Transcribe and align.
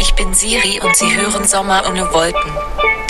Ich 0.00 0.14
bin 0.14 0.32
Siri 0.32 0.80
und 0.82 0.96
Sie 0.96 1.14
hören 1.14 1.44
Sommer 1.44 1.82
ohne 1.86 2.10
Wolken. 2.12 2.52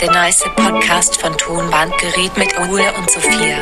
Der 0.00 0.11
nice 0.11 0.45
Podcast 0.57 1.21
von 1.21 1.37
Tonbandgerät 1.38 2.37
mit 2.37 2.58
Ole 2.58 2.92
und 2.99 3.08
Sophia. 3.08 3.59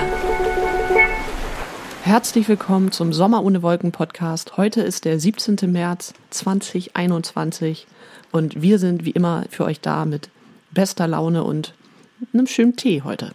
Herzlich 2.02 2.48
willkommen 2.48 2.92
zum 2.92 3.12
Sommer 3.12 3.44
ohne 3.44 3.62
Wolken 3.62 3.92
Podcast. 3.92 4.56
Heute 4.56 4.80
ist 4.80 5.04
der 5.04 5.20
17. 5.20 5.70
März 5.70 6.14
2021 6.30 7.86
und 8.32 8.62
wir 8.62 8.78
sind 8.78 9.04
wie 9.04 9.10
immer 9.10 9.44
für 9.50 9.64
euch 9.64 9.80
da 9.80 10.06
mit 10.06 10.30
bester 10.70 11.06
Laune 11.06 11.44
und 11.44 11.74
einem 12.32 12.46
schönen 12.46 12.76
Tee 12.76 13.02
heute. 13.02 13.32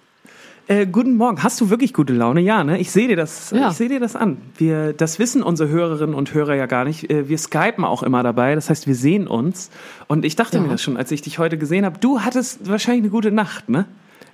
Äh, 0.68 0.86
guten 0.86 1.18
Morgen. 1.18 1.44
Hast 1.44 1.60
du 1.60 1.70
wirklich 1.70 1.94
gute 1.94 2.14
Laune? 2.14 2.40
Ja, 2.40 2.64
ne? 2.64 2.80
Ich 2.80 2.92
sehe 2.92 3.08
dir 3.08 3.18
das. 3.18 3.52
Ja. 3.52 3.72
Ich 3.72 3.78
sehe 3.78 3.90
dir 3.90 4.00
das 4.00 4.16
an. 4.16 4.38
Wir, 4.58 4.94
das 4.94 5.20
wissen 5.20 5.44
unsere 5.44 5.70
Hörerinnen 5.70 6.16
und 6.16 6.34
Hörer 6.34 6.56
ja 6.56 6.66
gar 6.66 6.86
nicht. 6.86 7.10
Äh, 7.10 7.28
Wir 7.28 7.38
skypen 7.38 7.84
auch 7.84 8.04
immer 8.04 8.24
dabei. 8.24 8.56
Das 8.56 8.70
heißt, 8.70 8.88
wir 8.88 8.96
sehen 8.96 9.28
uns. 9.28 9.70
Und 10.08 10.24
ich 10.24 10.36
dachte 10.36 10.58
Ja. 10.58 10.64
mir 10.64 10.70
das 10.70 10.82
schon, 10.82 10.98
als 10.98 11.12
ich 11.12 11.22
dich 11.22 11.40
heute 11.40 11.58
gesehen 11.58 11.84
habe. 11.84 11.98
Du 12.00 12.22
hattest 12.22 12.70
wahrscheinlich 12.70 13.04
eine 13.04 13.10
gute 13.12 13.32
Nacht, 13.32 13.70
ne? 13.70 13.86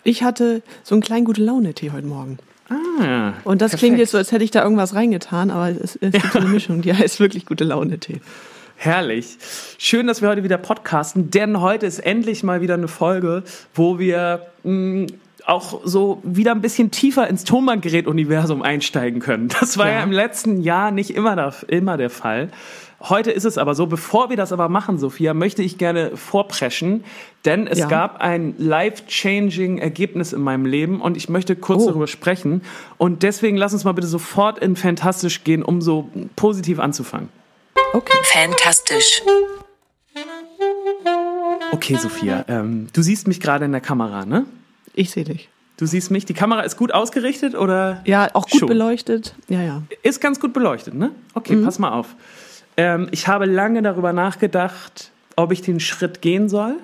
Ich 0.04 0.22
hatte 0.24 0.62
so 0.84 0.96
einen 0.96 1.02
kleinen 1.02 1.26
gute 1.26 1.42
Laune 1.44 1.74
Tee 1.74 1.92
heute 1.92 2.08
Morgen. 2.08 2.38
Ah. 2.70 3.34
Und 3.44 3.62
das 3.62 3.72
perfekt. 3.72 3.80
klingt 3.80 4.00
jetzt 4.00 4.12
so, 4.12 4.18
als 4.18 4.32
hätte 4.32 4.44
ich 4.44 4.52
da 4.52 4.62
irgendwas 4.64 4.94
reingetan, 4.94 5.50
aber 5.50 5.70
es, 5.70 5.96
es 5.96 6.12
gibt 6.12 6.32
so 6.34 6.40
eine 6.40 6.48
Mischung, 6.50 6.82
die 6.82 6.94
heißt 6.94 7.20
wirklich 7.20 7.46
gute 7.46 7.64
Laune 7.64 7.98
Tee. 8.00 8.20
Herrlich. 8.76 9.38
Schön, 9.80 10.06
dass 10.06 10.22
wir 10.22 10.30
heute 10.30 10.44
wieder 10.44 10.58
podcasten, 10.58 11.32
denn 11.32 11.62
heute 11.62 11.86
ist 11.88 12.00
endlich 12.00 12.44
mal 12.44 12.62
wieder 12.62 12.76
eine 12.76 12.88
Folge, 12.88 13.44
wo 13.74 13.98
wir 13.98 14.46
mh, 14.64 15.08
auch 15.48 15.80
so 15.84 16.20
wieder 16.24 16.52
ein 16.52 16.62
bisschen 16.62 16.92
tiefer 16.92 17.28
ins 17.28 17.44
Tonbandgerät-Universum 17.46 18.62
einsteigen 18.62 19.20
können. 19.22 19.48
Das 19.60 19.78
war 19.78 19.88
ja. 19.88 19.94
Ja. 19.96 20.04
im 20.04 20.12
letzten 20.12 20.62
Jahr 20.62 20.92
nicht 20.92 21.12
immer 21.12 21.36
der, 21.36 21.54
immer 21.68 21.98
der 21.98 22.10
Fall. 22.10 22.50
Heute 23.00 23.30
ist 23.32 23.46
es 23.46 23.58
aber 23.60 23.76
so. 23.76 23.86
Bevor 23.86 24.30
wir 24.32 24.38
das 24.38 24.52
aber 24.52 24.70
machen, 24.70 24.98
Sophia, 24.98 25.34
möchte 25.36 25.62
ich 25.62 25.78
gerne 25.78 26.18
vorpreschen, 26.18 27.04
denn 27.46 27.68
es 27.68 27.78
Ja. 27.80 27.88
gab 27.88 28.20
ein 28.22 28.56
life-changing 28.58 29.78
Ergebnis 29.78 30.34
in 30.34 30.42
meinem 30.42 30.66
Leben 30.66 31.00
und 31.00 31.16
ich 31.16 31.30
möchte 31.30 31.56
kurz 31.56 31.84
Oh. 31.84 31.88
darüber 31.90 32.08
sprechen. 32.08 32.62
Und 32.98 33.22
deswegen 33.24 33.56
lass 33.56 33.72
uns 33.74 33.84
mal 33.84 33.92
bitte 33.94 34.08
sofort 34.08 34.58
in 34.60 34.76
Fantastisch 34.76 35.44
gehen, 35.44 35.62
um 35.64 35.80
so 35.82 36.10
positiv 36.36 36.80
anzufangen. 36.80 37.30
Okay. 37.94 38.18
Fantastisch. 38.24 39.22
Okay, 41.72 41.96
Sophia, 41.96 42.44
ähm, 42.48 42.88
du 42.94 43.02
siehst 43.02 43.28
mich 43.28 43.40
gerade 43.40 43.66
in 43.66 43.72
der 43.72 43.82
Kamera, 43.82 44.26
ne? 44.26 44.46
Ich 44.98 45.12
sehe 45.12 45.24
dich. 45.24 45.48
Du 45.78 45.86
siehst 45.86 46.10
mich. 46.10 46.26
Die 46.26 46.34
Kamera 46.34 46.62
ist 46.62 46.76
gut 46.76 46.92
ausgerichtet 46.92 47.54
oder? 47.54 48.02
Ja, 48.06 48.30
auch 48.34 48.48
gut 48.50 48.60
Schon. 48.62 48.68
beleuchtet. 48.68 49.36
Ja, 49.48 49.62
ja. 49.62 49.84
Ist 50.02 50.20
ganz 50.22 50.40
gut 50.40 50.52
beleuchtet, 50.54 50.96
ne? 50.96 51.12
Okay, 51.36 51.56
pass 51.58 51.78
mal 51.78 51.92
auf. 51.92 52.16
Ähm, 52.78 53.08
ich 53.12 53.28
habe 53.28 53.46
lange 53.46 53.84
darüber 53.84 54.12
nachgedacht, 54.12 55.12
ob 55.36 55.52
ich 55.52 55.62
den 55.62 55.80
Schritt 55.80 56.22
gehen 56.22 56.50
soll. 56.50 56.76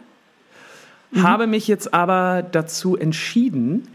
Habe 1.21 1.45
mich 1.47 1.67
jetzt 1.67 1.93
aber 1.93 2.41
dazu 2.43 2.97
entschieden, 2.97 3.87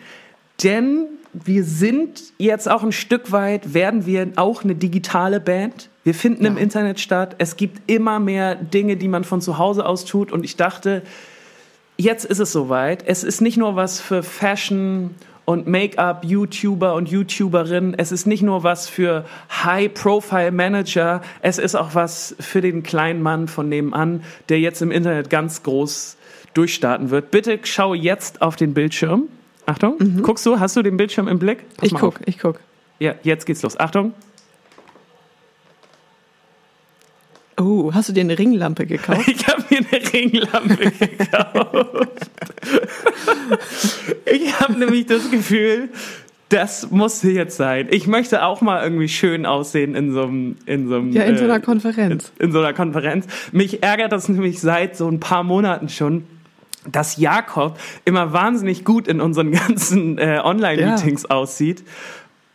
denn 0.62 1.06
wir 1.32 1.64
sind 1.64 2.22
jetzt 2.38 2.70
auch 2.70 2.82
ein 2.84 2.92
Stück 2.92 3.32
weit, 3.32 3.74
werden 3.74 4.06
wir 4.06 4.28
auch 4.36 4.62
eine 4.64 4.74
digitale 4.76 5.40
Band. 5.40 5.88
Wir 6.04 6.14
finden 6.14 6.44
im 6.44 6.56
Ja. 6.56 6.62
Internet 6.62 7.00
statt. 7.00 7.34
Es 7.38 7.56
gibt 7.56 7.90
immer 7.90 8.18
mehr 8.20 8.54
Dinge, 8.54 8.96
die 8.96 9.08
man 9.08 9.24
von 9.24 9.40
zu 9.40 9.58
Hause 9.58 9.84
aus 9.84 10.04
tut. 10.04 10.30
Und 10.32 10.44
ich 10.44 10.56
dachte, 10.56 11.02
jetzt 11.98 12.24
ist 12.24 12.38
es 12.38 12.52
soweit. 12.52 13.04
Es 13.06 13.24
ist 13.24 13.40
nicht 13.40 13.56
nur 13.56 13.76
was 13.76 14.00
für 14.00 14.22
Fashion 14.22 15.14
und 15.44 15.66
Make-up-YouTuber 15.66 16.94
und 16.94 17.08
YouTuberinnen. 17.08 17.94
Es 17.98 18.12
ist 18.12 18.26
nicht 18.26 18.42
nur 18.42 18.62
was 18.62 18.88
für 18.88 19.24
High-Profile-Manager. 19.64 21.22
Es 21.42 21.58
ist 21.58 21.74
auch 21.74 21.94
was 21.94 22.36
für 22.38 22.60
den 22.60 22.82
kleinen 22.82 23.22
Mann 23.22 23.48
von 23.48 23.68
nebenan, 23.68 24.22
der 24.48 24.60
jetzt 24.60 24.82
im 24.82 24.90
Internet 24.90 25.30
ganz 25.30 25.62
groß 25.62 26.16
durchstarten 26.54 27.10
wird. 27.10 27.30
Bitte 27.30 27.58
schau 27.62 27.94
jetzt 27.94 28.42
auf 28.42 28.56
den 28.56 28.74
Bildschirm. 28.74 29.24
Achtung, 29.66 30.22
guckst 30.22 30.44
du? 30.46 30.60
Hast 30.60 30.76
du 30.76 30.82
den 30.82 30.96
Bildschirm 30.96 31.28
im 31.28 31.38
Blick? 31.38 31.64
Pass 31.76 31.86
Ich 31.86 31.94
guck, 31.94 32.16
auf. 32.16 32.26
ich 32.26 32.38
guck. 32.38 32.60
Ja, 32.98 33.14
jetzt 33.22 33.44
geht's 33.46 33.62
los. 33.62 33.78
Achtung. 33.78 34.12
Oh, 37.60 37.92
hast 37.92 38.08
du 38.08 38.12
dir 38.12 38.20
eine 38.20 38.38
Ringlampe 38.38 38.86
gekauft? 38.86 39.26
Ich 39.28 39.46
habe 39.48 39.62
mir 39.80 39.98
eine 40.00 40.12
Ringlampe 40.12 40.90
gekauft. 40.90 42.30
ich 44.24 44.60
habe 44.60 44.78
nämlich 44.78 45.06
das 45.06 45.30
Gefühl, 45.30 45.88
das 46.48 46.90
musste 46.90 47.30
jetzt 47.30 47.56
sein. 47.56 47.88
Ich 47.90 48.06
möchte 48.06 48.42
auch 48.42 48.60
mal 48.60 48.82
irgendwie 48.82 49.08
schön 49.08 49.44
aussehen 49.44 49.94
in 49.94 50.12
so 50.12 50.22
einem, 50.22 50.56
in 50.66 50.88
so 50.88 50.96
einem, 50.96 51.12
Ja, 51.12 51.24
in 51.24 51.36
so 51.36 51.42
äh, 51.44 51.50
einer 51.50 51.60
Konferenz. 51.60 52.32
in 52.38 52.52
so 52.52 52.58
einer 52.60 52.72
Konferenz. 52.72 53.26
Mich 53.52 53.82
ärgert 53.82 54.12
das 54.12 54.28
nämlich 54.28 54.60
seit 54.60 54.96
so 54.96 55.08
ein 55.08 55.20
paar 55.20 55.42
Monaten 55.42 55.88
schon, 55.90 56.24
dass 56.90 57.18
Jakob 57.18 57.78
immer 58.06 58.32
wahnsinnig 58.32 58.84
gut 58.84 59.08
in 59.08 59.20
unseren 59.20 59.52
ganzen 59.52 60.16
äh, 60.18 60.40
Online-Meetings 60.42 61.26
aussieht. 61.26 61.84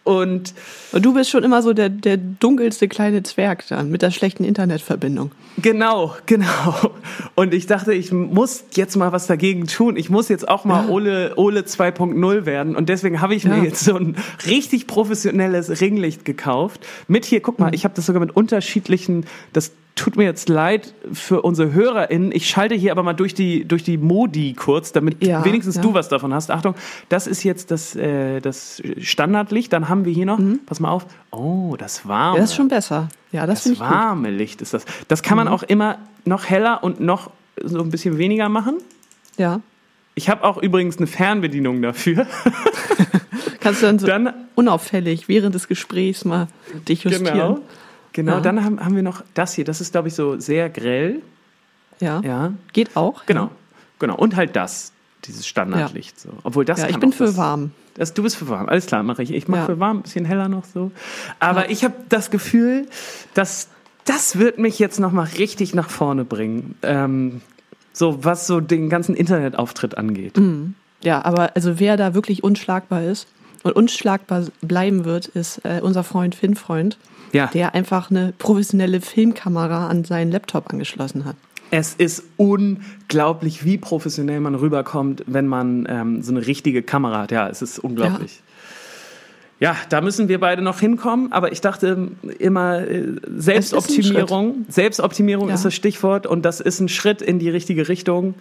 Und 0.03 0.53
Und 0.91 1.05
du 1.05 1.13
bist 1.13 1.29
schon 1.29 1.43
immer 1.43 1.61
so 1.61 1.71
der, 1.73 1.87
der 1.89 2.17
dunkelste 2.17 2.87
kleine 2.89 3.23
Zwerg 3.23 3.65
dann 3.69 3.89
mit 3.89 4.01
der 4.01 4.11
schlechten 4.11 4.43
Internetverbindung. 4.43 5.31
Genau, 5.61 6.15
genau. 6.25 6.91
Und 7.35 7.53
ich 7.53 7.67
dachte, 7.67 7.93
ich 7.93 8.11
muss 8.11 8.65
jetzt 8.73 8.95
mal 8.97 9.11
was 9.11 9.27
dagegen 9.27 9.65
tun. 9.67 9.95
Ich 9.95 10.09
muss 10.09 10.27
jetzt 10.29 10.47
auch 10.49 10.65
mal 10.65 10.85
Ja. 10.85 10.89
Ole, 10.89 11.33
Ole 11.37 11.61
2.0 11.61 12.45
werden. 12.45 12.75
Und 12.75 12.89
deswegen 12.89 13.21
habe 13.21 13.33
ich 13.35 13.43
Ja. 13.43 13.55
mir 13.55 13.63
jetzt 13.63 13.83
so 13.85 13.95
ein 13.95 14.15
richtig 14.45 14.87
professionelles 14.87 15.79
Ringlicht 15.79 16.25
gekauft. 16.25 16.85
Mit 17.07 17.23
hier, 17.25 17.39
guck 17.41 17.59
mal, 17.59 17.67
Mhm. 17.67 17.73
ich 17.75 17.83
habe 17.85 17.93
das 17.95 18.05
sogar 18.05 18.19
mit 18.19 18.35
unterschiedlichen, 18.35 19.25
das 19.53 19.71
tut 19.95 20.15
mir 20.17 20.23
jetzt 20.23 20.49
leid 20.49 20.93
für 21.13 21.41
unsere 21.43 21.71
HörerInnen. 21.73 22.31
Ich 22.31 22.49
schalte 22.49 22.73
hier 22.75 22.91
aber 22.91 23.03
mal 23.03 23.13
durch 23.13 23.33
die, 23.33 23.63
durch 23.65 23.83
die 23.83 23.97
Modi 23.97 24.53
kurz, 24.53 24.91
damit 24.91 25.23
Ja, 25.23 25.45
wenigstens 25.45 25.75
ja. 25.75 25.81
du 25.81 25.93
was 25.93 26.09
davon 26.09 26.33
hast. 26.33 26.49
Achtung, 26.51 26.73
das 27.09 27.27
ist 27.27 27.43
jetzt 27.43 27.69
das, 27.71 27.95
äh, 27.95 28.39
das 28.39 28.81
Standardlicht. 28.99 29.71
Dann 29.71 29.89
haben 29.89 30.05
wir 30.05 30.13
hier 30.13 30.25
noch, 30.25 30.39
pass 30.65 30.79
mal 30.79 30.89
auf, 30.89 31.05
oh, 31.31 31.75
das 31.77 32.07
warme. 32.07 32.31
Mhm. 32.31 32.35
Ja, 32.37 32.41
das 32.41 32.49
ist 32.51 32.55
schon 32.55 32.67
besser. 32.69 33.07
Ja, 33.31 33.45
das, 33.45 33.63
Das 33.63 33.73
ich 33.73 33.79
gut. 33.79 33.87
Mhm. 33.87 33.93
warme 33.93 34.29
Licht 34.31 34.61
ist 34.61 34.73
das. 34.73 34.85
Das 35.07 35.21
kann 35.21 35.37
man 35.37 35.47
auch 35.47 35.63
immer 35.63 35.97
noch 36.25 36.49
heller 36.49 36.83
und 36.83 36.99
noch 36.99 37.29
so 37.63 37.81
ein 37.81 37.89
bisschen 37.91 38.17
weniger 38.17 38.49
machen. 38.49 38.77
Ja. 39.37 39.59
Ich 40.15 40.29
habe 40.29 40.43
auch 40.43 40.57
übrigens 40.57 40.97
eine 40.97 41.07
Fernbedienung 41.07 41.81
dafür. 41.81 42.25
Kannst 43.59 43.81
du 43.81 43.85
dann 43.85 43.99
so 43.99 44.07
Dann, 44.07 44.33
unauffällig 44.55 45.27
während 45.27 45.55
des 45.55 45.67
Gesprächs 45.67 46.25
mal 46.25 46.47
dich 46.87 47.03
justieren. 47.03 47.25
genau, 47.33 47.59
genau 48.13 48.33
Ja. 48.35 48.39
dann 48.41 48.63
haben, 48.63 48.79
haben 48.83 48.95
wir 48.95 49.03
noch 49.03 49.23
das 49.33 49.53
hier. 49.53 49.65
Das 49.65 49.81
ist, 49.81 49.91
glaube 49.91 50.07
ich, 50.07 50.13
so 50.15 50.39
sehr 50.39 50.69
grell. 50.69 51.21
Ja. 51.99 52.21
Ja, 52.21 52.53
Geht 52.73 52.95
auch. 52.95 53.25
genau. 53.25 53.49
Genau. 53.99 54.15
Und 54.15 54.35
halt 54.35 54.55
das, 54.55 54.91
dieses 55.25 55.45
Standardlicht. 55.47 56.19
So. 56.19 56.29
Obwohl 56.43 56.65
das 56.65 56.81
Ja, 56.81 56.89
ich 56.89 56.97
bin 56.99 57.13
für 57.13 57.25
das, 57.25 57.37
warm. 57.37 57.71
Das, 57.95 58.13
du 58.13 58.23
bist 58.23 58.35
für 58.35 58.49
warm. 58.49 58.67
Alles 58.67 58.87
klar, 58.87 59.03
mache 59.03 59.23
ich. 59.23 59.31
Ich 59.31 59.47
mache 59.47 59.61
Ja. 59.61 59.65
für 59.67 59.79
warm, 59.79 59.97
ein 59.99 60.01
bisschen 60.01 60.25
heller 60.25 60.49
noch 60.49 60.65
so. 60.65 60.91
Aber 61.39 61.69
ich 61.69 61.83
habe 61.83 61.93
das 62.09 62.31
Gefühl, 62.31 62.87
dass 63.33 63.69
das 64.05 64.37
wird 64.37 64.57
mich 64.57 64.79
jetzt 64.79 64.99
noch 64.99 65.11
mal 65.13 65.27
richtig 65.37 65.73
nach 65.73 65.89
vorne 65.89 66.25
bringen. 66.25 66.75
Ähm, 66.81 67.41
so 67.93 68.25
was 68.25 68.47
so 68.47 68.59
den 68.59 68.89
ganzen 68.89 69.15
Internetauftritt 69.15 69.97
angeht. 69.97 70.35
Mhm. 70.37 70.73
Ja, 71.03 71.23
aber 71.23 71.55
also 71.55 71.79
wer 71.79 71.95
da 71.95 72.13
wirklich 72.13 72.43
unschlagbar 72.43 73.03
ist 73.03 73.27
und 73.61 73.73
unschlagbar 73.73 74.45
bleiben 74.61 75.05
wird, 75.05 75.27
ist 75.27 75.61
äh, 75.63 75.79
unser 75.81 76.03
Freund 76.03 76.33
Finn 76.35 76.55
Freund, 76.55 76.97
Ja. 77.33 77.47
der 77.47 77.73
einfach 77.75 78.09
eine 78.11 78.33
professionelle 78.37 79.01
Filmkamera 79.01 79.87
an 79.87 80.05
seinen 80.05 80.31
Laptop 80.31 80.69
angeschlossen 80.71 81.25
hat. 81.25 81.35
Es 81.71 81.95
ist 81.95 82.23
unglaublich, 82.37 83.65
wie 83.65 83.77
professionell 83.79 84.39
man 84.39 84.53
rüberkommt, 84.55 85.23
wenn 85.25 85.47
man 85.47 85.87
ähm, 85.89 86.21
so 86.21 86.31
eine 86.31 86.45
richtige 86.45 86.83
Kamera 86.83 87.23
hat. 87.23 87.31
Ja, 87.31 87.49
es 87.49 87.61
ist 87.63 87.79
unglaublich. 87.79 88.41
Ja. 89.59 89.75
da 89.89 90.01
müssen 90.01 90.27
wir 90.27 90.39
beide 90.39 90.61
noch 90.61 90.79
hinkommen, 90.81 91.31
aber 91.31 91.51
ich 91.51 91.61
dachte 91.61 92.09
immer, 92.37 92.79
äh, 92.85 93.13
Selbstoptimierung, 93.37 94.65
Selbstoptimierung 94.67 95.47
Ja. 95.47 95.55
ist 95.55 95.63
das 95.65 95.73
Stichwort 95.73 96.27
und 96.27 96.43
das 96.43 96.59
ist 96.59 96.79
ein 96.81 96.89
Schritt 96.89 97.21
in 97.21 97.39
die 97.39 97.49
richtige 97.49 97.87
Richtung. 97.87 98.35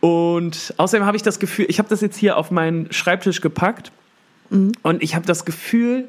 Und 0.00 0.74
außerdem 0.76 1.06
habe 1.06 1.16
ich 1.16 1.22
das 1.22 1.38
Gefühl, 1.38 1.66
ich 1.68 1.78
habe 1.78 1.88
das 1.88 2.00
jetzt 2.00 2.16
hier 2.16 2.36
auf 2.36 2.50
meinen 2.50 2.90
Schreibtisch 2.92 3.40
gepackt 3.40 3.92
Mhm. 4.50 4.72
und 4.82 5.02
ich 5.02 5.14
habe 5.14 5.26
das 5.26 5.44
Gefühl, 5.44 6.08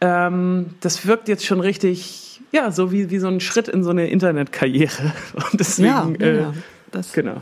ähm, 0.00 0.66
das 0.80 1.06
wirkt 1.06 1.28
jetzt 1.28 1.44
schon 1.44 1.60
richtig, 1.60 2.40
ja, 2.52 2.70
so 2.70 2.92
wie, 2.92 3.10
wie 3.10 3.18
so 3.18 3.28
ein 3.28 3.40
Schritt 3.40 3.68
in 3.68 3.82
so 3.84 3.90
eine 3.90 4.08
Internetkarriere. 4.08 5.12
Und 5.34 5.60
deswegen, 5.60 5.88
Ja, 5.88 6.08
äh, 6.20 6.36
ja. 6.40 6.54
Das, 6.90 7.12
genau. 7.12 7.36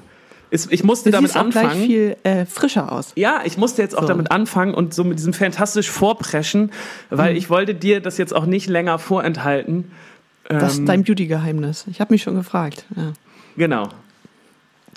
Ist, 0.51 0.73
ich 0.73 0.85
musste 0.85 1.11
du 1.11 1.17
damit 1.17 1.37
auch 1.37 1.51
gleich 1.51 1.65
anfangen. 1.65 1.85
viel 1.87 2.17
äh, 2.23 2.47
frischer 2.47 2.93
aus. 2.93 3.13
Ja, 3.17 3.41
ich 3.45 3.57
musste 3.59 3.83
jetzt 3.83 3.97
auch 3.99 4.03
So. 4.03 4.09
damit 4.09 4.31
anfangen 4.31 4.75
und 4.75 4.95
so 4.95 5.03
mit 5.03 5.19
diesem 5.19 5.33
fantastisch 5.33 5.91
vorpreschen, 5.91 6.71
weil 7.11 7.33
Mhm. 7.33 7.39
ich 7.39 7.51
wollte 7.51 7.75
dir 7.75 8.01
das 8.01 8.17
jetzt 8.17 8.35
auch 8.35 8.47
nicht 8.47 8.69
länger 8.69 8.99
vorenthalten. 9.01 9.91
Das 10.49 10.75
ist 10.75 10.79
Ähm, 10.81 10.87
dein 10.87 11.03
Beauty-Geheimnis. 11.05 11.87
Ich 11.91 12.01
habe 12.01 12.15
mich 12.15 12.23
schon 12.23 12.37
gefragt. 12.37 12.87
Ja. 12.97 13.13
Genau. 13.57 13.89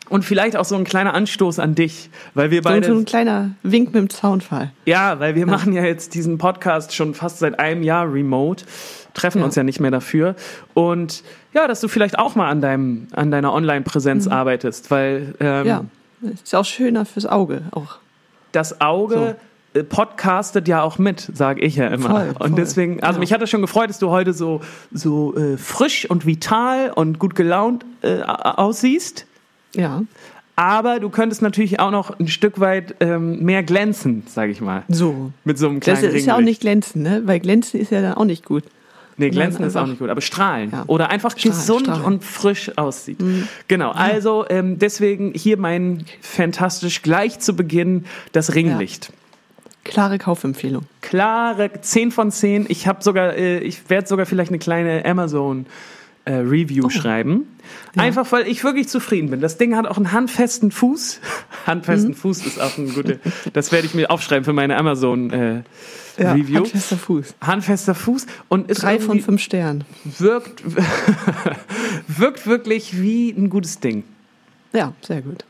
Und 0.10 0.26
vielleicht 0.26 0.56
auch 0.58 0.66
so 0.66 0.76
ein 0.76 0.84
kleiner 0.84 1.14
Anstoß 1.14 1.60
an 1.60 1.76
dich, 1.76 2.10
weil 2.34 2.50
wir 2.52 2.64
So, 2.64 2.70
beide, 2.70 2.88
so 2.88 2.94
ein 2.98 3.06
kleiner 3.06 3.52
Wink 3.64 3.88
mit 3.94 3.96
dem 3.96 4.10
Zaunfall. 4.10 4.72
ja, 4.86 5.20
weil 5.20 5.36
wir 5.36 5.46
machen 5.46 5.72
ja 5.74 5.84
jetzt 5.84 6.16
diesen 6.16 6.38
Podcast 6.40 6.96
schon 6.96 7.14
fast 7.14 7.40
seit 7.40 7.60
einem 7.60 7.84
Jahr 7.84 8.12
remote. 8.12 8.66
treffen 9.14 9.40
Ja. 9.40 9.46
uns 9.46 9.56
ja 9.56 9.64
nicht 9.64 9.80
mehr 9.80 9.92
dafür. 9.92 10.36
Und 10.74 11.24
ja, 11.54 11.68
dass 11.68 11.82
du 11.82 11.88
vielleicht 11.88 12.18
auch 12.20 12.36
mal 12.36 12.48
an, 12.50 12.62
deinem, 12.62 13.08
an 13.12 13.32
deiner 13.32 13.54
Online-Präsenz 13.54 14.28
arbeitest, 14.28 14.90
weil 14.92 15.34
ähm, 15.40 15.62
Mhm. 15.62 15.68
Ja, 15.68 15.86
ist 16.44 16.56
auch 16.56 16.66
schöner 16.66 17.06
fürs 17.06 17.26
Auge. 17.26 17.62
Auch. 17.72 17.98
das 18.52 18.82
Auge 18.82 19.36
äh, 19.74 19.84
podcastet 19.84 20.68
ja 20.68 20.82
auch 20.82 20.98
mit, 20.98 21.30
sage 21.34 21.62
ich 21.62 21.76
ja 21.76 21.88
immer. 21.88 22.10
Voll, 22.10 22.28
und 22.30 22.38
voll. 22.38 22.52
deswegen, 22.56 23.04
also 23.04 23.18
Ja. 23.18 23.20
mich 23.20 23.32
hat 23.34 23.42
es 23.42 23.50
schon 23.50 23.62
gefreut, 23.62 23.90
dass 23.90 24.00
du 24.00 24.10
heute 24.10 24.34
so, 24.34 24.62
so 24.92 25.36
äh, 25.38 25.58
frisch 25.58 26.10
und 26.10 26.26
vital 26.26 26.92
und 26.96 27.20
gut 27.20 27.36
gelaunt 27.36 27.86
äh, 28.02 28.22
aussiehst. 28.24 29.26
Ja, 29.76 30.04
Aber 30.56 31.00
du 31.00 31.10
könntest 31.10 31.42
natürlich 31.42 31.80
auch 31.80 31.92
noch 31.92 32.20
ein 32.20 32.28
Stück 32.28 32.60
weit 32.60 32.96
ähm, 33.00 33.44
mehr 33.44 33.64
glänzen, 33.64 34.24
sage 34.28 34.52
ich 34.52 34.62
mal. 34.62 34.84
so. 34.90 35.32
Mit 35.46 35.58
so 35.58 35.70
einem 35.70 35.80
Das 35.80 36.00
kleinen 36.00 36.16
ist 36.16 36.26
ja 36.26 36.36
auch 36.36 36.42
nicht 36.42 36.62
glänzen, 36.62 37.02
ne? 37.02 37.22
Weil 37.26 37.40
glänzen 37.40 37.80
ist 37.80 37.92
ja 37.92 38.02
dann 38.02 38.14
auch 38.16 38.26
nicht 38.26 38.46
gut. 38.46 38.64
Nee, 39.20 39.30
glänzen 39.32 39.66
ist 39.66 39.76
auch 39.76 39.86
nicht 39.86 40.00
gut, 40.00 40.10
aber 40.10 40.22
strahlen. 40.22 40.72
Ja. 40.72 40.84
Oder 40.88 41.10
einfach 41.10 41.32
Strahlen, 41.32 41.58
gesund 41.58 41.82
strahlen. 41.82 42.02
Mhm. 42.02 42.08
und 42.08 42.24
frisch 42.24 42.78
aussieht. 42.78 43.18
Genau, 43.68 43.92
also 43.92 44.46
ähm, 44.50 44.80
deswegen 44.80 45.34
hier 45.36 45.58
mein 45.58 46.06
fantastisch 46.22 47.02
gleich 47.02 47.40
zu 47.40 47.54
Beginn 47.54 48.06
das 48.32 48.56
Ringlicht. 48.56 49.12
Klare 49.84 50.20
Kaufempfehlung. 50.20 50.84
Klare 51.02 51.70
10 51.82 52.12
von 52.12 52.32
10. 52.32 52.68
Ich 52.70 52.88
habe 52.88 53.04
sogar, 53.04 53.36
äh, 53.36 53.60
ich 53.60 53.90
werde 53.90 54.08
sogar 54.08 54.26
vielleicht 54.26 54.52
eine 54.52 54.60
kleine 54.60 55.04
Amazon 55.06 55.66
äh, 56.26 56.34
Review 56.34 56.86
Oh. 56.86 56.90
schreiben. 56.90 57.48
Einfach 57.96 58.32
weil 58.32 58.48
ich 58.48 58.64
wirklich 58.64 58.88
zufrieden 58.88 59.30
bin. 59.30 59.42
Das 59.42 59.58
Ding 59.58 59.76
hat 59.76 59.86
auch 59.88 59.98
einen 59.98 60.12
handfesten 60.12 60.72
Fuß. 60.72 61.20
handfesten 61.66 62.12
Mhm. 62.12 62.16
Fuß 62.16 62.46
ist 62.46 62.60
auch 62.60 62.78
ein 62.78 62.94
guter. 62.94 63.16
Das 63.54 63.72
werde 63.72 63.86
ich 63.88 63.94
mir 63.94 64.10
aufschreiben 64.12 64.44
für 64.46 64.54
meine 64.54 64.78
Amazon 64.78 65.30
äh, 65.32 65.64
Review. 66.18 66.58
Handfester 66.58 66.98
Fuß. 66.98 67.36
Handfester 67.42 67.96
Fuß 67.96 68.26
und 68.50 68.70
ist 68.70 68.84
Drei 68.84 69.00
von 69.00 69.20
fünf 69.22 69.42
Sternen. 69.42 69.84
wirkt, 70.18 70.64
wirkt 72.08 72.48
wirklich 72.48 73.00
wie 73.02 73.30
ein 73.32 73.50
gutes 73.50 73.80
Ding. 73.80 74.04
Ja, 74.74 74.94
sehr 75.02 75.22
gut. 75.22 75.46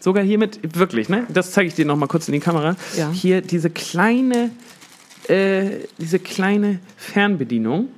Sogar 0.00 0.22
hiermit, 0.24 0.60
wirklich, 0.78 1.08
ne? 1.08 1.26
Das 1.28 1.52
zeige 1.52 1.68
ich 1.68 1.74
dir 1.74 1.84
noch 1.84 1.96
mal 1.96 2.06
kurz 2.06 2.28
in 2.28 2.32
die 2.32 2.40
Kamera. 2.40 2.76
Ja. 2.96 3.10
Hier 3.10 3.40
diese 3.40 3.68
kleine, 3.70 4.50
äh, 5.28 5.70
diese 5.98 6.18
kleine 6.18 6.78
Fernbedienung. 6.96 7.88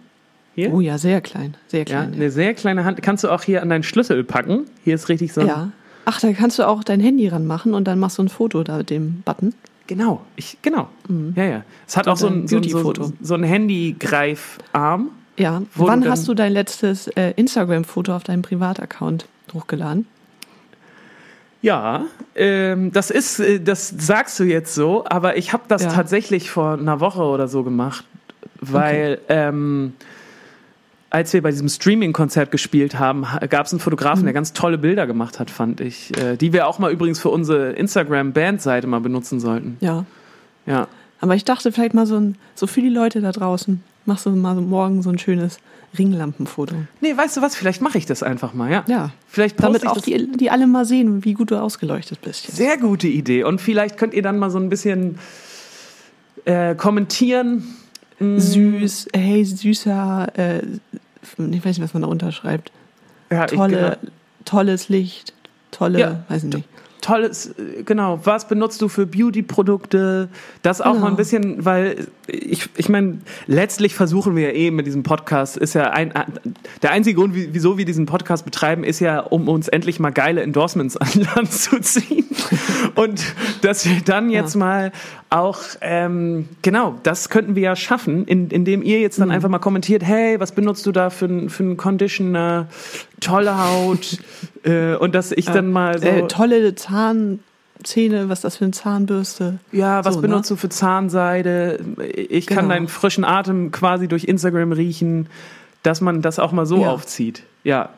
Hier. 0.54 0.72
Oh 0.72 0.80
ja, 0.80 0.98
sehr 0.98 1.20
klein. 1.20 1.56
Sehr 1.68 1.80
ja, 1.80 1.84
klein. 1.84 2.14
eine 2.14 2.30
sehr 2.30 2.54
kleine 2.54 2.84
Hand. 2.84 3.02
Kannst 3.02 3.24
du 3.24 3.28
auch 3.30 3.42
hier 3.42 3.62
an 3.62 3.68
deinen 3.68 3.82
Schlüssel 3.82 4.24
packen. 4.24 4.66
Hier 4.84 4.94
ist 4.94 5.08
richtig 5.08 5.32
so. 5.32 5.42
Ja. 5.42 5.70
Ach, 6.04 6.20
da 6.20 6.32
kannst 6.32 6.58
du 6.58 6.66
auch 6.66 6.82
dein 6.82 7.00
Handy 7.00 7.28
ranmachen 7.28 7.74
und 7.74 7.84
dann 7.84 7.98
machst 7.98 8.18
du 8.18 8.22
ein 8.22 8.28
Foto 8.28 8.62
da 8.64 8.78
mit 8.78 8.90
dem 8.90 9.22
Button. 9.24 9.54
Genau. 9.86 10.22
Ich, 10.36 10.58
genau. 10.62 10.88
Ja, 11.34 11.44
ja. 11.44 11.64
Es 11.86 11.96
hat 11.96 12.08
auch 12.08 12.16
so 12.16 12.28
ein, 12.28 12.46
so 12.48 12.56
ein, 12.56 12.62
so, 12.62 12.82
Beauty-Foto. 12.82 13.12
so 13.20 13.34
ein 13.34 13.42
Handy-Greifarm. 13.42 15.10
Ja. 15.36 15.62
Wann 15.74 16.08
hast 16.08 16.28
du 16.28 16.34
dein 16.34 16.52
letztes 16.52 17.08
äh, 17.08 17.32
Instagram-Foto 17.36 18.14
auf 18.14 18.24
deinem 18.24 18.42
Privataccount 18.42 19.26
hochgeladen? 19.52 20.06
Ja, 21.62 22.04
ähm, 22.34 22.90
das 22.92 23.10
ist, 23.10 23.38
äh, 23.40 23.60
das 23.60 23.88
sagst 23.88 24.38
du 24.40 24.44
jetzt 24.44 24.74
so, 24.74 25.04
aber 25.06 25.36
ich 25.36 25.52
habe 25.52 25.64
das 25.68 25.82
Ja. 25.82 25.90
tatsächlich 25.90 26.50
vor 26.50 26.72
einer 26.74 27.00
Woche 27.00 27.22
oder 27.22 27.48
so 27.48 27.64
gemacht, 27.64 28.04
weil 28.60 29.18
ähm, 29.28 29.94
als 31.10 31.32
wir 31.32 31.42
bei 31.42 31.50
diesem 31.50 31.68
Streaming-Konzert 31.68 32.50
gespielt 32.52 32.98
haben, 32.98 33.26
gab 33.48 33.66
es 33.66 33.72
einen 33.72 33.80
Fotografen, 33.80 34.20
Mhm. 34.22 34.26
der 34.26 34.32
ganz 34.34 34.52
tolle 34.52 34.78
Bilder 34.78 35.06
gemacht 35.06 35.38
hat, 35.40 35.50
fand 35.50 35.80
ich, 35.80 36.16
äh, 36.18 36.36
die 36.36 36.52
wir 36.52 36.66
auch 36.68 36.78
mal 36.78 36.92
übrigens 36.92 37.18
für 37.20 37.30
unsere 37.30 37.72
Instagram-Band-Seite 37.72 38.86
mal 38.86 39.00
benutzen 39.00 39.40
sollten. 39.40 39.76
Ja. 39.80 40.04
Ja, 40.66 40.86
Aber 41.20 41.34
ich 41.34 41.44
dachte 41.44 41.72
vielleicht 41.72 41.94
mal 41.94 42.06
so, 42.06 42.16
ein, 42.16 42.36
so 42.54 42.66
für 42.66 42.80
die 42.80 42.88
Leute 42.90 43.20
da 43.20 43.32
draußen, 43.32 43.82
machst 44.06 44.24
du 44.26 44.30
mal 44.30 44.54
so 44.54 44.60
morgen 44.60 45.02
so 45.02 45.10
ein 45.10 45.18
schönes 45.18 45.58
Ringlampenfoto. 45.98 46.76
nee, 47.00 47.16
weißt 47.16 47.36
du 47.36 47.42
was? 47.42 47.56
Vielleicht 47.56 47.82
mache 47.82 47.98
ich 47.98 48.06
das 48.06 48.22
einfach 48.22 48.54
mal. 48.54 48.70
Ja, 48.70 48.84
Ja. 48.86 49.10
vielleicht 49.26 49.60
Damit 49.60 49.82
ich 49.82 49.88
auch 49.88 50.00
die, 50.00 50.30
die 50.36 50.50
alle 50.50 50.68
mal 50.68 50.84
sehen, 50.84 51.24
wie 51.24 51.34
gut 51.34 51.50
du 51.50 51.56
ausgeleuchtet 51.60 52.20
bist. 52.22 52.46
Jetzt. 52.46 52.56
Sehr 52.56 52.78
gute 52.78 53.08
Idee. 53.08 53.42
Und 53.42 53.60
vielleicht 53.60 53.96
könnt 53.98 54.14
ihr 54.14 54.22
dann 54.22 54.38
mal 54.38 54.50
so 54.50 54.58
ein 54.58 54.68
bisschen 54.68 55.18
äh, 56.44 56.74
kommentieren. 56.76 57.64
Süß, 58.20 59.08
hey, 59.14 59.44
süßer, 59.44 60.28
äh, 60.36 60.60
ich 60.62 61.64
weiß 61.64 61.64
nicht, 61.64 61.82
was 61.82 61.94
man 61.94 62.02
da 62.02 62.08
unterschreibt. 62.08 62.70
Ja, 63.30 63.44
ich- 63.46 63.52
Tolle, 63.52 63.98
tolles 64.44 64.88
Licht, 64.88 65.32
tolle, 65.70 66.00
Ja. 66.00 66.22
weiß 66.28 66.42
nicht. 66.44 66.64
tolles, 67.02 67.46
äh, 67.58 67.82
genau, 67.84 68.20
was 68.24 68.46
benutzt 68.46 68.82
du 68.82 68.88
für 68.88 69.06
Beauty-Produkte? 69.06 70.28
Das 70.60 70.82
auch 70.82 70.92
Genau. 70.92 71.04
mal 71.06 71.10
ein 71.12 71.16
bisschen, 71.16 71.64
weil 71.64 72.06
ich, 72.26 72.68
ich 72.76 72.90
meine, 72.90 73.20
letztlich 73.46 73.94
versuchen 73.94 74.36
wir 74.36 74.48
ja 74.50 74.54
eh 74.54 74.70
mit 74.70 74.86
diesem 74.86 75.02
Podcast, 75.02 75.56
ist 75.56 75.72
ja 75.74 75.90
ein, 75.92 76.12
der 76.82 76.90
einzige 76.90 77.18
Grund, 77.18 77.34
wie- 77.34 77.48
wieso 77.52 77.78
wir 77.78 77.86
diesen 77.86 78.04
Podcast 78.04 78.44
betreiben, 78.44 78.84
ist 78.84 79.00
ja, 79.00 79.20
um 79.20 79.48
uns 79.48 79.68
endlich 79.68 79.98
mal 79.98 80.10
geile 80.10 80.42
Endorsements 80.42 80.96
an 80.98 81.08
Land 81.34 81.50
zu 81.50 81.80
ziehen. 81.80 82.26
Und 82.96 83.22
dass 83.62 83.86
wir 83.86 84.02
dann 84.04 84.28
jetzt 84.28 84.54
mal 84.54 84.92
auch, 85.30 85.60
ähm, 85.80 86.48
genau, 86.62 86.96
das 87.04 87.28
könnten 87.28 87.54
wir 87.54 87.62
ja 87.62 87.76
schaffen, 87.76 88.26
in, 88.26 88.50
indem 88.50 88.82
ihr 88.82 89.00
jetzt 89.00 89.20
dann 89.20 89.28
Mhm. 89.28 89.34
einfach 89.34 89.48
mal 89.48 89.58
kommentiert, 89.60 90.02
hey, 90.02 90.40
was 90.40 90.52
benutzt 90.52 90.84
du 90.86 90.92
da 90.92 91.08
für, 91.10 91.26
einen- 91.26 91.50
für 91.50 91.62
einen 91.62 91.76
Conditioner? 91.76 92.66
Tolle 93.20 93.56
Haut. 93.56 94.18
äh, 94.64 94.96
und 94.96 95.14
dass 95.14 95.30
ich 95.32 95.46
dann 95.46 95.70
mal 95.70 95.98
so... 96.00 96.06
Äh, 96.08 96.26
tolle 96.26 96.74
Zahnzähne, 96.74 98.28
was 98.28 98.38
ist 98.40 98.44
das 98.44 98.56
für 98.56 98.64
eine 98.64 98.72
Zahnbürste? 98.72 99.58
Ja, 99.72 100.04
was 100.04 100.14
So, 100.16 100.20
benutzt 100.20 100.50
ne? 100.50 100.56
du 100.56 100.60
für 100.60 100.68
Zahnseide? 100.68 101.78
Ich 102.28 102.46
kann 102.46 102.64
Genau. 102.64 102.74
deinen 102.74 102.88
frischen 102.88 103.24
Atem 103.24 103.70
quasi 103.70 104.08
durch 104.08 104.24
Instagram 104.24 104.72
riechen, 104.72 105.26
dass 105.82 106.00
man 106.00 106.22
das 106.22 106.38
auch 106.38 106.52
mal 106.52 106.66
so 106.66 106.82
Ja. 106.82 106.90
aufzieht. 106.90 107.44
Ja. 107.64 107.90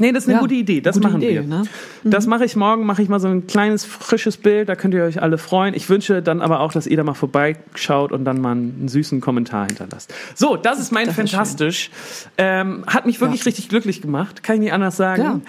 Nee, 0.00 0.10
das 0.12 0.24
ist 0.24 0.28
eine 0.28 0.36
Ja, 0.36 0.40
gute 0.40 0.54
Idee. 0.54 0.80
Das 0.80 0.96
gute 0.96 1.06
machen 1.08 1.22
Idee, 1.22 1.34
wir. 1.34 1.42
ne? 1.42 1.62
Das 2.04 2.26
mache 2.26 2.44
ich 2.44 2.56
morgen, 2.56 2.84
mache 2.86 3.02
ich 3.02 3.08
mal 3.08 3.20
so 3.20 3.28
ein 3.28 3.46
kleines 3.46 3.84
frisches 3.84 4.36
Bild, 4.36 4.68
da 4.68 4.74
könnt 4.74 4.94
ihr 4.94 5.04
euch 5.04 5.22
alle 5.22 5.38
freuen. 5.38 5.74
Ich 5.74 5.88
wünsche 5.88 6.22
dann 6.22 6.40
aber 6.40 6.60
auch, 6.60 6.72
dass 6.72 6.86
ihr 6.86 6.96
da 6.96 7.04
mal 7.04 7.14
vorbeischaut 7.14 8.10
und 8.10 8.24
dann 8.24 8.40
mal 8.40 8.52
einen 8.52 8.88
süßen 8.88 9.20
Kommentar 9.20 9.66
hinterlasst. 9.66 10.12
So, 10.34 10.56
das 10.56 10.80
ist 10.80 10.90
mein 10.90 11.06
Das 11.06 11.16
ist 11.18 11.30
Fantastisch. 11.30 11.90
Ähm, 12.38 12.84
hat 12.86 13.06
mich 13.06 13.20
wirklich 13.20 13.40
Ja. 13.40 13.44
richtig 13.44 13.68
glücklich 13.68 14.00
gemacht, 14.02 14.42
kann 14.42 14.56
ich 14.56 14.60
nicht 14.62 14.72
anders 14.72 14.96
sagen. 14.96 15.22
Ja. 15.22 15.40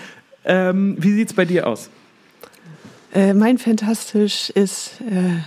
Ähm, 0.44 0.98
wie 1.00 1.14
sieht's 1.14 1.34
bei 1.34 1.46
dir 1.46 1.68
aus? 1.68 1.90
Äh, 3.14 3.34
mein 3.34 3.58
Fantastisch 3.58 4.50
ist, 4.52 5.02
äh, 5.10 5.40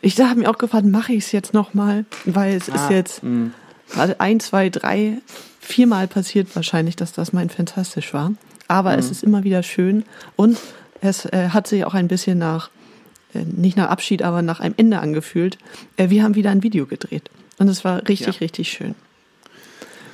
ich 0.00 0.20
habe 0.20 0.40
mir 0.40 0.50
auch 0.50 0.58
gefragt, 0.58 0.86
mache 0.86 1.12
ich 1.12 1.24
es 1.24 1.32
jetzt 1.32 1.54
nochmal? 1.54 2.04
Weil 2.24 2.56
es 2.56 2.68
ist 2.68 2.76
Ah, 2.88 2.90
jetzt 2.90 3.22
warte, 3.94 4.20
ein, 4.20 4.40
zwei, 4.40 4.68
drei, 4.70 5.18
viermal 5.60 6.08
passiert 6.08 6.54
wahrscheinlich, 6.56 6.96
dass 6.96 7.12
das 7.12 7.32
mein 7.32 7.48
Fantastisch 7.50 8.12
war. 8.12 8.32
Aber 8.72 8.92
Mhm. 8.92 8.98
es 9.00 9.10
ist 9.10 9.22
immer 9.22 9.44
wieder 9.44 9.62
schön 9.62 10.04
und 10.34 10.56
es 11.02 11.26
äh, 11.26 11.50
hat 11.50 11.66
sich 11.66 11.84
auch 11.84 11.92
ein 11.94 12.08
bisschen 12.08 12.38
nach, 12.38 12.70
äh, 13.34 13.40
nicht 13.44 13.76
nach 13.76 13.90
Abschied, 13.90 14.22
aber 14.22 14.40
nach 14.40 14.60
einem 14.60 14.74
Ende 14.78 14.98
angefühlt. 15.00 15.58
Äh, 15.98 16.08
wir 16.08 16.22
haben 16.22 16.34
wieder 16.34 16.50
ein 16.50 16.62
Video 16.62 16.86
gedreht 16.86 17.28
und 17.58 17.68
es 17.68 17.84
war 17.84 17.98
richtig, 18.08 18.34
Ja. 18.36 18.40
richtig 18.40 18.70
schön. 18.70 18.94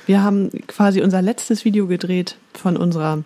Wir 0.07 0.23
haben 0.23 0.49
quasi 0.67 1.01
unser 1.01 1.21
letztes 1.21 1.63
Video 1.63 1.87
gedreht 1.87 2.35
von 2.53 2.75
unserer 2.75 3.23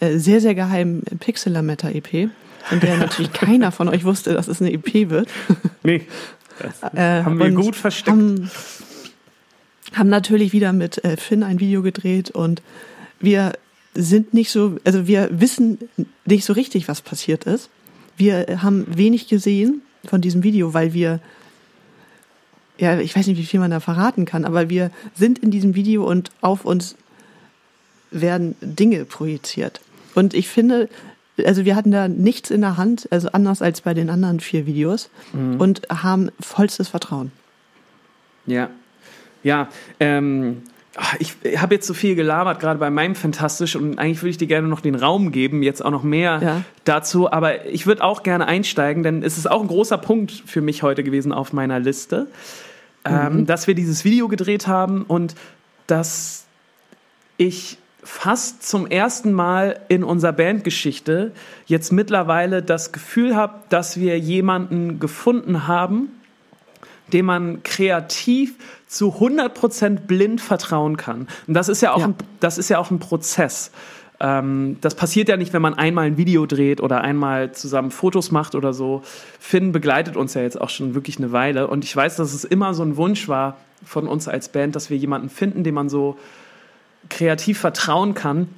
äh, 0.00 0.18
sehr, 0.18 0.40
sehr 0.40 0.54
geheimen 0.56 1.02
Pixelameter 1.20 1.94
EP, 1.94 2.30
von 2.64 2.80
der 2.80 2.96
natürlich 2.96 3.32
keiner 3.44 3.70
von 3.70 3.88
euch 3.88 4.04
wusste, 4.04 4.32
dass 4.34 4.48
es 4.48 4.60
eine 4.60 4.72
EP 4.72 5.08
wird. 5.10 5.28
Nee. 5.84 6.02
Äh, 6.94 7.24
Haben 7.24 7.38
wir 7.40 7.46
und 7.46 7.56
gut 7.56 7.74
versteckt. 7.74 8.10
Haben, 8.16 8.48
haben 9.92 10.08
natürlich 10.08 10.52
wieder 10.52 10.72
mit 10.72 11.02
äh, 11.04 11.16
Finn 11.16 11.42
ein 11.42 11.58
Video 11.58 11.82
gedreht 11.82 12.30
und 12.30 12.62
wir 13.18 13.54
sind 13.94 14.34
nicht 14.34 14.50
so, 14.50 14.76
also 14.84 15.06
wir 15.06 15.28
wissen 15.32 15.78
nicht 16.24 16.44
so 16.44 16.52
richtig, 16.52 16.88
was 16.88 17.00
passiert 17.00 17.44
ist. 17.44 17.70
Wir 18.16 18.62
haben 18.62 18.86
wenig 18.88 19.28
gesehen 19.28 19.82
von 20.04 20.20
diesem 20.20 20.42
Video, 20.42 20.74
weil 20.74 20.92
wir, 20.92 21.20
ja, 22.78 22.98
ich 22.98 23.16
weiß 23.16 23.26
nicht, 23.26 23.38
wie 23.38 23.46
viel 23.46 23.60
man 23.60 23.70
da 23.70 23.80
verraten 23.80 24.24
kann, 24.24 24.44
aber 24.44 24.68
wir 24.68 24.90
sind 25.14 25.38
in 25.38 25.50
diesem 25.50 25.74
Video 25.74 26.08
und 26.08 26.30
auf 26.40 26.64
uns 26.64 26.96
werden 28.10 28.54
Dinge 28.60 29.04
projiziert. 29.04 29.80
Und 30.14 30.34
ich 30.34 30.48
finde, 30.48 30.88
also 31.44 31.64
wir 31.64 31.74
hatten 31.74 31.90
da 31.90 32.06
nichts 32.06 32.50
in 32.50 32.60
der 32.60 32.76
Hand, 32.76 33.08
also 33.10 33.28
anders 33.32 33.62
als 33.62 33.80
bei 33.80 33.94
den 33.94 34.10
anderen 34.10 34.38
vier 34.40 34.66
Videos 34.66 35.10
und 35.58 35.82
haben 35.90 36.30
vollstes 36.40 36.88
Vertrauen. 36.88 37.32
Ja. 38.46 38.70
Ja, 39.42 39.68
ähm, 40.00 40.62
ich 41.18 41.34
habe 41.60 41.74
jetzt 41.74 41.86
so 41.86 41.94
viel 41.94 42.14
gelabert, 42.14 42.60
gerade 42.60 42.78
bei 42.78 42.90
meinem 42.90 43.14
Fantastisch, 43.14 43.74
und 43.74 43.98
eigentlich 43.98 44.22
würde 44.22 44.30
ich 44.30 44.38
dir 44.38 44.46
gerne 44.46 44.68
noch 44.68 44.80
den 44.80 44.94
Raum 44.94 45.32
geben, 45.32 45.62
jetzt 45.62 45.84
auch 45.84 45.90
noch 45.90 46.04
mehr 46.04 46.40
Ja. 46.42 46.60
dazu. 46.84 47.30
Aber 47.32 47.66
ich 47.66 47.86
würde 47.86 48.04
auch 48.04 48.22
gerne 48.22 48.46
einsteigen, 48.46 49.02
denn 49.02 49.22
es 49.22 49.36
ist 49.36 49.50
auch 49.50 49.60
ein 49.60 49.68
großer 49.68 49.98
Punkt 49.98 50.30
für 50.46 50.60
mich 50.60 50.82
heute 50.82 51.02
gewesen 51.02 51.32
auf 51.32 51.52
meiner 51.52 51.80
Liste, 51.80 52.28
ähm, 53.04 53.44
dass 53.46 53.66
wir 53.66 53.74
dieses 53.74 54.04
Video 54.04 54.28
gedreht 54.28 54.66
haben 54.66 55.02
und 55.02 55.34
dass 55.86 56.44
ich 57.36 57.78
fast 58.02 58.68
zum 58.68 58.86
ersten 58.86 59.32
Mal 59.32 59.80
in 59.88 60.04
unserer 60.04 60.32
Bandgeschichte 60.32 61.32
jetzt 61.66 61.90
mittlerweile 61.92 62.62
das 62.62 62.92
Gefühl 62.92 63.34
habe, 63.34 63.54
dass 63.70 63.98
wir 63.98 64.18
jemanden 64.18 65.00
gefunden 65.00 65.66
haben, 65.66 66.10
dem 67.12 67.26
man 67.26 67.62
kreativ 67.62 68.54
zu 68.86 69.14
100% 69.14 70.00
blind 70.06 70.40
vertrauen 70.40 70.96
kann. 70.96 71.28
Und 71.46 71.54
das 71.54 71.68
ist 71.68 71.80
ja 71.82 71.92
auch, 71.92 71.98
Ja. 71.98 72.06
Ein, 72.06 72.14
das 72.40 72.58
ist 72.58 72.68
ja 72.68 72.78
auch 72.78 72.90
ein 72.90 72.98
Prozess. 72.98 73.70
Ähm, 74.20 74.78
das 74.80 74.94
passiert 74.94 75.28
ja 75.28 75.36
nicht, 75.36 75.52
wenn 75.52 75.62
man 75.62 75.74
einmal 75.74 76.06
ein 76.06 76.16
Video 76.16 76.46
dreht 76.46 76.80
oder 76.80 77.00
einmal 77.00 77.52
zusammen 77.52 77.90
Fotos 77.90 78.30
macht 78.30 78.54
oder 78.54 78.72
so. 78.72 79.02
Finn 79.40 79.72
begleitet 79.72 80.16
uns 80.16 80.34
ja 80.34 80.42
jetzt 80.42 80.60
auch 80.60 80.70
schon 80.70 80.94
wirklich 80.94 81.18
eine 81.18 81.32
Weile 81.32 81.66
und 81.66 81.84
ich 81.84 81.94
weiß, 81.94 82.16
dass 82.16 82.32
es 82.32 82.44
immer 82.44 82.74
so 82.74 82.82
ein 82.84 82.96
Wunsch 82.96 83.28
war 83.28 83.58
von 83.84 84.06
uns 84.06 84.28
als 84.28 84.48
Band, 84.48 84.76
dass 84.76 84.88
wir 84.88 84.96
jemanden 84.96 85.28
finden, 85.28 85.64
dem 85.64 85.74
man 85.74 85.88
so 85.88 86.16
kreativ 87.10 87.58
vertrauen 87.58 88.14
kann. 88.14 88.48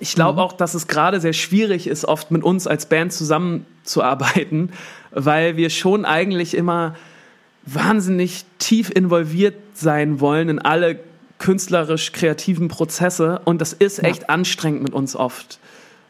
Ich 0.00 0.14
glaube 0.14 0.42
auch, 0.42 0.52
dass 0.52 0.74
es 0.74 0.86
gerade 0.86 1.20
sehr 1.20 1.32
schwierig 1.32 1.86
ist, 1.86 2.04
oft 2.04 2.30
mit 2.30 2.44
uns 2.44 2.66
als 2.66 2.86
Band 2.86 3.12
zusammenzuarbeiten, 3.12 4.72
weil 5.10 5.56
wir 5.56 5.70
schon 5.70 6.04
eigentlich 6.04 6.54
immer 6.54 6.94
wahnsinnig 7.74 8.44
tief 8.58 8.90
involviert 8.90 9.54
sein 9.74 10.20
wollen 10.20 10.48
in 10.48 10.58
alle 10.58 10.98
künstlerisch 11.38 12.12
kreativen 12.12 12.68
Prozesse 12.68 13.40
und 13.44 13.60
das 13.60 13.72
ist 13.72 14.02
echt 14.02 14.28
anstrengend 14.28 14.82
mit 14.82 14.92
uns 14.92 15.14
oft. 15.14 15.60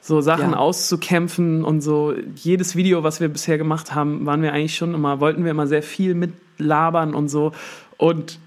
So 0.00 0.20
Sachen 0.20 0.52
Ja. 0.52 0.56
auszukämpfen 0.58 1.64
und 1.64 1.82
so 1.82 2.14
jedes 2.34 2.76
Video, 2.76 3.02
was 3.02 3.20
wir 3.20 3.28
bisher 3.28 3.58
gemacht 3.58 3.94
haben, 3.94 4.24
waren 4.24 4.42
wir 4.42 4.52
eigentlich 4.52 4.76
schon 4.76 4.94
immer, 4.94 5.20
wollten 5.20 5.44
wir 5.44 5.50
immer 5.50 5.66
sehr 5.66 5.82
viel 5.82 6.14
mitlabern 6.14 7.14
und 7.14 7.28
so 7.28 7.52
und 7.98 8.38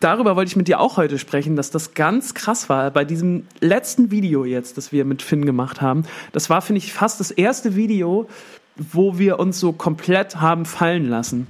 darüber 0.00 0.34
wollte 0.34 0.48
ich 0.48 0.56
mit 0.56 0.66
dir 0.66 0.80
auch 0.80 0.96
heute 0.96 1.18
sprechen, 1.18 1.54
dass 1.56 1.70
das 1.70 1.94
ganz 1.94 2.34
krass 2.34 2.68
war 2.68 2.90
bei 2.90 3.04
diesem 3.04 3.46
letzten 3.60 4.10
Video 4.10 4.44
jetzt, 4.44 4.76
das 4.76 4.90
wir 4.90 5.04
mit 5.04 5.22
Finn 5.22 5.46
gemacht 5.46 5.80
haben. 5.80 6.04
Das 6.32 6.50
war, 6.50 6.62
finde 6.62 6.78
ich, 6.78 6.92
fast 6.92 7.20
das 7.20 7.30
erste 7.30 7.76
Video, 7.76 8.28
wo 8.76 9.18
wir 9.18 9.38
uns 9.38 9.60
so 9.60 9.72
komplett 9.72 10.40
haben 10.40 10.64
fallen 10.64 11.08
lassen. 11.08 11.46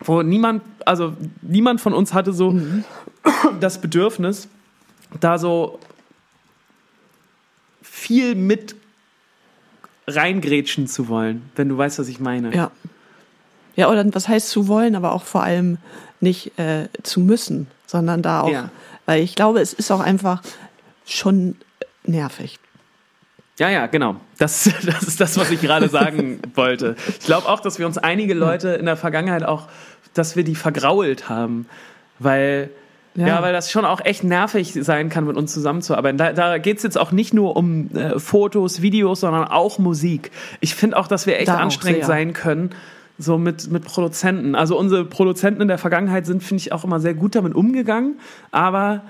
Wo 0.00 0.22
niemand, 0.22 0.62
also 0.84 1.14
niemand 1.42 1.80
von 1.80 1.92
uns 1.94 2.12
hatte 2.12 2.32
so 2.32 2.54
das 3.60 3.80
Bedürfnis, 3.80 4.48
da 5.20 5.38
so 5.38 5.78
viel 7.82 8.34
mit 8.34 8.74
reingrätschen 10.06 10.86
zu 10.86 11.08
wollen, 11.08 11.42
wenn 11.56 11.68
du 11.68 11.78
weißt, 11.78 11.98
was 11.98 12.08
ich 12.08 12.20
meine. 12.20 12.54
Ja. 12.54 12.70
Ja, 13.76 13.90
oder 13.90 14.04
was 14.14 14.28
heißt 14.28 14.50
zu 14.50 14.68
wollen, 14.68 14.94
aber 14.94 15.12
auch 15.12 15.24
vor 15.24 15.42
allem 15.42 15.78
nicht 16.20 16.56
äh, 16.58 16.88
zu 17.02 17.20
müssen, 17.20 17.66
sondern 17.86 18.22
da 18.22 18.42
auch, 18.42 18.50
Ja. 18.50 18.70
weil 19.06 19.22
ich 19.22 19.34
glaube, 19.34 19.60
es 19.60 19.72
ist 19.72 19.90
auch 19.90 20.00
einfach 20.00 20.42
schon 21.06 21.56
nervig. 22.04 22.58
Ja, 23.58 23.70
ja, 23.70 23.86
genau. 23.86 24.16
Das, 24.38 24.64
das 24.86 25.02
ist 25.04 25.20
das, 25.20 25.38
was 25.38 25.50
ich 25.50 25.60
gerade 25.60 25.88
sagen 25.88 26.40
wollte. 26.54 26.96
Ich 27.20 27.26
glaube 27.26 27.48
auch, 27.48 27.60
dass 27.60 27.78
wir 27.78 27.86
uns 27.86 27.98
einige 27.98 28.34
Leute 28.34 28.70
in 28.70 28.86
der 28.86 28.96
Vergangenheit 28.96 29.44
auch, 29.44 29.68
dass 30.12 30.36
wir 30.36 30.44
die 30.44 30.54
vergrault 30.54 31.28
haben. 31.28 31.66
Weil, 32.18 32.70
ja, 33.14 33.26
Ja. 33.28 33.42
weil 33.42 33.52
das 33.52 33.70
schon 33.70 33.84
auch 33.84 34.00
echt 34.04 34.24
nervig 34.24 34.72
sein 34.72 35.08
kann, 35.08 35.24
mit 35.26 35.36
uns 35.36 35.52
zusammenzuarbeiten. 35.52 36.18
Da, 36.18 36.32
da 36.32 36.58
geht 36.58 36.78
es 36.78 36.82
jetzt 36.82 36.98
auch 36.98 37.12
nicht 37.12 37.32
nur 37.34 37.56
um 37.56 37.90
äh, 37.94 38.18
Fotos, 38.18 38.82
Videos, 38.82 39.20
sondern 39.20 39.44
auch 39.44 39.78
Musik. 39.78 40.30
Ich 40.60 40.74
finde 40.74 40.96
auch, 40.96 41.06
dass 41.06 41.26
wir 41.26 41.38
echt 41.38 41.48
Da 41.48 41.56
anstrengend 41.58 42.04
sein 42.04 42.32
können. 42.32 42.70
So 43.16 43.38
mit, 43.38 43.70
mit 43.70 43.84
Produzenten. 43.84 44.56
Also 44.56 44.76
unsere 44.76 45.04
Produzenten 45.04 45.62
in 45.62 45.68
der 45.68 45.78
Vergangenheit 45.78 46.26
sind, 46.26 46.42
finde 46.42 46.60
ich, 46.62 46.72
auch 46.72 46.82
immer 46.82 46.98
sehr 46.98 47.14
gut 47.14 47.36
damit 47.36 47.54
umgegangen. 47.54 48.18
Aber 48.50 49.02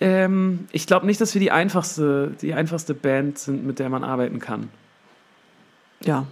ähm, 0.00 0.68
ich 0.72 0.86
glaube 0.86 1.06
nicht, 1.06 1.20
dass 1.20 1.34
wir 1.34 1.40
die 1.40 1.50
einfachste, 1.50 2.32
die 2.40 2.54
einfachste 2.54 2.94
Band 2.94 3.38
sind, 3.38 3.66
mit 3.66 3.78
der 3.78 3.88
man 3.88 4.04
arbeiten 4.04 4.38
kann. 4.38 4.68
Ja. 6.02 6.26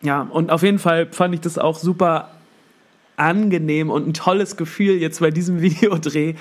Ja, 0.00 0.22
und 0.22 0.50
auf 0.50 0.62
jeden 0.62 0.78
Fall 0.78 1.06
fand 1.12 1.34
ich 1.34 1.40
das 1.40 1.58
auch 1.58 1.78
super 1.78 2.30
angenehm 3.16 3.90
und 3.90 4.06
ein 4.06 4.14
tolles 4.14 4.56
Gefühl 4.56 4.96
jetzt 4.96 5.20
bei 5.20 5.30
diesem 5.30 5.60
Videodreh, 5.60 6.34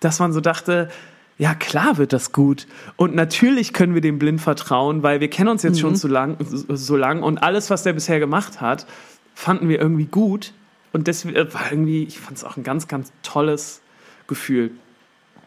dass 0.00 0.18
man 0.18 0.32
so 0.32 0.40
dachte, 0.40 0.90
ja 1.38 1.54
klar 1.54 1.98
wird 1.98 2.12
das 2.12 2.32
gut. 2.32 2.66
Und 2.96 3.14
natürlich 3.14 3.72
können 3.72 3.94
wir 3.94 4.00
dem 4.00 4.18
blind 4.18 4.40
vertrauen, 4.40 5.02
weil 5.02 5.20
wir 5.20 5.28
kennen 5.28 5.48
uns 5.48 5.62
jetzt 5.62 5.80
schon 5.80 5.96
so 5.96 6.08
lang, 6.08 6.36
so 6.40 6.96
lang 6.96 7.22
und 7.22 7.38
alles, 7.38 7.70
was 7.70 7.82
der 7.82 7.92
bisher 7.92 8.20
gemacht 8.20 8.60
hat, 8.60 8.86
fanden 9.34 9.68
wir 9.68 9.80
irgendwie 9.80 10.06
gut. 10.06 10.52
Und 10.92 11.08
deswegen 11.08 11.34
war 11.52 11.72
irgendwie, 11.72 12.04
ich 12.04 12.20
fand 12.20 12.36
es 12.36 12.44
auch 12.44 12.56
ein 12.56 12.62
ganz, 12.62 12.86
ganz 12.88 13.10
tolles 13.22 13.82
Gefühl. 14.28 14.70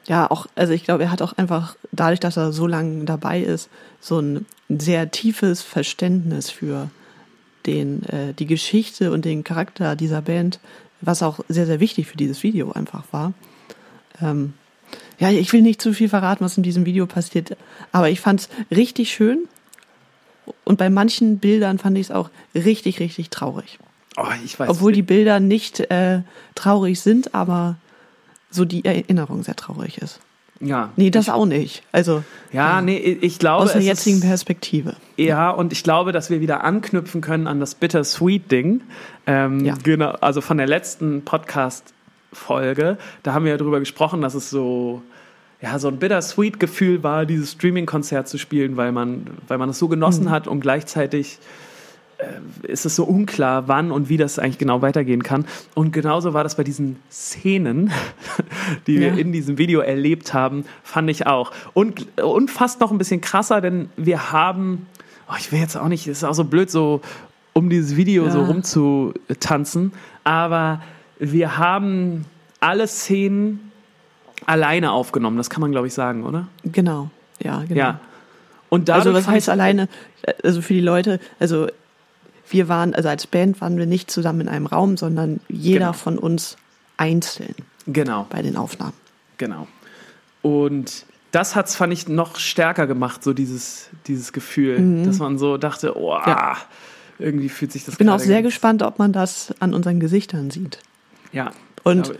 Ja, 0.08 0.32
auch, 0.32 0.48
also 0.56 0.74
ich 0.74 0.86
glaube, 0.86 1.04
er 1.04 1.12
hat 1.12 1.22
auch 1.22 1.34
einfach, 1.34 1.76
dadurch, 1.92 2.22
dass 2.22 2.38
er 2.38 2.54
so 2.54 2.66
lange 2.66 3.04
dabei 3.04 3.42
ist, 3.42 3.70
so 4.00 4.20
ein 4.20 4.46
sehr 4.70 5.12
tiefes 5.12 5.62
Verständnis 5.62 6.50
für 6.50 6.90
den, 7.66 8.04
äh, 8.04 8.34
die 8.34 8.46
Geschichte 8.46 9.12
und 9.12 9.26
den 9.26 9.44
Charakter 9.44 9.98
dieser 9.98 10.22
Band, 10.22 10.60
was 11.02 11.22
auch 11.22 11.42
sehr, 11.50 11.66
sehr 11.66 11.82
wichtig 11.82 12.08
für 12.08 12.18
dieses 12.18 12.42
Video 12.42 12.72
einfach 12.72 13.04
war. 13.12 13.34
Ähm, 14.22 14.54
ja, 15.20 15.30
ich 15.30 15.52
will 15.52 15.62
nicht 15.62 15.82
zu 15.82 15.94
viel 15.94 16.08
verraten, 16.08 16.44
was 16.46 16.56
in 16.56 16.64
diesem 16.64 16.86
Video 16.86 17.06
passiert, 17.06 17.58
aber 17.92 18.10
ich 18.10 18.22
fand 18.22 18.42
es 18.42 18.50
richtig 18.72 19.12
schön. 19.12 19.48
Und 20.64 20.78
bei 20.78 20.90
manchen 20.90 21.40
Bildern 21.40 21.78
fand 21.78 21.98
ich 21.98 22.08
es 22.08 22.12
auch 22.12 22.30
richtig, 22.56 23.02
richtig 23.02 23.30
traurig. 23.30 23.80
Oh, 24.16 24.26
ich 24.46 24.58
weiß. 24.58 24.70
Obwohl 24.70 24.94
die 24.94 25.02
Bilder 25.02 25.42
nicht 25.42 25.82
äh, 25.92 26.22
traurig 26.56 27.02
sind, 27.02 27.36
aber 27.36 27.76
so 28.50 28.66
die 28.66 28.86
Erinnerung 28.86 29.44
sehr 29.44 29.56
traurig 29.56 29.98
ist. 30.00 30.20
ja. 30.60 30.90
Nee, 30.96 31.12
das 31.12 31.30
auch 31.30 31.46
nicht. 31.46 31.84
Also 31.92 32.24
Ja, 32.52 32.82
nee, 32.82 32.98
ich 32.98 33.38
glaube. 33.40 33.64
aus 33.66 33.74
der 33.74 33.82
jetzigen 33.82 34.22
Perspektive. 34.22 34.96
Ja, 35.18 35.50
und 35.52 35.72
ich 35.74 35.84
glaube, 35.84 36.12
dass 36.12 36.30
wir 36.30 36.42
wieder 36.42 36.64
anknüpfen 36.64 37.22
können 37.22 37.46
an 37.48 37.60
das 37.60 37.76
Bittersweet-Ding. 37.76 38.82
Ähm, 39.28 39.66
Ja. 39.66 39.76
Genau, 39.84 40.12
also 40.22 40.42
von 40.42 40.58
der 40.58 40.66
letzten 40.68 41.24
Podcast-Folge. 41.26 42.98
Da 43.24 43.34
haben 43.34 43.46
wir 43.46 43.52
ja 43.52 43.58
drüber 43.58 43.80
gesprochen, 43.80 44.22
dass 44.22 44.34
es 44.34 44.50
so, 44.50 45.02
ja, 45.62 45.78
so 45.80 45.88
ein 45.88 45.98
Bittersweet-Gefühl 45.98 47.04
war, 47.04 47.26
dieses 47.26 47.52
Streaming-Konzert 47.54 48.28
zu 48.28 48.38
spielen, 48.38 48.78
weil 48.78 48.92
man, 48.92 49.28
weil 49.48 49.58
man 49.58 49.70
es 49.70 49.80
so 49.80 49.88
genossen 49.88 50.26
Mhm. 50.26 50.30
hat 50.32 50.48
und 50.48 50.60
gleichzeitig 50.62 51.40
ist 52.64 52.86
es 52.86 52.96
so 52.96 53.04
unklar, 53.04 53.68
wann 53.68 53.92
und 53.92 54.10
wie 54.10 54.18
das 54.18 54.40
eigentlich 54.40 54.58
genau 54.58 54.82
weitergehen 54.82 55.22
kann. 55.22 55.46
Und 55.76 55.92
genauso 55.92 56.34
war 56.34 56.44
das 56.44 56.56
bei 56.56 56.64
diesen 56.64 56.98
Szenen, 57.12 57.92
die 58.88 59.00
wir 59.00 59.10
Ja. 59.10 59.14
in 59.16 59.32
diesem 59.32 59.58
Video 59.60 59.82
erlebt 59.82 60.34
haben, 60.34 60.66
fand 60.84 61.10
ich 61.12 61.28
auch. 61.28 61.52
Und, 61.74 62.08
und 62.20 62.50
fast 62.50 62.80
noch 62.80 62.92
ein 62.92 62.98
bisschen 62.98 63.22
krasser, 63.22 63.62
denn 63.62 63.90
wir 63.98 64.32
haben, 64.32 64.88
oh, 65.30 65.36
ich 65.38 65.52
will 65.52 65.60
jetzt 65.60 65.78
auch 65.78 65.88
nicht, 65.90 66.08
es 66.08 66.18
ist 66.20 66.24
auch 66.24 66.34
so 66.34 66.44
blöd, 66.44 66.72
so 66.72 67.02
um 67.54 67.70
dieses 67.70 67.96
Video 67.96 68.26
Ja. 68.26 68.32
so 68.32 68.44
rumzutanzen, 68.44 69.92
aber 70.24 70.82
wir 71.20 71.58
haben 71.58 72.26
alle 72.60 72.88
Szenen 72.88 73.72
alleine 74.46 74.92
aufgenommen, 74.92 75.38
das 75.38 75.50
kann 75.50 75.62
man, 75.62 75.72
glaube 75.72 75.88
ich, 75.88 75.94
sagen, 75.94 76.24
oder? 76.24 76.48
Genau. 76.64 77.10
Ja, 77.44 77.64
genau. 77.68 77.76
Ja. 77.80 78.00
Und 78.70 78.90
dadurch 78.90 79.08
also 79.08 79.18
was 79.18 79.28
heißt 79.28 79.50
alleine? 79.50 79.88
Also 80.44 80.62
für 80.62 80.74
die 80.74 80.82
Leute, 80.82 81.20
also 81.40 81.68
wir 82.50 82.68
waren, 82.68 82.94
also 82.94 83.10
als 83.10 83.28
Band 83.28 83.60
waren 83.62 83.78
wir 83.78 83.86
nicht 83.86 84.10
zusammen 84.12 84.42
in 84.42 84.50
einem 84.50 84.66
Raum, 84.66 84.98
sondern 84.98 85.40
jeder 85.50 85.80
Genau. 85.80 85.94
von 85.94 86.18
uns 86.18 86.58
einzeln 86.98 87.56
Genau. 87.88 88.26
bei 88.30 88.42
den 88.42 88.56
Aufnahmen. 88.58 88.94
Genau. 89.38 89.68
Und 90.42 91.06
das 91.32 91.56
hat's 91.56 91.76
fand 91.76 91.94
ich 91.94 92.08
noch 92.08 92.38
stärker 92.38 92.88
gemacht, 92.88 93.24
so 93.24 93.34
dieses, 93.34 93.90
dieses 94.08 94.34
Gefühl, 94.34 95.04
dass 95.06 95.20
man 95.20 95.38
so 95.38 95.58
dachte, 95.58 95.98
oh, 95.98 96.16
Mhm. 96.18 96.24
Ja. 96.28 96.58
irgendwie 97.20 97.50
fühlt 97.50 97.72
sich 97.72 97.84
das 97.86 97.96
Ich 97.96 97.98
bin 97.98 98.10
auch 98.10 98.20
sehr 98.20 98.42
gespannt, 98.42 98.82
ob 98.84 99.00
man 99.00 99.12
das 99.12 99.54
an 99.60 99.74
unseren 99.74 100.00
Gesichtern 100.00 100.52
sieht. 100.52 100.80
Ja. 101.32 101.52
Und 101.84 102.10
Aber, 102.10 102.14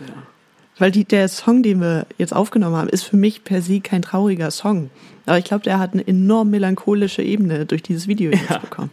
Weil 0.80 0.90
die, 0.92 1.04
der 1.04 1.28
Song, 1.28 1.64
den 1.64 1.80
wir 1.80 2.06
jetzt 2.18 2.32
aufgenommen 2.32 2.76
haben, 2.76 2.88
ist 2.88 3.02
für 3.02 3.16
mich 3.16 3.42
per 3.42 3.62
se 3.62 3.80
kein 3.80 4.00
trauriger 4.02 4.52
Song. 4.52 4.90
Aber 5.26 5.36
ich 5.38 5.44
glaube, 5.44 5.64
der 5.64 5.80
hat 5.80 5.92
eine 5.92 6.06
enorm 6.06 6.50
melancholische 6.50 7.20
Ebene 7.22 7.66
durch 7.66 7.82
dieses 7.82 8.06
Video 8.06 8.30
jetzt 8.30 8.60
bekommen. 8.60 8.90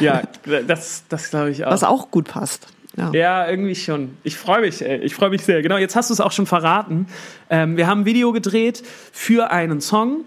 Ja, 0.00 0.22
das, 0.66 1.04
das 1.08 1.30
glaube 1.30 1.50
ich 1.50 1.64
auch. 1.64 1.70
Was 1.70 1.84
auch 1.84 2.10
gut 2.10 2.28
passt. 2.28 2.68
Ja. 2.96 3.10
Ja, 3.12 3.48
irgendwie 3.48 3.76
schon. 3.76 4.16
Ich 4.24 4.36
freue 4.36 4.60
mich, 4.62 4.82
ey. 4.84 4.98
Ich 5.02 5.14
freue 5.14 5.30
mich 5.30 5.42
sehr. 5.42 5.62
Genau, 5.62 5.76
jetzt 5.78 5.94
hast 5.94 6.10
du 6.10 6.14
es 6.14 6.20
auch 6.20 6.32
schon 6.32 6.46
verraten. 6.46 7.06
Ähm, 7.48 7.76
wir 7.76 7.86
haben 7.86 8.00
ein 8.00 8.04
Video 8.06 8.32
gedreht 8.32 8.82
für 9.12 9.50
einen 9.52 9.80
Song, 9.80 10.24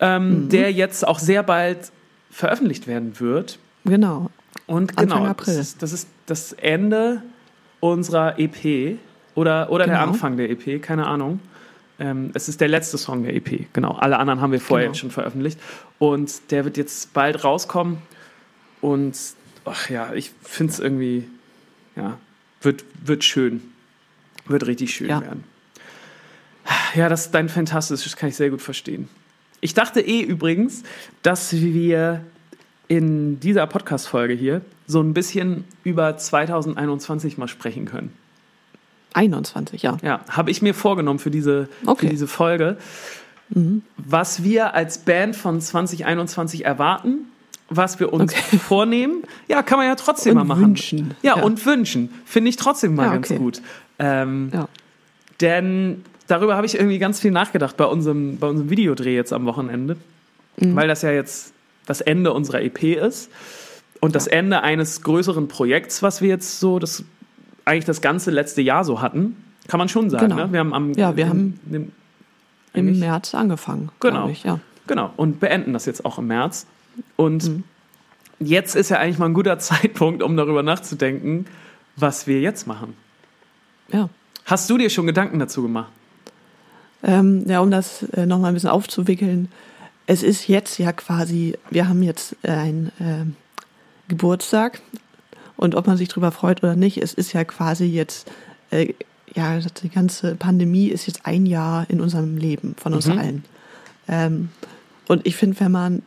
ähm, 0.00 0.44
Mhm. 0.44 0.48
der 0.48 0.72
jetzt 0.72 1.06
auch 1.06 1.18
sehr 1.18 1.42
bald 1.42 1.90
veröffentlicht 2.30 2.86
werden 2.86 3.20
wird. 3.20 3.58
Genau. 3.84 4.30
Und 4.66 4.96
Anfang 4.98 5.18
genau, 5.18 5.30
April. 5.30 5.56
Das, 5.56 5.66
ist, 5.68 5.82
das 5.82 5.92
ist 5.92 6.08
das 6.26 6.52
Ende 6.54 7.22
unserer 7.80 8.38
EP 8.38 8.96
oder, 9.34 9.70
oder 9.70 9.84
der 9.86 9.94
Genau. 9.96 10.08
Anfang 10.08 10.36
der 10.36 10.50
EP, 10.50 10.80
keine 10.80 11.06
Ahnung. 11.06 11.40
Ähm, 12.00 12.30
es 12.34 12.48
ist 12.48 12.60
der 12.60 12.68
letzte 12.68 12.96
Song 12.96 13.24
der 13.24 13.34
EP, 13.34 13.66
genau. 13.72 13.92
Alle 13.92 14.18
anderen 14.18 14.40
haben 14.40 14.52
wir 14.52 14.60
vorher 14.60 14.86
Genau. 14.86 14.92
jetzt 14.94 15.00
schon 15.00 15.10
veröffentlicht. 15.10 15.58
Und 15.98 16.50
der 16.52 16.64
wird 16.64 16.76
jetzt 16.76 17.12
bald 17.12 17.42
rauskommen. 17.44 17.98
Und 18.80 19.16
ach 19.64 19.90
ja, 19.90 20.12
ich 20.14 20.30
finde 20.42 20.72
es 20.72 20.78
irgendwie, 20.78 21.28
ja, 21.96 22.18
wird, 22.62 22.84
wird 23.04 23.24
schön. 23.24 23.62
Wird 24.46 24.66
richtig 24.66 24.94
schön 24.94 25.08
Ja. 25.08 25.20
werden. 25.20 25.44
Ja, 26.94 27.08
das 27.08 27.26
ist 27.26 27.30
dein 27.32 27.48
Fantastisch, 27.48 28.04
das 28.04 28.16
kann 28.16 28.28
ich 28.28 28.36
sehr 28.36 28.50
gut 28.50 28.62
verstehen. 28.62 29.08
Ich 29.60 29.74
dachte 29.74 30.00
eh 30.00 30.20
übrigens, 30.20 30.82
dass 31.22 31.52
wir 31.52 32.24
in 32.88 33.40
dieser 33.40 33.66
Podcast-Folge 33.66 34.34
hier 34.34 34.62
so 34.86 35.00
ein 35.02 35.12
bisschen 35.14 35.64
über 35.84 36.16
2021 36.16 37.36
mal 37.36 37.48
sprechen 37.48 37.84
können. 37.84 38.12
21, 39.14 39.82
ja. 39.82 39.96
Ja, 40.02 40.24
habe 40.28 40.50
ich 40.50 40.62
mir 40.62 40.74
vorgenommen 40.74 41.18
für 41.18 41.30
diese, 41.30 41.68
Okay. 41.86 42.06
für 42.06 42.10
diese 42.10 42.26
Folge. 42.26 42.78
Was 43.96 44.42
wir 44.44 44.74
als 44.74 44.98
Band 44.98 45.34
von 45.36 45.60
2021 45.60 46.64
erwarten, 46.64 47.26
was 47.68 48.00
wir 48.00 48.12
uns 48.12 48.32
Okay. 48.34 48.56
vornehmen. 48.58 49.22
Ja, 49.48 49.62
kann 49.62 49.78
man 49.78 49.86
ja 49.86 49.94
trotzdem 49.94 50.32
Und 50.36 50.46
mal 50.46 50.54
machen. 50.54 50.68
wünschen. 50.68 51.14
Ja, 51.22 51.36
Ja. 51.36 51.42
und 51.42 51.64
wünschen. 51.66 52.10
Finde 52.24 52.48
ich 52.50 52.56
trotzdem 52.56 52.94
mal 52.94 53.06
Ja, 53.06 53.12
ganz 53.14 53.30
okay. 53.30 53.38
gut. 53.38 53.62
Ähm, 53.98 54.50
Ja. 54.52 54.68
denn 55.40 56.04
darüber 56.26 56.56
habe 56.56 56.66
ich 56.66 56.74
irgendwie 56.74 56.98
ganz 56.98 57.20
viel 57.20 57.30
nachgedacht 57.30 57.76
bei 57.76 57.84
unserem, 57.84 58.38
bei 58.38 58.46
unserem 58.48 58.70
Videodreh 58.70 59.14
jetzt 59.14 59.32
am 59.32 59.44
Wochenende. 59.46 59.96
Mhm. 60.58 60.74
Weil 60.76 60.88
das 60.88 61.02
ja 61.02 61.10
jetzt 61.10 61.52
das 61.86 62.00
Ende 62.00 62.32
unserer 62.32 62.62
EP 62.62 62.82
ist. 62.96 63.30
Und 64.00 64.14
das 64.14 64.26
Ende 64.26 64.62
eines 64.62 65.02
größeren 65.02 65.48
Projekts, 65.48 66.02
was 66.02 66.20
wir 66.22 66.28
jetzt 66.28 66.60
so, 66.60 66.78
das 66.78 67.04
eigentlich 67.64 67.84
das 67.84 68.00
ganze 68.00 68.30
letzte 68.30 68.62
Jahr 68.62 68.84
so 68.84 69.00
hatten. 69.02 69.36
Kann 69.66 69.78
man 69.78 69.88
schon 69.88 70.08
sagen, 70.08 70.28
Genau. 70.30 70.46
ne? 70.46 70.52
Wir 70.52 70.60
haben 70.60 70.72
am 70.72 70.92
Ja, 70.92 71.16
wir 71.16 71.24
im- 71.24 71.30
haben 71.30 71.60
im, 71.72 71.92
Im 72.74 72.98
März 72.98 73.34
angefangen. 73.34 73.90
Genau. 74.00 74.28
Ich, 74.28 74.44
ja. 74.44 74.60
Genau, 74.86 75.10
und 75.16 75.40
beenden 75.40 75.72
das 75.72 75.84
jetzt 75.86 76.04
auch 76.04 76.18
im 76.18 76.28
März. 76.28 76.66
Und 77.16 77.44
Mhm. 77.48 77.64
jetzt 78.40 78.76
ist 78.76 78.88
ja 78.90 78.98
eigentlich 78.98 79.18
mal 79.18 79.26
ein 79.26 79.34
guter 79.34 79.58
Zeitpunkt, 79.58 80.22
um 80.22 80.36
darüber 80.36 80.62
nachzudenken, 80.62 81.46
was 81.96 82.26
wir 82.26 82.40
jetzt 82.40 82.66
machen. 82.66 82.94
ja. 83.92 84.08
Hast 84.44 84.70
du 84.70 84.78
dir 84.78 84.88
schon 84.88 85.06
Gedanken 85.06 85.38
dazu 85.38 85.60
gemacht? 85.60 85.92
Ähm, 87.02 87.44
ja, 87.46 87.60
um 87.60 87.70
das 87.70 88.02
äh, 88.14 88.24
nochmal 88.24 88.50
ein 88.50 88.54
bisschen 88.54 88.70
aufzuwickeln. 88.70 89.48
Es 90.06 90.22
ist 90.22 90.48
jetzt 90.48 90.78
ja 90.78 90.90
quasi, 90.92 91.54
wir 91.68 91.86
haben 91.86 92.02
jetzt 92.02 92.34
äh, 92.42 92.50
einen 92.52 92.90
ähm, 92.98 93.36
Geburtstag 94.08 94.80
und 95.58 95.74
ob 95.74 95.86
man 95.86 95.98
sich 95.98 96.08
drüber 96.08 96.32
freut 96.32 96.62
oder 96.62 96.76
nicht, 96.76 96.96
es 96.96 97.12
ist 97.12 97.34
ja 97.34 97.44
quasi 97.44 97.84
jetzt, 97.84 98.30
äh, 98.70 98.94
ja, 99.34 99.58
die 99.58 99.90
ganze 99.90 100.34
Pandemie 100.34 100.86
ist 100.88 101.06
jetzt 101.06 101.26
ein 101.26 101.44
Jahr 101.44 101.84
in 101.90 102.00
unserem 102.00 102.38
Leben 102.38 102.74
von 102.80 102.94
uns 102.94 103.06
Mhm. 103.06 103.18
allen. 103.18 103.44
Ähm, 104.08 104.48
und 105.08 105.26
ich 105.26 105.36
finde, 105.36 105.60
wenn 105.60 105.72
man, 105.72 106.02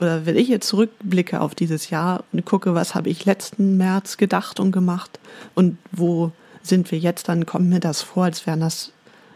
oder 0.00 0.26
wenn 0.26 0.36
ich 0.36 0.48
jetzt 0.48 0.68
zurückblicke 0.68 1.40
auf 1.40 1.54
dieses 1.54 1.90
Jahr 1.90 2.24
und 2.32 2.44
gucke, 2.44 2.74
was 2.74 2.94
habe 2.94 3.08
ich 3.08 3.24
letzten 3.24 3.76
März 3.76 4.16
gedacht 4.16 4.60
und 4.60 4.72
gemacht 4.72 5.18
und 5.54 5.78
wo 5.92 6.32
sind 6.62 6.90
wir 6.90 6.98
jetzt, 6.98 7.28
dann 7.28 7.46
kommt 7.46 7.68
mir 7.68 7.80
das 7.80 8.02
vor, 8.02 8.24
als 8.24 8.46
wären 8.46 8.60
das 8.60 8.92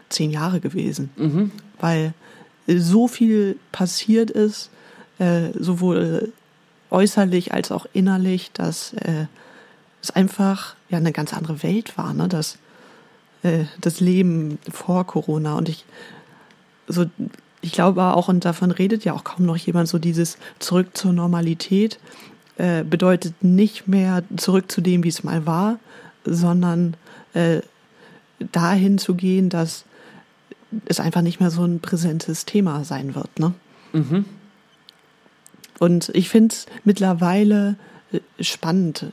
zehn 0.09 0.31
Jahre 0.31 0.59
gewesen. 0.59 1.09
Mhm. 1.15 1.51
Weil 1.79 2.13
so 2.67 3.07
viel 3.07 3.57
passiert 3.71 4.29
ist, 4.29 4.69
äh, 5.17 5.49
sowohl 5.57 6.31
äußerlich 6.89 7.53
als 7.53 7.71
auch 7.71 7.85
innerlich, 7.93 8.51
dass 8.51 8.93
äh, 8.93 9.25
es 10.01 10.11
einfach 10.11 10.75
ja 10.89 10.97
eine 10.97 11.11
ganz 11.11 11.33
andere 11.33 11.63
Welt 11.63 11.97
war, 11.97 12.13
ne? 12.13 12.27
Das, 12.27 12.57
äh, 13.43 13.65
das 13.79 13.99
Leben 13.99 14.59
vor 14.69 15.07
Corona. 15.07 15.55
Und 15.55 15.69
ich 15.69 15.85
so 16.87 17.05
ich 17.61 17.71
glaube 17.71 18.03
auch, 18.03 18.27
und 18.27 18.43
davon 18.45 18.71
redet 18.71 19.05
ja 19.05 19.13
auch 19.13 19.23
kaum 19.23 19.45
noch 19.45 19.57
jemand, 19.57 19.87
so 19.87 19.99
dieses 19.99 20.37
zurück 20.59 20.97
zur 20.97 21.13
Normalität 21.13 21.99
äh, 22.57 22.83
bedeutet 22.83 23.43
nicht 23.43 23.87
mehr 23.87 24.23
zurück 24.37 24.71
zu 24.71 24.81
dem, 24.81 25.03
wie 25.03 25.09
es 25.09 25.23
mal 25.23 25.45
war, 25.45 25.79
sondern 26.25 26.95
äh, 27.33 27.61
dahin 28.51 28.97
zu 28.97 29.15
gehen, 29.15 29.49
dass 29.49 29.85
es 30.85 30.99
einfach 30.99 31.21
nicht 31.21 31.39
mehr 31.39 31.51
so 31.51 31.63
ein 31.63 31.79
präsentes 31.79 32.45
Thema 32.45 32.83
sein 32.83 33.15
wird. 33.15 33.39
Ne? 33.39 33.53
Mhm. 33.93 34.25
Und 35.79 36.09
ich 36.13 36.29
finde 36.29 36.53
es 36.53 36.65
mittlerweile 36.83 37.75
äh, 38.11 38.19
spannend, 38.43 39.07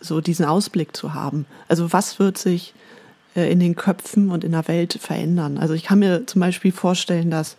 so 0.00 0.20
diesen 0.20 0.46
Ausblick 0.46 0.96
zu 0.96 1.14
haben. 1.14 1.46
Also 1.68 1.92
was 1.92 2.18
wird 2.18 2.38
sich 2.38 2.74
in 3.48 3.60
den 3.60 3.76
Köpfen 3.76 4.30
und 4.30 4.44
in 4.44 4.52
der 4.52 4.66
Welt 4.68 4.98
verändern? 5.00 5.58
Also 5.58 5.74
ich 5.74 5.84
kann 5.84 5.98
mir 6.00 6.26
zum 6.26 6.40
Beispiel 6.40 6.72
vorstellen, 6.72 7.30
dass 7.30 7.56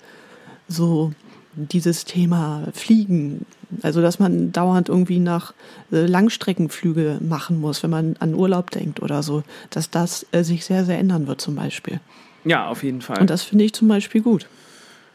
so 0.68 1.12
dieses 1.54 2.06
Thema 2.06 2.64
Fliegen, 2.74 3.46
also 3.82 4.02
dass 4.02 4.20
man 4.20 4.52
dauernd 4.54 4.88
irgendwie 4.90 5.20
nach 5.20 5.54
äh, 5.92 6.06
Langstreckenflüge 6.06 7.18
machen 7.20 7.60
muss, 7.60 7.84
wenn 7.84 7.90
man 7.90 8.16
an 8.20 8.34
Urlaub 8.36 8.72
denkt 8.72 9.02
oder 9.02 9.22
so, 9.22 9.44
dass 9.70 9.90
das 9.90 10.26
äh, 10.32 10.44
sich 10.44 10.64
sehr, 10.66 10.86
sehr 10.86 10.98
ändern 10.98 11.28
wird 11.28 11.42
zum 11.42 11.56
Beispiel. 11.56 12.00
Ja, 12.46 12.68
auf 12.68 12.84
jeden 12.84 13.02
Fall. 13.02 13.20
Und 13.20 13.30
das 13.30 13.44
finde 13.44 13.66
ich 13.66 13.74
zum 13.74 13.88
Beispiel 13.88 14.22
gut. 14.22 14.48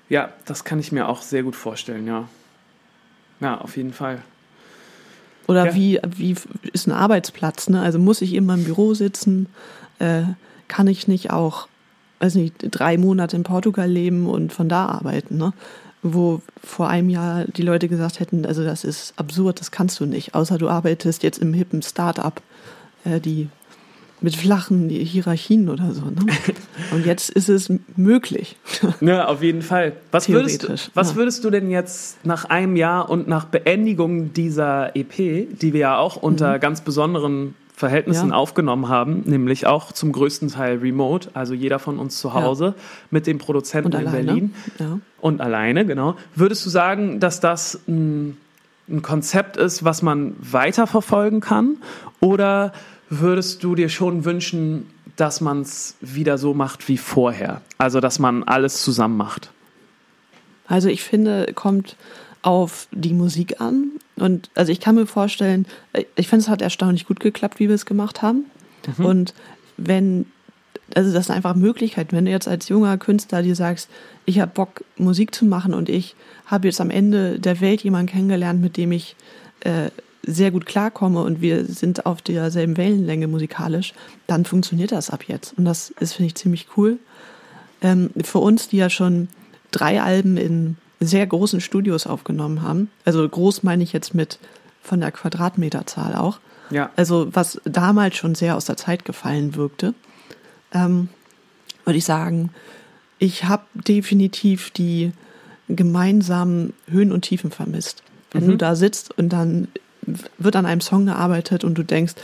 ja, 0.08 0.28
das 0.44 0.62
kann 0.64 0.78
ich 0.78 0.92
mir 0.92 1.08
auch 1.08 1.22
sehr 1.22 1.42
gut 1.42 1.56
vorstellen, 1.56 2.06
ja. 2.06 2.28
Ja, 3.40 3.58
auf 3.60 3.76
jeden 3.76 3.92
Fall. 3.92 4.22
Oder 5.48 5.66
Ja. 5.66 5.74
wie, 5.74 6.00
wie 6.16 6.34
ist 6.72 6.86
ein 6.86 6.92
Arbeitsplatz? 6.92 7.68
Ne? 7.68 7.80
Also 7.80 7.98
muss 7.98 8.20
ich 8.22 8.34
immer 8.34 8.54
im 8.54 8.64
Büro 8.64 8.94
sitzen? 8.94 9.46
Äh, 9.98 10.22
kann 10.68 10.86
ich 10.86 11.08
nicht 11.08 11.30
auch, 11.30 11.68
weiß 12.20 12.34
nicht, 12.36 12.54
drei 12.70 12.98
Monate 12.98 13.36
in 13.36 13.42
Portugal 13.42 13.88
leben 13.88 14.26
und 14.26 14.52
von 14.52 14.68
da 14.68 14.86
arbeiten? 14.86 15.36
Ne? 15.36 15.52
Wo 16.02 16.40
vor 16.62 16.88
einem 16.88 17.08
Jahr 17.08 17.44
die 17.44 17.62
Leute 17.62 17.88
gesagt 17.88 18.20
hätten, 18.20 18.46
also 18.46 18.64
das 18.64 18.84
ist 18.84 19.14
absurd, 19.16 19.60
das 19.60 19.70
kannst 19.70 19.98
du 20.00 20.06
nicht. 20.06 20.34
Außer 20.34 20.58
du 20.58 20.68
arbeitest 20.68 21.22
jetzt 21.22 21.38
im 21.38 21.52
hippen 21.54 21.82
Start-up, 21.82 22.42
äh, 23.04 23.20
die 23.20 23.48
mit 24.20 24.34
flachen 24.34 24.88
Hierarchien 24.88 25.68
oder 25.68 25.92
so. 25.92 26.06
Ne? 26.06 26.20
Und 26.92 27.04
jetzt 27.04 27.30
ist 27.30 27.48
es 27.48 27.70
möglich. 27.96 28.56
Ja, 29.00 29.26
auf 29.26 29.42
jeden 29.42 29.62
Fall. 29.62 29.92
Was 30.10 30.28
würdest, 30.28 30.62
du, 30.62 30.74
was 30.94 31.10
ja. 31.10 31.16
würdest 31.16 31.44
du 31.44 31.50
denn 31.50 31.70
jetzt 31.70 32.24
nach 32.24 32.46
einem 32.46 32.76
Jahr 32.76 33.10
und 33.10 33.28
nach 33.28 33.44
Beendigung 33.44 34.32
dieser 34.32 34.96
EP, 34.96 35.16
die 35.16 35.72
wir 35.72 35.80
ja 35.80 35.98
auch 35.98 36.16
unter 36.16 36.58
ganz 36.58 36.80
besonderen 36.80 37.54
Verhältnissen. 37.76 38.30
Ja. 38.30 38.34
aufgenommen 38.36 38.88
haben, 38.88 39.22
nämlich 39.26 39.66
auch 39.66 39.92
zum 39.92 40.10
größten 40.10 40.48
Teil 40.48 40.78
remote, 40.78 41.28
also 41.34 41.52
jeder 41.52 41.78
von 41.78 41.98
uns 41.98 42.18
zu 42.18 42.32
Hause 42.32 42.74
mit 43.10 43.26
dem 43.26 43.36
Produzenten 43.36 43.92
in. 43.92 44.10
Berlin 44.10 44.54
Ja. 44.78 44.98
und 45.20 45.42
alleine, 45.42 45.84
genau. 45.84 46.16
Würdest 46.34 46.64
du 46.64 46.70
sagen, 46.70 47.20
dass 47.20 47.38
das 47.40 47.78
ein, 47.86 48.38
ein 48.88 49.02
Konzept 49.02 49.58
ist, 49.58 49.84
was 49.84 50.00
man 50.00 50.34
weiterverfolgen 50.40 51.40
kann? 51.40 51.76
Oder 52.20 52.72
würdest 53.10 53.62
du 53.62 53.74
dir 53.74 53.90
schon 53.90 54.24
wünschen, 54.24 54.88
dass 55.16 55.42
man 55.42 55.60
es 55.60 55.96
wieder 56.00 56.38
so 56.38 56.54
macht 56.54 56.88
wie 56.88 56.96
vorher? 56.96 57.60
Also, 57.76 58.00
dass 58.00 58.18
man 58.18 58.42
alles 58.42 58.82
zusammen 58.82 59.18
macht? 59.18 59.50
Also 60.66 60.88
ich 60.88 61.02
finde, 61.02 61.52
kommt 61.54 61.96
auf 62.46 62.86
die 62.92 63.12
Musik 63.12 63.60
an. 63.60 63.90
Und 64.14 64.50
also 64.54 64.70
ich 64.70 64.78
kann 64.78 64.94
mir 64.94 65.06
vorstellen, 65.06 65.66
äh, 65.92 66.04
ich 66.14 66.28
finde, 66.28 66.44
es 66.44 66.48
hat 66.48 66.62
erstaunlich 66.62 67.04
gut 67.04 67.18
geklappt, 67.18 67.58
wie 67.58 67.68
wir 67.68 67.74
es 67.74 67.86
gemacht 67.86 68.22
haben. 68.22 68.44
Und 68.98 69.34
wenn, 69.76 70.26
also 70.94 71.12
das 71.12 71.26
sind 71.26 71.34
einfach 71.34 71.56
Möglichkeiten, 71.56 72.14
wenn 72.14 72.24
du 72.24 72.30
jetzt 72.30 72.46
als 72.46 72.68
junger 72.68 72.98
Künstler 72.98 73.42
dir 73.42 73.56
sagst, 73.56 73.88
ich 74.26 74.38
habe 74.38 74.52
Bock, 74.54 74.84
Musik 74.96 75.34
zu 75.34 75.44
machen 75.44 75.74
und 75.74 75.88
ich 75.88 76.14
habe 76.46 76.68
jetzt 76.68 76.80
am 76.80 76.90
Ende 76.90 77.40
der 77.40 77.60
Welt 77.60 77.82
jemanden 77.82 78.12
kennengelernt, 78.12 78.60
mit 78.60 78.76
dem 78.76 78.92
ich 78.92 79.16
äh, 79.60 79.90
sehr 80.22 80.52
gut 80.52 80.66
klarkomme 80.66 81.22
und 81.22 81.40
wir 81.40 81.64
sind 81.64 82.06
auf 82.06 82.22
derselben 82.22 82.76
Wellenlänge 82.76 83.26
musikalisch, 83.26 83.92
dann 84.28 84.44
funktioniert 84.44 84.92
das 84.92 85.10
ab 85.10 85.24
jetzt. 85.26 85.58
Und 85.58 85.64
das 85.64 85.90
ist, 85.98 86.12
finde 86.12 86.28
ich, 86.28 86.36
ziemlich 86.36 86.68
cool. 86.76 86.98
Ähm, 87.82 88.10
für 88.22 88.38
uns, 88.38 88.68
die 88.68 88.76
ja 88.76 88.88
schon 88.88 89.26
drei 89.72 90.00
Alben 90.00 90.36
in 90.36 90.76
sehr 91.00 91.26
großen 91.26 91.60
Studios 91.60 92.06
aufgenommen 92.06 92.62
haben, 92.62 92.90
also 93.04 93.28
groß 93.28 93.62
meine 93.62 93.82
ich 93.82 93.92
jetzt 93.92 94.14
mit 94.14 94.38
von 94.82 95.00
der 95.00 95.10
Quadratmeterzahl 95.12 96.14
auch, 96.14 96.38
Ja. 96.70 96.90
also 96.96 97.28
was 97.32 97.60
damals 97.64 98.16
schon 98.16 98.34
sehr 98.34 98.56
aus 98.56 98.64
der 98.64 98.76
Zeit 98.76 99.04
gefallen 99.04 99.56
wirkte, 99.56 99.94
ähm, 100.72 101.08
würde 101.84 101.98
ich 101.98 102.04
sagen, 102.04 102.50
ich 103.18 103.44
habe 103.44 103.64
definitiv 103.74 104.70
die 104.70 105.12
gemeinsamen 105.68 106.72
Höhen 106.88 107.12
und 107.12 107.22
Tiefen 107.22 107.50
vermisst. 107.50 108.02
Wenn 108.32 108.46
du 108.48 108.56
da 108.56 108.74
sitzt 108.76 109.16
und 109.16 109.30
dann 109.30 109.68
wird 110.38 110.56
an 110.56 110.66
einem 110.66 110.80
Song 110.80 111.06
gearbeitet 111.06 111.64
und 111.64 111.76
du 111.76 111.82
denkst, 111.82 112.14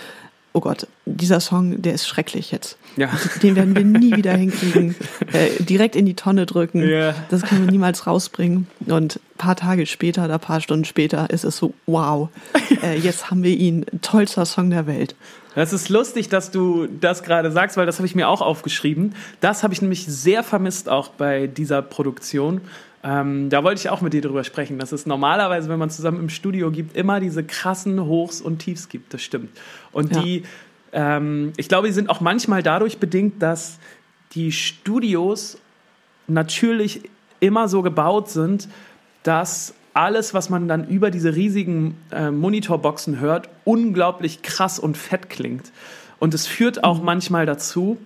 oh 0.53 0.61
Gott, 0.61 0.87
dieser 1.07 1.41
Song, 1.41 1.81
der 1.81 1.95
ist 1.95 2.07
schrecklich 2.07 2.51
jetzt. 2.51 2.77
Ja. 2.97 3.09
Den 3.43 3.57
werden 3.57 3.75
wir 3.75 3.85
nie 3.85 4.17
wieder 4.17 4.33
hinkriegen. 4.37 4.95
Äh, 5.33 5.62
direkt 5.62 5.97
in 5.97 6.07
die 6.07 6.15
Tonne 6.15 6.47
drücken. 6.47 6.87
Ja. 6.87 7.15
Das 7.31 7.43
können 7.43 7.65
wir 7.65 7.71
niemals 7.71 8.07
rausbringen. 8.07 8.67
Und 8.87 9.17
ein 9.17 9.38
paar 9.38 9.57
Tage 9.57 9.87
später 9.87 10.25
oder 10.25 10.35
ein 10.35 10.41
paar 10.41 10.61
Stunden 10.61 10.85
später 10.85 11.31
ist 11.31 11.45
es 11.45 11.57
so, 11.57 11.75
wow, 11.87 12.29
äh, 12.83 12.99
jetzt 12.99 13.31
haben 13.31 13.43
wir 13.43 13.57
ihn. 13.57 13.87
Tollster 14.03 14.45
Song 14.45 14.71
der 14.71 14.87
Welt. 14.87 15.15
Das 15.55 15.73
ist 15.73 15.88
lustig, 15.88 16.29
dass 16.29 16.51
du 16.51 16.87
das 16.87 17.23
gerade 17.23 17.51
sagst, 17.51 17.77
weil 17.77 17.87
das 17.87 17.99
habe 17.99 18.07
ich 18.07 18.15
mir 18.15 18.29
auch 18.29 18.41
aufgeschrieben. 18.41 19.15
Das 19.41 19.62
habe 19.62 19.75
ich 19.75 19.83
nämlich 19.83 20.07
sehr 20.07 20.43
vermisst 20.43 20.88
auch 20.88 21.09
bei 21.09 21.47
dieser 21.47 21.83
Produktion. 21.83 22.62
Ähm, 23.05 23.51
da 23.51 23.65
wollte 23.65 23.81
ich 23.81 23.91
auch 23.91 24.01
mit 24.01 24.12
dir 24.12 24.23
drüber 24.23 24.45
sprechen, 24.45 24.79
dass 24.79 24.93
es 24.93 25.07
normalerweise, 25.07 25.69
wenn 25.69 25.79
man 25.79 25.91
zusammen 25.91 26.21
im 26.21 26.29
Studio 26.29 26.71
gibt, 26.71 26.97
immer 26.97 27.19
diese 27.19 27.43
krassen 27.43 28.01
Hochs 28.05 28.41
und 28.41 28.59
Tiefs 28.61 28.88
gibt. 28.88 29.12
Das 29.12 29.23
stimmt. 29.23 29.51
Und 29.91 30.12
Ja. 30.15 30.23
die, 30.23 30.45
ähm, 30.93 31.53
ich 31.57 31.69
glaube, 31.69 31.88
die 31.88 31.93
sind 31.93 32.09
auch 32.09 32.21
manchmal 32.21 32.62
dadurch 32.62 32.99
bedingt, 32.99 33.43
dass 33.43 33.79
die 34.33 34.53
Studios 34.53 35.59
natürlich 36.29 37.03
immer 37.41 37.69
so 37.69 37.83
gebaut 37.83 38.31
sind, 38.31 38.69
dass 39.25 39.75
alles, 39.95 40.33
was 40.33 40.49
man 40.49 40.69
dann 40.69 40.88
über 40.88 41.11
diese 41.11 41.35
riesigen 41.35 41.97
äh, 42.12 42.31
Monitorboxen 42.31 43.21
hört, 43.21 43.49
unglaublich 43.65 44.43
krass 44.43 44.79
und 44.79 44.97
fett 44.97 45.29
klingt. 45.29 45.73
Und 46.19 46.35
es 46.35 46.47
führt 46.47 46.85
auch 46.85 47.03
manchmal 47.03 47.47
dazu, 47.47 47.99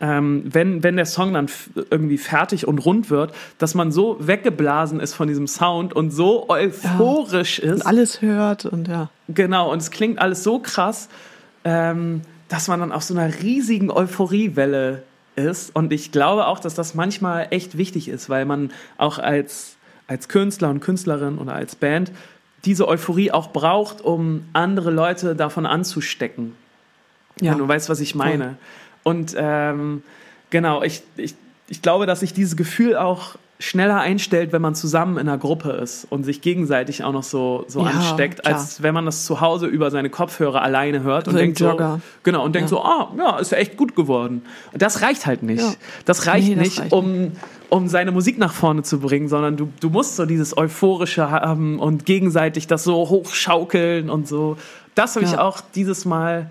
ähm, 0.00 0.44
wenn, 0.44 0.82
wenn 0.82 0.96
der 0.96 1.06
Song 1.06 1.34
dann 1.34 1.46
irgendwie 1.90 2.18
fertig 2.18 2.66
und 2.66 2.78
rund 2.78 3.10
wird, 3.10 3.34
dass 3.58 3.74
man 3.74 3.90
so 3.90 4.16
weggeblasen 4.20 5.00
ist 5.00 5.14
von 5.14 5.28
diesem 5.28 5.46
Sound 5.46 5.94
und 5.94 6.10
so 6.10 6.48
euphorisch 6.48 7.58
ist. 7.58 7.82
Und 7.82 7.86
alles 7.86 8.22
hört 8.22 8.64
und 8.64 8.88
ja. 8.88 9.10
Genau, 9.28 9.72
und 9.72 9.78
es 9.78 9.90
klingt 9.90 10.18
alles 10.20 10.44
so 10.44 10.60
krass, 10.60 11.08
ähm, 11.64 12.22
dass 12.48 12.68
man 12.68 12.80
dann 12.80 12.92
auf 12.92 13.02
so 13.02 13.14
einer 13.14 13.42
riesigen 13.42 13.90
Euphoriewelle 13.90 15.02
ist. 15.34 15.74
Und 15.74 15.92
ich 15.92 16.12
glaube 16.12 16.46
auch, 16.46 16.60
dass 16.60 16.74
das 16.74 16.94
manchmal 16.94 17.48
echt 17.50 17.76
wichtig 17.76 18.08
ist, 18.08 18.30
weil 18.30 18.44
man 18.44 18.70
auch 18.96 19.18
als, 19.18 19.76
als 20.06 20.28
Künstler 20.28 20.70
und 20.70 20.80
Künstlerin 20.80 21.38
oder 21.38 21.54
als 21.54 21.76
Band 21.76 22.12
diese 22.64 22.88
Euphorie 22.88 23.30
auch 23.30 23.52
braucht, 23.52 24.00
um 24.00 24.44
andere 24.52 24.90
Leute 24.90 25.36
davon 25.36 25.66
anzustecken. 25.66 26.54
Ja. 27.40 27.52
Wenn 27.52 27.58
du 27.58 27.68
weißt, 27.68 27.88
was 27.88 28.00
ich 28.00 28.14
meine. 28.14 28.56
Und 29.02 29.34
ähm, 29.36 30.02
genau, 30.50 30.82
ich, 30.82 31.02
ich, 31.16 31.34
ich 31.68 31.82
glaube, 31.82 32.06
dass 32.06 32.20
sich 32.20 32.32
dieses 32.32 32.56
Gefühl 32.56 32.96
auch 32.96 33.36
schneller 33.60 33.98
einstellt, 33.98 34.52
wenn 34.52 34.62
man 34.62 34.76
zusammen 34.76 35.18
in 35.18 35.28
einer 35.28 35.36
Gruppe 35.36 35.70
ist 35.72 36.06
und 36.10 36.22
sich 36.22 36.42
gegenseitig 36.42 37.02
auch 37.02 37.12
noch 37.12 37.24
so, 37.24 37.64
so 37.66 37.80
Ja, 37.80 37.86
ansteckt, 37.90 38.42
klar. 38.44 38.54
als 38.54 38.84
wenn 38.84 38.94
man 38.94 39.04
das 39.04 39.24
zu 39.24 39.40
Hause 39.40 39.66
über 39.66 39.90
seine 39.90 40.10
Kopfhörer 40.10 40.62
alleine 40.62 41.02
hört 41.02 41.26
und 41.26 41.32
So 41.32 41.38
im 41.40 41.46
denkt 41.46 41.58
so, 41.58 41.68
Jogger. 41.70 42.00
genau, 42.22 42.44
und 42.44 42.54
denkt 42.54 42.70
Ja. 42.70 42.76
so, 42.76 42.82
ah, 42.84 43.12
ja, 43.18 43.36
ist 43.38 43.50
ja 43.50 43.58
echt 43.58 43.76
gut 43.76 43.96
geworden. 43.96 44.42
Und 44.72 44.80
das 44.80 45.02
reicht 45.02 45.26
halt 45.26 45.42
nicht. 45.42 45.60
Ja. 45.62 45.72
Das 46.04 46.26
reicht 46.28 46.46
Nee, 46.48 46.54
das 46.54 46.64
nicht, 46.64 46.78
reicht 46.80 46.92
um, 46.92 47.32
um 47.68 47.88
seine 47.88 48.12
Musik 48.12 48.38
nach 48.38 48.52
vorne 48.52 48.84
zu 48.84 49.00
bringen, 49.00 49.28
sondern 49.28 49.56
du, 49.56 49.68
du 49.80 49.90
musst 49.90 50.14
so 50.14 50.24
dieses 50.24 50.56
Euphorische 50.56 51.28
haben 51.28 51.80
und 51.80 52.06
gegenseitig 52.06 52.68
das 52.68 52.84
so 52.84 52.94
hochschaukeln 53.08 54.08
und 54.08 54.28
so. 54.28 54.56
Das 54.94 55.16
habe 55.16 55.24
ich 55.24 55.36
auch 55.36 55.60
dieses 55.74 56.04
Mal 56.04 56.48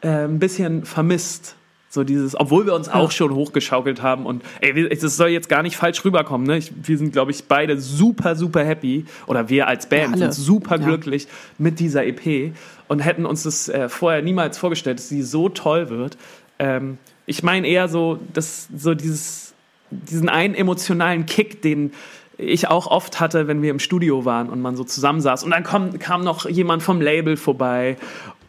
äh, 0.00 0.24
ein 0.24 0.40
bisschen 0.40 0.84
vermisst. 0.84 1.54
So 1.92 2.04
dieses, 2.04 2.38
obwohl 2.38 2.66
wir 2.66 2.74
uns 2.74 2.88
auch 2.88 3.10
schon 3.10 3.34
hochgeschaukelt 3.34 4.00
haben 4.00 4.24
und 4.24 4.44
ey, 4.60 4.88
das 4.88 5.16
soll 5.16 5.30
jetzt 5.30 5.48
gar 5.48 5.64
nicht 5.64 5.76
falsch 5.76 6.04
rüberkommen, 6.04 6.46
ne? 6.46 6.56
Ich, 6.58 6.70
wir 6.84 6.96
sind, 6.96 7.12
glaube 7.12 7.32
ich, 7.32 7.46
beide 7.46 7.80
super, 7.80 8.36
super 8.36 8.64
happy 8.64 9.06
oder 9.26 9.48
wir 9.48 9.66
als 9.66 9.88
Band 9.88 10.12
Ja, 10.16 10.30
sind 10.30 10.34
super 10.34 10.76
Ja. 10.78 10.86
glücklich 10.86 11.26
mit 11.58 11.80
dieser 11.80 12.06
EP 12.06 12.52
und 12.86 13.00
hätten 13.00 13.26
uns 13.26 13.42
das 13.42 13.68
äh, 13.68 13.88
vorher 13.88 14.22
niemals 14.22 14.56
vorgestellt, 14.56 15.00
dass 15.00 15.08
sie 15.08 15.22
so 15.22 15.48
toll 15.48 15.90
wird. 15.90 16.16
Ähm, 16.60 16.98
ich 17.26 17.42
meine 17.42 17.66
eher 17.66 17.88
so, 17.88 18.20
dass 18.34 18.68
so 18.76 18.94
dieses, 18.94 19.52
diesen 19.90 20.28
einen 20.28 20.54
emotionalen 20.54 21.26
Kick, 21.26 21.60
den 21.60 21.92
ich 22.38 22.68
auch 22.68 22.86
oft 22.86 23.18
hatte, 23.18 23.48
wenn 23.48 23.62
wir 23.62 23.70
im 23.72 23.80
Studio 23.80 24.24
waren 24.24 24.48
und 24.48 24.62
man 24.62 24.76
so 24.76 24.84
zusammensaß. 24.84 25.42
Und 25.42 25.50
dann 25.50 25.64
kam, 25.64 25.98
kam 25.98 26.22
noch 26.22 26.48
jemand 26.48 26.84
vom 26.84 27.00
Label 27.00 27.36
vorbei. 27.36 27.96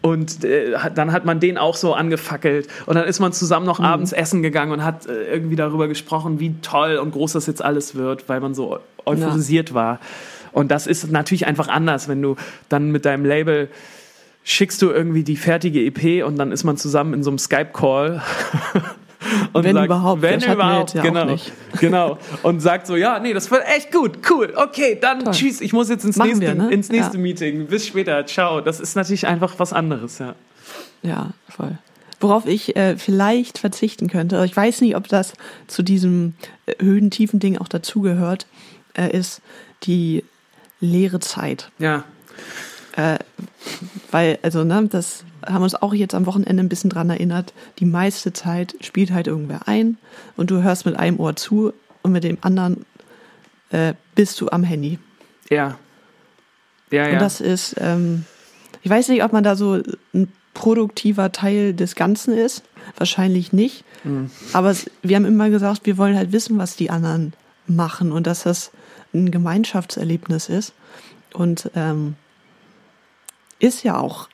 Und 0.01 0.43
äh, 0.43 0.75
dann 0.95 1.11
hat 1.11 1.25
man 1.25 1.39
den 1.39 1.57
auch 1.59 1.75
so 1.75 1.93
angefackelt. 1.93 2.67
Und 2.87 2.95
dann 2.95 3.05
ist 3.05 3.19
man 3.19 3.33
zusammen 3.33 3.67
noch 3.67 3.79
abends 3.79 4.13
essen 4.13 4.41
gegangen 4.41 4.71
und 4.71 4.83
hat 4.83 5.05
äh, 5.05 5.31
irgendwie 5.31 5.55
darüber 5.55 5.87
gesprochen, 5.87 6.39
wie 6.39 6.55
toll 6.61 6.97
und 6.97 7.11
groß 7.11 7.33
das 7.33 7.45
jetzt 7.45 7.63
alles 7.63 7.93
wird, 7.93 8.27
weil 8.27 8.39
man 8.39 8.55
so 8.55 8.73
eu- 8.73 8.79
euphorisiert 9.05 9.73
war. 9.75 9.99
Und 10.53 10.71
das 10.71 10.87
ist 10.87 11.11
natürlich 11.11 11.45
einfach 11.45 11.67
anders, 11.67 12.07
wenn 12.07 12.21
du 12.21 12.35
dann 12.67 12.91
mit 12.91 13.05
deinem 13.05 13.25
Label 13.25 13.69
schickst 14.43 14.81
du 14.81 14.89
irgendwie 14.89 15.23
die 15.23 15.37
fertige 15.37 15.79
EP 15.85 16.25
und 16.25 16.35
dann 16.37 16.51
ist 16.51 16.63
man 16.63 16.77
zusammen 16.77 17.13
in 17.13 17.23
so 17.23 17.29
einem 17.29 17.37
Skype-Call. 17.37 18.21
Und 19.53 19.63
Wenn 19.63 19.77
überhaupt, 19.77 20.21
wenn 20.21 20.41
überhaupt, 20.41 20.93
ja 20.93 21.03
genau, 21.03 21.25
nicht. 21.25 21.51
genau. 21.79 22.17
Und 22.43 22.59
sagt 22.59 22.87
so, 22.87 22.95
ja, 22.95 23.19
nee, 23.19 23.33
das 23.33 23.51
wird 23.51 23.63
echt 23.67 23.91
gut, 23.91 24.19
cool, 24.29 24.53
okay, 24.55 24.97
dann 24.99 25.23
Toll. 25.23 25.33
tschüss, 25.33 25.61
ich 25.61 25.73
muss 25.73 25.89
jetzt 25.89 26.05
ins 26.05 26.17
Machen 26.17 26.39
nächste, 26.39 26.47
wir, 26.47 26.55
ne? 26.55 26.71
ins 26.71 26.89
nächste 26.89 27.17
Ja. 27.17 27.21
Meeting, 27.21 27.67
bis 27.67 27.85
später, 27.85 28.25
ciao. 28.25 28.61
Das 28.61 28.79
ist 28.79 28.95
natürlich 28.95 29.27
einfach 29.27 29.55
was 29.57 29.73
anderes, 29.73 30.19
ja. 30.19 30.35
Ja, 31.03 31.31
voll. 31.49 31.77
Worauf 32.19 32.45
ich 32.45 32.75
äh, 32.75 32.97
vielleicht 32.97 33.57
verzichten 33.57 34.07
könnte, 34.07 34.43
ich 34.45 34.55
weiß 34.55 34.81
nicht, 34.81 34.95
ob 34.95 35.07
das 35.07 35.33
zu 35.67 35.81
diesem 35.83 36.35
äh, 36.65 36.73
Höhen-Tiefen-Ding 36.79 37.57
auch 37.57 37.67
dazugehört, 37.67 38.45
äh, 38.93 39.15
ist 39.15 39.41
die 39.83 40.23
leere 40.79 41.19
Zeit. 41.19 41.71
Ja, 41.79 42.03
Weil, 44.11 44.39
also, 44.41 44.63
ne, 44.63 44.87
das 44.89 45.23
haben 45.45 45.59
wir 45.59 45.63
uns 45.63 45.75
auch 45.75 45.93
jetzt 45.93 46.13
am 46.13 46.25
Wochenende 46.25 46.61
ein 46.61 46.69
bisschen 46.69 46.89
dran 46.89 47.09
erinnert. 47.09 47.53
Die 47.79 47.85
meiste 47.85 48.33
Zeit 48.33 48.75
spielt 48.81 49.11
halt 49.11 49.27
irgendwer 49.27 49.67
ein 49.67 49.97
und 50.37 50.51
du 50.51 50.61
hörst 50.61 50.85
mit 50.85 50.97
einem 50.97 51.19
Ohr 51.19 51.35
zu 51.35 51.73
und 52.03 52.11
mit 52.11 52.23
dem 52.23 52.37
anderen 52.41 52.85
äh, 53.69 53.93
bist 54.15 54.39
du 54.41 54.49
am 54.49 54.63
Handy. 54.63 54.99
ja. 55.49 55.77
Ja, 56.91 57.07
ja. 57.07 57.13
Und 57.13 57.21
das 57.21 57.39
ist, 57.39 57.75
ähm, 57.79 58.25
ich 58.81 58.91
weiß 58.91 59.07
nicht, 59.07 59.23
ob 59.23 59.31
man 59.31 59.43
da 59.43 59.55
so 59.55 59.81
ein 60.13 60.31
produktiver 60.53 61.31
Teil 61.31 61.73
des 61.73 61.95
Ganzen 61.95 62.33
ist. 62.33 62.63
Wahrscheinlich 62.97 63.53
nicht. 63.53 63.85
Mhm. 64.03 64.29
Aber 64.53 64.71
es, 64.71 64.91
wir 65.01 65.15
haben 65.15 65.25
immer 65.25 65.49
gesagt, 65.49 65.85
wir 65.85 65.97
wollen 65.97 66.17
halt 66.17 66.31
wissen, 66.33 66.57
was 66.57 66.75
die 66.75 66.89
anderen 66.89 67.33
machen 67.65 68.11
und 68.11 68.27
dass 68.27 68.43
das 68.43 68.71
ein 69.13 69.31
Gemeinschaftserlebnis 69.31 70.49
ist. 70.49 70.73
Und 71.33 71.71
ähm, 71.75 72.15
ist 73.61 73.83
ja 73.83 73.97
auch 73.97 74.27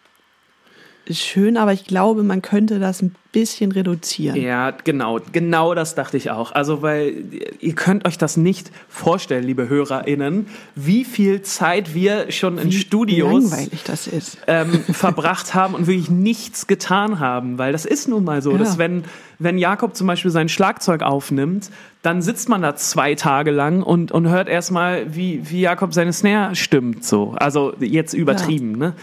schön, 1.11 1.57
aber 1.57 1.73
ich 1.73 1.85
glaube, 1.85 2.23
man 2.23 2.41
könnte 2.41 2.79
das 2.79 3.01
ein 3.01 3.15
bisschen 3.31 3.71
reduzieren. 3.71 4.41
Ja, 4.41 4.71
genau, 4.71 5.19
genau 5.31 5.75
das 5.75 5.93
dachte 5.95 6.17
ich 6.17 6.31
auch. 6.31 6.53
Also, 6.53 6.81
weil 6.81 7.25
ihr 7.59 7.75
könnt 7.75 8.07
euch 8.07 8.17
das 8.17 8.35
nicht 8.37 8.71
vorstellen, 8.89 9.43
liebe 9.43 9.69
HörerInnen, 9.69 10.47
wie 10.75 11.03
viel 11.05 11.41
Zeit 11.43 11.93
wir 11.93 12.31
schon 12.31 12.57
in 12.57 12.69
Wie 12.69 12.73
Studios 12.73 13.51
das 13.85 14.07
ist. 14.07 14.37
ähm, 14.47 14.71
verbracht 14.91 15.53
haben 15.53 15.75
und 15.75 15.87
wirklich 15.87 16.09
nichts 16.09 16.67
getan 16.67 17.19
haben. 17.19 17.57
Weil 17.57 17.71
das 17.73 17.85
ist 17.85 18.07
nun 18.07 18.23
mal 18.23 18.41
so, 18.41 18.53
Ja. 18.53 18.57
dass 18.57 18.77
wenn, 18.77 19.03
wenn 19.39 19.57
Jakob 19.57 19.95
zum 19.95 20.07
Beispiel 20.07 20.31
sein 20.31 20.49
Schlagzeug 20.49 21.03
aufnimmt, 21.03 21.69
dann 22.01 22.21
sitzt 22.21 22.49
man 22.49 22.61
da 22.61 22.75
zwei 22.75 23.13
Tage 23.15 23.51
lang 23.51 23.83
und, 23.83 24.11
und 24.11 24.29
hört 24.29 24.47
erstmal, 24.47 25.13
wie, 25.15 25.41
wie 25.49 25.61
Jakob 25.61 25.93
seine 25.93 26.13
Snare 26.13 26.55
stimmt. 26.55 27.03
So. 27.03 27.35
Also 27.37 27.73
jetzt 27.79 28.13
übertrieben, 28.13 28.71
ne? 28.77 28.93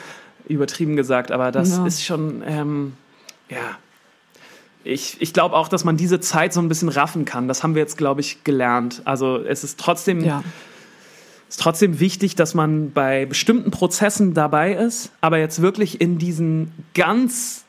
Übertrieben 0.49 0.97
gesagt, 0.97 1.31
aber 1.33 1.51
das 1.53 1.71
Ja. 1.77 1.87
ist 1.87 2.05
schon, 2.05 2.43
ähm, 2.47 2.93
ja. 3.49 3.79
Ich, 4.87 5.17
ich 5.21 5.33
glaube 5.33 5.57
auch, 5.57 5.69
dass 5.69 5.85
man 5.85 5.97
diese 5.97 6.21
Zeit 6.21 6.53
so 6.53 6.61
ein 6.61 6.69
bisschen 6.69 6.91
raffen 6.91 7.25
kann. 7.25 7.49
Das 7.49 7.63
haben 7.63 7.75
wir 7.75 7.81
jetzt, 7.81 7.97
glaube 7.97 8.21
ich, 8.21 8.45
gelernt. 8.45 9.01
Also 9.07 9.39
es 9.39 9.65
ist 9.65 9.81
trotzdem 9.81 10.23
Ja. 10.23 10.43
ist 11.49 11.61
trotzdem 11.61 12.01
wichtig, 12.01 12.35
dass 12.37 12.53
man 12.55 12.93
bei 12.93 13.25
bestimmten 13.27 13.71
Prozessen 13.71 14.35
dabei 14.35 14.75
ist, 14.75 15.11
aber 15.23 15.39
jetzt 15.39 15.63
wirklich 15.63 16.01
in 16.03 16.19
diesen 16.19 16.73
ganz 16.95 17.64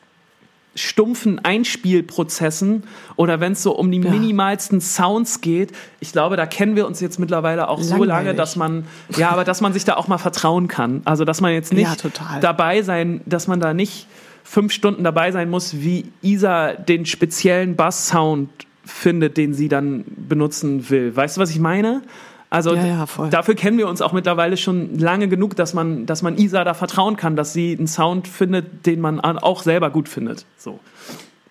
stumpfen 0.76 1.44
Einspielprozessen 1.44 2.84
oder 3.16 3.40
wenn 3.40 3.52
es 3.52 3.62
so 3.62 3.72
um 3.76 3.90
die 3.90 3.98
Ja. 4.00 4.10
minimalsten 4.10 4.80
Sounds 4.80 5.40
geht, 5.40 5.72
ich 6.00 6.12
glaube, 6.12 6.36
da 6.36 6.46
kennen 6.46 6.76
wir 6.76 6.86
uns 6.86 7.00
jetzt 7.00 7.18
mittlerweile 7.18 7.68
auch 7.68 7.80
so 7.82 7.94
lange, 7.96 8.06
Langweilig. 8.06 8.36
dass 8.36 8.56
man 8.56 8.84
ja, 9.16 9.30
aber 9.30 9.44
dass 9.44 9.60
man 9.60 9.72
sich 9.72 9.84
da 9.84 9.96
auch 9.96 10.06
mal 10.08 10.18
vertrauen 10.18 10.68
kann. 10.68 11.02
Also 11.04 11.24
dass 11.24 11.40
man 11.40 11.52
jetzt 11.52 11.72
nicht 11.72 12.02
Ja, 12.04 12.38
dabei 12.40 12.82
sein, 12.82 13.20
dass 13.26 13.48
man 13.48 13.58
da 13.60 13.74
nicht 13.74 14.06
fünf 14.44 14.72
Stunden 14.72 15.02
dabei 15.02 15.32
sein 15.32 15.50
muss, 15.50 15.74
wie 15.78 16.04
Isa 16.22 16.74
den 16.74 17.04
speziellen 17.06 17.74
Bass-Sound 17.74 18.48
findet, 18.84 19.36
den 19.36 19.54
sie 19.54 19.68
dann 19.68 20.04
benutzen 20.06 20.88
will. 20.90 21.16
Weißt 21.16 21.36
du, 21.36 21.40
was 21.40 21.50
ich 21.50 21.58
meine? 21.58 22.02
Also 22.48 22.74
Ja, 22.74 22.86
ja, 22.86 23.28
dafür 23.30 23.54
kennen 23.56 23.76
wir 23.76 23.88
uns 23.88 24.00
auch 24.00 24.12
mittlerweile 24.12 24.56
schon 24.56 24.98
lange 24.98 25.26
genug, 25.28 25.56
dass 25.56 25.74
man, 25.74 26.06
dass 26.06 26.22
man 26.22 26.38
Isa 26.38 26.62
da 26.64 26.74
vertrauen 26.74 27.16
kann, 27.16 27.34
dass 27.34 27.52
sie 27.52 27.76
einen 27.76 27.88
Sound 27.88 28.28
findet, 28.28 28.86
den 28.86 29.00
man 29.00 29.18
an- 29.20 29.38
auch 29.38 29.62
selber 29.62 29.90
gut 29.90 30.08
findet. 30.08 30.46
So. 30.56 30.78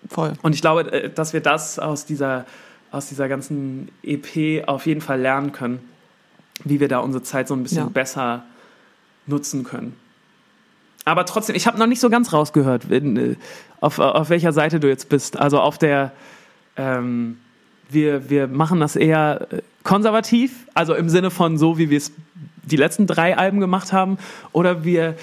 Voll. 0.08 0.32
Und 0.42 0.54
ich 0.54 0.60
glaube, 0.62 0.90
äh, 0.92 1.10
dass 1.10 1.32
wir 1.34 1.40
das 1.40 1.78
aus 1.78 2.06
dieser, 2.06 2.46
aus 2.92 3.08
dieser 3.08 3.28
ganzen 3.28 3.88
EP 4.02 4.64
auf 4.68 4.86
jeden 4.86 5.00
Fall 5.02 5.20
lernen 5.20 5.52
können, 5.52 5.80
wie 6.64 6.80
wir 6.80 6.88
da 6.88 7.00
unsere 7.00 7.22
Zeit 7.22 7.46
so 7.48 7.54
ein 7.54 7.62
bisschen 7.62 7.78
Ja. 7.84 7.90
besser 7.92 8.44
nutzen 9.26 9.64
können. 9.64 9.94
Aber 11.04 11.24
trotzdem, 11.26 11.54
ich 11.56 11.66
habe 11.66 11.78
noch 11.78 11.86
nicht 11.86 12.00
so 12.00 12.08
ganz 12.10 12.32
rausgehört, 12.32 12.88
wenn, 12.88 13.16
äh, 13.16 13.36
auf, 13.80 13.98
auf 13.98 14.30
welcher 14.30 14.52
Seite 14.52 14.80
du 14.80 14.88
jetzt 14.88 15.08
bist. 15.10 15.36
Also 15.38 15.60
auf 15.60 15.76
der, 15.78 16.12
ähm, 16.76 17.38
wir, 17.90 18.30
wir 18.30 18.48
machen 18.48 18.80
das 18.80 18.96
eher 18.96 19.46
äh, 19.52 19.62
konservativ, 19.86 20.66
also 20.74 20.94
im 20.94 21.08
Sinne 21.08 21.30
von 21.30 21.58
so, 21.58 21.78
wie 21.78 21.90
wir 21.90 21.96
es 21.96 22.12
die 22.64 22.76
letzten 22.76 23.06
drei 23.06 23.38
Alben 23.38 23.60
gemacht 23.60 23.92
haben, 23.92 24.18
oder 24.52 24.84
wir 24.84 25.16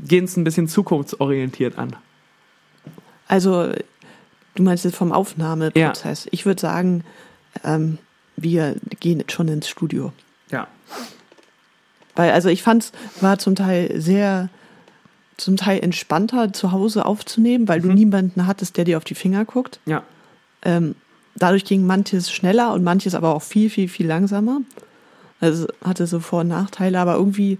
gehen 0.00 0.24
es 0.24 0.36
ein 0.36 0.44
bisschen 0.44 0.66
zukunftsorientiert 0.66 1.76
an. 1.76 1.94
Also, 3.28 3.70
du 4.54 4.62
meinst 4.62 4.84
jetzt 4.84 4.96
vom 4.96 5.12
Aufnahmeprozess. 5.12 6.26
Ich 6.30 6.46
würde 6.46 6.60
sagen, 6.60 7.04
ähm, 7.62 7.98
wir 8.36 8.76
gehen 8.98 9.18
jetzt 9.18 9.32
schon 9.32 9.48
ins 9.48 9.68
Studio. 9.68 10.12
Ja. 10.50 10.66
Weil, 12.16 12.32
also 12.32 12.48
ich 12.48 12.62
fand 12.62 12.84
es 12.84 13.22
war 13.22 13.38
zum 13.38 13.56
Teil 13.56 14.00
sehr, 14.00 14.48
zum 15.36 15.58
Teil 15.58 15.80
entspannter 15.80 16.52
zu 16.54 16.72
Hause 16.72 17.04
aufzunehmen, 17.04 17.68
weil 17.68 17.82
du 17.82 17.88
niemanden 17.88 18.46
hattest, 18.46 18.78
der 18.78 18.84
dir 18.84 18.96
auf 18.96 19.04
die 19.04 19.14
Finger 19.14 19.44
guckt. 19.44 19.80
Ja. 19.84 20.02
Ähm, 20.62 20.94
dadurch 21.36 21.64
ging 21.64 21.86
manches 21.86 22.30
schneller 22.30 22.72
und 22.72 22.84
manches 22.84 23.14
aber 23.14 23.34
auch 23.34 23.42
viel, 23.42 23.70
viel, 23.70 23.88
viel 23.88 24.06
langsamer. 24.06 24.60
Also 25.40 25.66
hatte 25.82 26.06
so 26.06 26.20
Vor- 26.20 26.40
und 26.40 26.48
Nachteile, 26.48 27.00
aber 27.00 27.14
irgendwie 27.14 27.58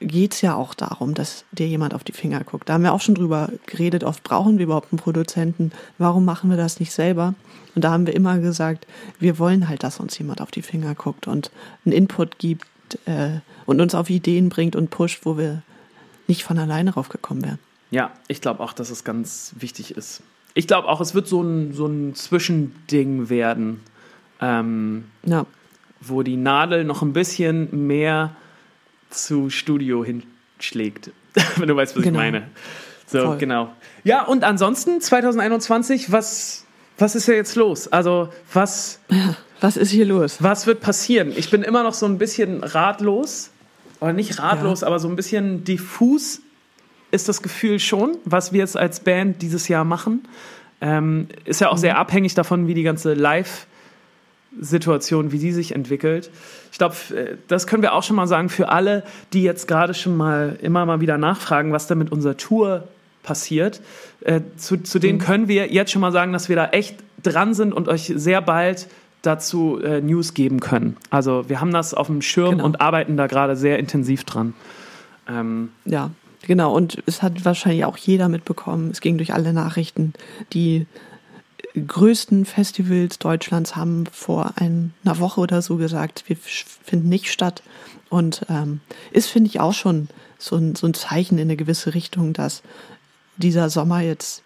geht 0.00 0.32
es 0.32 0.40
ja 0.40 0.54
auch 0.54 0.72
darum, 0.72 1.12
dass 1.12 1.44
dir 1.52 1.68
jemand 1.68 1.94
auf 1.94 2.04
die 2.04 2.12
Finger 2.12 2.42
guckt. 2.42 2.68
Da 2.68 2.74
haben 2.74 2.82
wir 2.82 2.94
auch 2.94 3.02
schon 3.02 3.14
drüber 3.14 3.50
geredet, 3.66 4.02
oft 4.02 4.22
brauchen 4.22 4.56
wir 4.56 4.64
überhaupt 4.64 4.92
einen 4.92 4.98
Produzenten. 4.98 5.72
Warum 5.98 6.24
machen 6.24 6.48
wir 6.48 6.56
das 6.56 6.80
nicht 6.80 6.92
selber? 6.92 7.34
Und 7.74 7.84
da 7.84 7.90
haben 7.90 8.06
wir 8.06 8.14
immer 8.14 8.38
gesagt, 8.38 8.86
wir 9.18 9.38
wollen 9.38 9.68
halt, 9.68 9.82
dass 9.82 10.00
uns 10.00 10.18
jemand 10.18 10.40
auf 10.40 10.50
die 10.50 10.62
Finger 10.62 10.94
guckt 10.94 11.28
und 11.28 11.50
einen 11.84 11.92
Input 11.92 12.38
gibt 12.38 12.66
äh, 13.04 13.40
und 13.66 13.80
uns 13.80 13.94
auf 13.94 14.08
Ideen 14.08 14.48
bringt 14.48 14.74
und 14.74 14.88
pusht, 14.88 15.20
wo 15.24 15.36
wir 15.36 15.62
nicht 16.26 16.44
von 16.44 16.58
alleine 16.58 16.94
raufgekommen 16.94 17.44
wären. 17.44 17.58
Ja, 17.90 18.12
ich 18.28 18.40
glaube 18.40 18.62
auch, 18.62 18.72
dass 18.72 18.90
es 18.90 19.04
ganz 19.04 19.54
wichtig 19.58 19.96
ist. 19.96 20.22
Ich 20.54 20.66
glaube 20.66 20.88
auch, 20.88 21.00
es 21.00 21.14
wird 21.14 21.28
so 21.28 21.42
ein, 21.42 21.72
so 21.72 21.86
ein 21.86 22.14
Zwischending 22.14 23.28
werden, 23.28 23.80
ähm, 24.40 25.04
Ja, 25.24 25.46
wo 26.00 26.22
die 26.22 26.36
Nadel 26.36 26.84
noch 26.84 27.02
ein 27.02 27.12
bisschen 27.12 27.86
mehr 27.86 28.34
zu 29.10 29.50
Studio 29.50 30.04
hinschlägt. 30.04 31.10
Wenn 31.56 31.68
du 31.68 31.76
weißt, 31.76 31.96
was 31.96 32.02
Genau. 32.02 32.18
ich 32.18 32.24
meine. 32.32 32.48
So, 33.06 33.20
Voll. 33.26 33.38
genau. 33.38 33.72
Ja, 34.04 34.24
und 34.24 34.44
ansonsten 34.44 35.00
2021, 35.00 36.10
was, 36.12 36.64
was 36.98 37.14
ist 37.16 37.26
ja 37.26 37.34
jetzt 37.34 37.56
los? 37.56 37.88
Also, 37.88 38.28
was, 38.52 39.00
was 39.60 39.76
ist 39.76 39.90
hier 39.90 40.06
los? 40.06 40.36
was 40.42 40.66
wird 40.66 40.80
passieren? 40.80 41.32
Ich 41.36 41.50
bin 41.50 41.62
immer 41.62 41.82
noch 41.82 41.94
so 41.94 42.06
ein 42.06 42.18
bisschen 42.18 42.62
ratlos. 42.64 43.50
Oder 44.00 44.14
nicht 44.14 44.38
ratlos, 44.38 44.82
aber 44.82 44.98
so 44.98 45.08
ein 45.08 45.16
bisschen 45.16 45.64
diffus 45.64 46.40
ist 47.10 47.28
das 47.28 47.42
Gefühl 47.42 47.78
schon, 47.78 48.16
was 48.24 48.52
wir 48.52 48.60
jetzt 48.60 48.76
als 48.76 49.00
Band 49.00 49.42
dieses 49.42 49.68
Jahr 49.68 49.84
machen. 49.84 50.26
Ähm, 50.80 51.28
ist 51.44 51.60
ja 51.60 51.68
auch 51.68 51.76
sehr 51.76 51.98
abhängig 51.98 52.34
davon, 52.34 52.66
wie 52.66 52.74
die 52.74 52.82
ganze 52.82 53.14
Live-Situation, 53.14 55.32
wie 55.32 55.38
die 55.38 55.52
sich 55.52 55.74
entwickelt. 55.74 56.30
Ich 56.72 56.78
glaube, 56.78 56.94
das 57.48 57.66
können 57.66 57.82
wir 57.82 57.92
auch 57.94 58.02
schon 58.02 58.16
mal 58.16 58.26
sagen 58.26 58.48
für 58.48 58.68
alle, 58.70 59.02
die 59.32 59.42
jetzt 59.42 59.68
gerade 59.68 59.94
schon 59.94 60.16
mal 60.16 60.58
immer 60.62 60.86
mal 60.86 61.00
wieder 61.00 61.18
nachfragen, 61.18 61.72
was 61.72 61.86
da 61.86 61.94
mit 61.94 62.10
unserer 62.12 62.36
Tour 62.36 62.88
passiert. 63.22 63.80
Äh, 64.22 64.40
zu, 64.56 64.78
zu 64.78 64.98
denen 64.98 65.18
können 65.18 65.48
wir 65.48 65.70
jetzt 65.72 65.92
schon 65.92 66.00
mal 66.00 66.12
sagen, 66.12 66.32
dass 66.32 66.48
wir 66.48 66.56
da 66.56 66.68
echt 66.70 66.96
dran 67.22 67.52
sind 67.54 67.72
und 67.74 67.88
euch 67.88 68.12
sehr 68.14 68.40
bald 68.40 68.88
dazu 69.22 69.78
äh, 69.82 70.00
News 70.00 70.32
geben 70.32 70.60
können. 70.60 70.96
Also 71.10 71.46
wir 71.48 71.60
haben 71.60 71.72
das 71.72 71.92
auf 71.92 72.06
dem 72.06 72.22
Schirm 72.22 72.52
Genau. 72.52 72.64
und 72.64 72.80
arbeiten 72.80 73.18
da 73.18 73.26
gerade 73.26 73.56
sehr 73.56 73.78
intensiv 73.78 74.24
dran. 74.24 74.54
Ähm, 75.28 75.70
Ja, 75.84 76.10
genau. 76.42 76.74
Und 76.74 77.02
es 77.06 77.22
hat 77.22 77.44
wahrscheinlich 77.44 77.84
auch 77.84 77.96
jeder 77.96 78.28
mitbekommen. 78.28 78.90
Es 78.90 79.00
ging 79.00 79.16
durch 79.18 79.32
alle 79.34 79.52
Nachrichten. 79.52 80.12
Die 80.52 80.86
größten 81.74 82.44
Festivals 82.46 83.18
Deutschlands 83.18 83.76
haben 83.76 84.06
vor 84.10 84.52
ein- 84.56 84.92
einer 85.04 85.18
Woche 85.20 85.40
oder 85.40 85.62
so 85.62 85.76
gesagt, 85.76 86.24
wir 86.26 86.36
finden 86.36 87.08
nicht 87.08 87.30
statt. 87.30 87.62
Und 88.08 88.44
ähm, 88.48 88.80
ist, 89.12 89.28
finde 89.28 89.48
ich, 89.48 89.60
auch 89.60 89.72
schon 89.74 90.08
so 90.38 90.56
ein, 90.56 90.74
so 90.74 90.86
ein 90.86 90.94
Zeichen 90.94 91.38
in 91.38 91.42
eine 91.42 91.56
gewisse 91.56 91.94
Richtung, 91.94 92.32
dass 92.32 92.62
dieser 93.36 93.70
Sommer 93.70 94.00
jetzt 94.00 94.42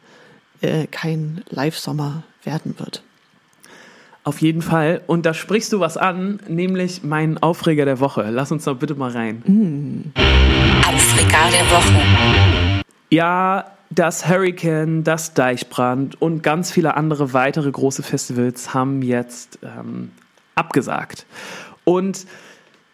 äh, 0.61 0.87
kein 0.87 1.43
Live-Sommer 1.49 2.25
werden 2.43 2.79
wird. 2.79 3.03
Auf 4.25 4.41
jeden 4.41 4.63
Fall. 4.63 5.03
Und 5.07 5.27
da 5.27 5.35
sprichst 5.35 5.71
du 5.73 5.81
was 5.81 5.97
an, 5.99 6.41
nämlich 6.49 7.03
meinen 7.05 7.37
Aufreger 7.39 7.85
der 7.85 8.01
Woche. 8.01 8.29
Lass 8.31 8.51
uns 8.51 8.65
doch 8.65 8.77
bitte 8.77 8.95
mal 8.95 9.11
rein. 9.11 10.13
Aufreger 10.87 11.51
der 11.53 11.71
Woche. 11.71 12.83
Ja, 13.11 13.67
das 13.91 14.27
Hurricane, 14.27 15.05
das 15.05 15.35
Deichbrand 15.35 16.21
und 16.21 16.43
ganz 16.43 16.73
viele 16.73 16.97
andere 16.97 17.33
weitere 17.35 17.71
große 17.71 18.03
Festivals 18.03 18.73
haben 18.73 19.03
jetzt 19.03 19.59
ähm, 19.63 20.11
abgesagt. 20.55 21.27
Und 21.85 22.27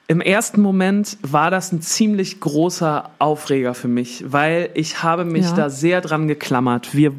im 0.08 0.20
ersten 0.20 0.60
Moment 0.60 1.16
war 1.22 1.52
das 1.52 1.70
ein 1.70 1.80
ziemlich 1.80 2.40
großer 2.40 3.10
Aufreger 3.20 3.74
für 3.74 3.86
mich, 3.86 4.24
weil 4.26 4.70
ich 4.74 5.04
habe 5.04 5.24
mich 5.24 5.46
Ja. 5.46 5.52
da 5.54 5.70
sehr 5.70 6.00
dran 6.00 6.26
geklammert. 6.26 6.94
Wir, 6.94 7.12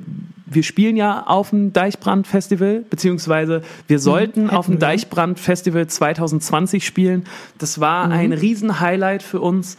wir 0.53 0.63
spielen 0.63 0.95
ja 0.97 1.25
auf 1.27 1.49
dem 1.51 1.73
Deichbrand-Festival, 1.73 2.83
beziehungsweise 2.89 3.61
wir 3.87 3.99
sollten 3.99 4.49
auf 4.49 4.65
dem. 4.67 4.79
Deichbrand-Festival 4.79 5.87
2020 5.87 6.85
spielen. 6.85 7.25
Das 7.57 7.79
war 7.79 8.09
ein 8.09 8.33
Riesen-Highlight 8.33 9.23
für 9.23 9.39
uns. 9.41 9.77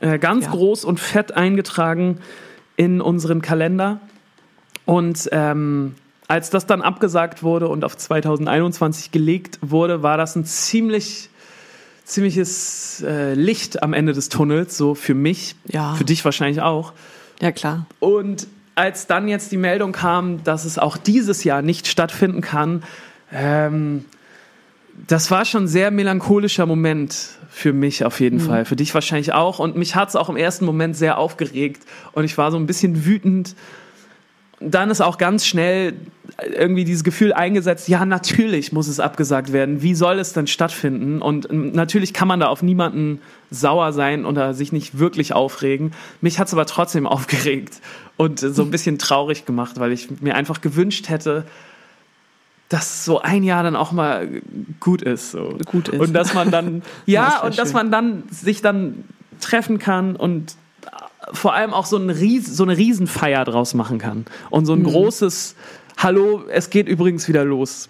Äh, 0.00 0.18
ganz 0.18 0.44
Ja. 0.46 0.50
groß 0.52 0.84
und 0.84 1.00
fett 1.00 1.32
eingetragen 1.36 2.18
in 2.76 3.00
unseren 3.00 3.42
Kalender. 3.42 4.00
Und 4.84 5.28
ähm, 5.32 5.94
als 6.28 6.50
das 6.50 6.66
dann 6.66 6.82
abgesagt 6.82 7.42
wurde 7.42 7.68
und 7.68 7.84
auf 7.84 7.96
2021 7.96 9.10
gelegt 9.12 9.58
wurde, 9.62 10.02
war 10.02 10.16
das 10.16 10.36
ein 10.36 10.44
ziemlich 10.44 11.30
ziemliches 12.04 13.02
äh, 13.06 13.32
Licht 13.34 13.82
am 13.82 13.94
Ende 13.94 14.12
des 14.12 14.28
Tunnels, 14.28 14.76
so 14.76 14.94
für 14.94 15.14
mich, 15.14 15.56
Ja. 15.66 15.94
für 15.94 16.04
dich 16.04 16.22
wahrscheinlich 16.24 16.60
auch. 16.60 16.92
Ja, 17.40 17.50
klar. 17.50 17.86
Und 17.98 18.46
als 18.74 19.06
dann 19.06 19.28
jetzt 19.28 19.52
die 19.52 19.56
Meldung 19.56 19.92
kam, 19.92 20.42
dass 20.44 20.64
es 20.64 20.78
auch 20.78 20.96
dieses 20.96 21.44
Jahr 21.44 21.62
nicht 21.62 21.86
stattfinden 21.86 22.40
kann, 22.40 22.82
ähm, 23.32 24.04
das 25.08 25.30
war 25.30 25.44
schon 25.44 25.64
ein 25.64 25.68
sehr 25.68 25.90
melancholischer 25.90 26.66
Moment 26.66 27.30
für 27.50 27.72
mich 27.72 28.04
auf 28.04 28.20
jeden 28.20 28.40
Fall, 28.40 28.64
für 28.64 28.76
dich 28.76 28.94
wahrscheinlich 28.94 29.32
auch. 29.32 29.58
Und 29.58 29.76
mich 29.76 29.96
hat 29.96 30.08
es 30.08 30.16
auch 30.16 30.28
im 30.28 30.36
ersten 30.36 30.64
Moment 30.64 30.96
sehr 30.96 31.18
aufgeregt 31.18 31.82
und 32.12 32.24
ich 32.24 32.38
war 32.38 32.50
so 32.50 32.56
ein 32.56 32.66
bisschen 32.66 33.04
wütend. 33.04 33.54
Dann 34.60 34.90
ist 34.90 35.00
auch 35.00 35.18
ganz 35.18 35.46
schnell 35.46 35.94
irgendwie 36.42 36.84
dieses 36.84 37.04
Gefühl 37.04 37.32
eingesetzt, 37.32 37.88
ja, 37.88 38.04
natürlich 38.04 38.72
muss 38.72 38.88
es 38.88 38.98
abgesagt 39.00 39.52
werden. 39.52 39.82
Wie 39.82 39.94
soll 39.94 40.18
es 40.18 40.32
denn 40.32 40.46
stattfinden? 40.46 41.22
Und 41.22 41.48
ähm, 41.50 41.72
natürlich 41.72 42.12
kann 42.12 42.26
man 42.28 42.40
da 42.40 42.46
auf 42.48 42.62
niemanden 42.62 43.20
sauer 43.50 43.92
sein 43.92 44.24
oder 44.26 44.52
sich 44.54 44.72
nicht 44.72 44.98
wirklich 44.98 45.32
aufregen. 45.32 45.92
Mich 46.20 46.38
hat 46.38 46.48
es 46.48 46.52
aber 46.52 46.66
trotzdem 46.66 47.06
aufgeregt 47.14 47.80
und 48.16 48.42
äh, 48.42 48.50
so 48.50 48.62
ein 48.62 48.70
bisschen 48.70 48.98
traurig 48.98 49.46
gemacht, 49.46 49.78
weil 49.78 49.92
ich 49.92 50.08
mir 50.20 50.34
einfach 50.34 50.60
gewünscht 50.60 51.08
hätte, 51.08 51.44
dass 52.68 53.04
so 53.04 53.20
ein 53.20 53.44
Jahr 53.44 53.62
dann 53.62 53.76
auch 53.76 53.92
mal 53.92 54.28
gut 54.80 55.02
ist. 55.02 55.30
So. 55.30 55.56
Gut 55.66 55.88
ist. 55.88 56.00
Und 56.00 56.14
dass 56.14 56.34
man 56.34 56.50
dann, 56.50 56.82
Ja, 57.06 57.28
ja, 57.28 57.40
und 57.42 57.58
dass 57.58 57.68
schön. 57.68 57.76
man 57.76 57.90
dann 57.92 58.24
sich 58.30 58.60
dann 58.62 59.04
treffen 59.40 59.78
kann 59.78 60.16
und 60.16 60.56
vor 61.32 61.54
allem 61.54 61.72
auch 61.72 61.86
so, 61.86 61.96
ein 61.96 62.10
Ries, 62.10 62.46
so 62.54 62.64
eine 62.64 62.76
Riesenfeier 62.76 63.44
draus 63.44 63.74
machen 63.74 63.98
kann. 63.98 64.26
Und 64.50 64.66
so 64.66 64.74
Mhm. 64.74 64.82
ein 64.82 64.84
großes 64.84 65.54
Hallo, 65.96 66.44
es 66.48 66.70
geht 66.70 66.88
übrigens 66.88 67.28
wieder 67.28 67.44
los. 67.44 67.88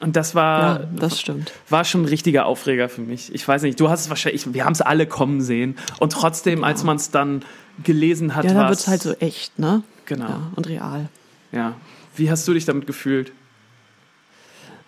Und 0.00 0.16
das 0.16 0.34
war, 0.34 0.80
Ja, 0.80 0.86
das 0.96 1.20
stimmt. 1.20 1.52
war 1.70 1.84
schon 1.84 2.02
ein 2.02 2.06
richtiger 2.06 2.46
Aufreger 2.46 2.88
für 2.88 3.00
mich. 3.00 3.32
Ich 3.34 3.46
weiß 3.46 3.62
nicht, 3.62 3.78
du 3.80 3.88
hast 3.88 4.00
es 4.02 4.08
wahrscheinlich, 4.10 4.52
wir 4.52 4.64
haben 4.64 4.72
es 4.72 4.80
alle 4.80 5.06
kommen 5.06 5.40
sehen. 5.40 5.76
Und 5.98 6.12
trotzdem, 6.12 6.62
als 6.64 6.84
man 6.84 6.96
es 6.96 7.10
dann 7.10 7.42
gelesen 7.82 8.34
hat, 8.34 8.44
Ja, 8.44 8.52
da 8.54 8.60
war 8.60 8.68
wird 8.70 8.80
es 8.80 8.88
halt 8.88 9.02
so 9.02 9.14
echt, 9.14 9.58
ne? 9.58 9.82
Genau. 10.06 10.28
Ja, 10.28 10.50
und 10.56 10.68
real. 10.68 11.08
Ja. 11.52 11.74
Wie 12.16 12.30
hast 12.30 12.46
du 12.46 12.52
dich 12.54 12.64
damit 12.66 12.86
gefühlt? 12.86 13.32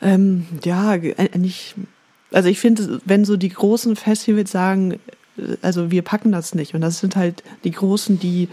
Ähm, 0.02 0.46
ja, 0.64 0.96
ge- 0.98 1.14
äh, 1.16 1.38
nicht. 1.38 1.74
Also 2.32 2.48
ich 2.48 2.58
finde, 2.60 3.00
wenn 3.04 3.24
so 3.24 3.36
die 3.36 3.48
großen 3.48 3.96
Festivals 3.96 4.50
sagen, 4.52 5.00
äh, 5.38 5.56
also 5.62 5.90
wir 5.90 6.02
packen 6.02 6.32
das 6.32 6.54
nicht. 6.54 6.74
Und 6.74 6.82
das 6.82 6.98
sind 6.98 7.16
halt 7.16 7.42
die 7.64 7.70
Großen, 7.70 8.18
die 8.18 8.48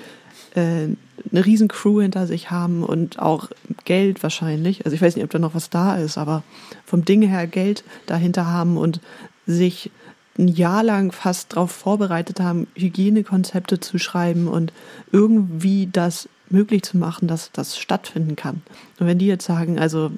äh, 0.55 0.87
eine 1.31 1.45
riesen 1.45 1.67
Crew 1.67 2.01
hinter 2.01 2.27
sich 2.27 2.51
haben 2.51 2.83
und 2.83 3.19
auch 3.19 3.49
Geld 3.85 4.23
wahrscheinlich. 4.23 4.85
Also 4.85 4.95
ich 4.95 5.01
weiß 5.01 5.15
nicht, 5.15 5.23
ob 5.23 5.31
da 5.31 5.39
noch 5.39 5.55
was 5.55 5.69
da 5.69 5.95
ist, 5.95 6.17
aber 6.17 6.43
vom 6.85 7.05
Ding 7.05 7.21
her 7.21 7.47
Geld 7.47 7.83
dahinter 8.05 8.47
haben 8.47 8.77
und 8.77 8.99
sich 9.45 9.91
ein 10.37 10.47
Jahr 10.47 10.83
lang 10.83 11.11
fast 11.11 11.53
darauf 11.53 11.71
vorbereitet 11.71 12.39
haben, 12.39 12.67
Hygienekonzepte 12.75 13.79
zu 13.79 13.99
schreiben 13.99 14.47
und 14.47 14.73
irgendwie 15.11 15.89
das 15.91 16.27
möglich 16.49 16.83
zu 16.83 16.97
machen, 16.97 17.27
dass 17.27 17.51
das 17.51 17.77
stattfinden 17.77 18.35
kann. 18.35 18.61
Und 18.99 19.07
wenn 19.07 19.19
die 19.19 19.27
jetzt 19.27 19.45
sagen, 19.45 19.79
also 19.79 20.11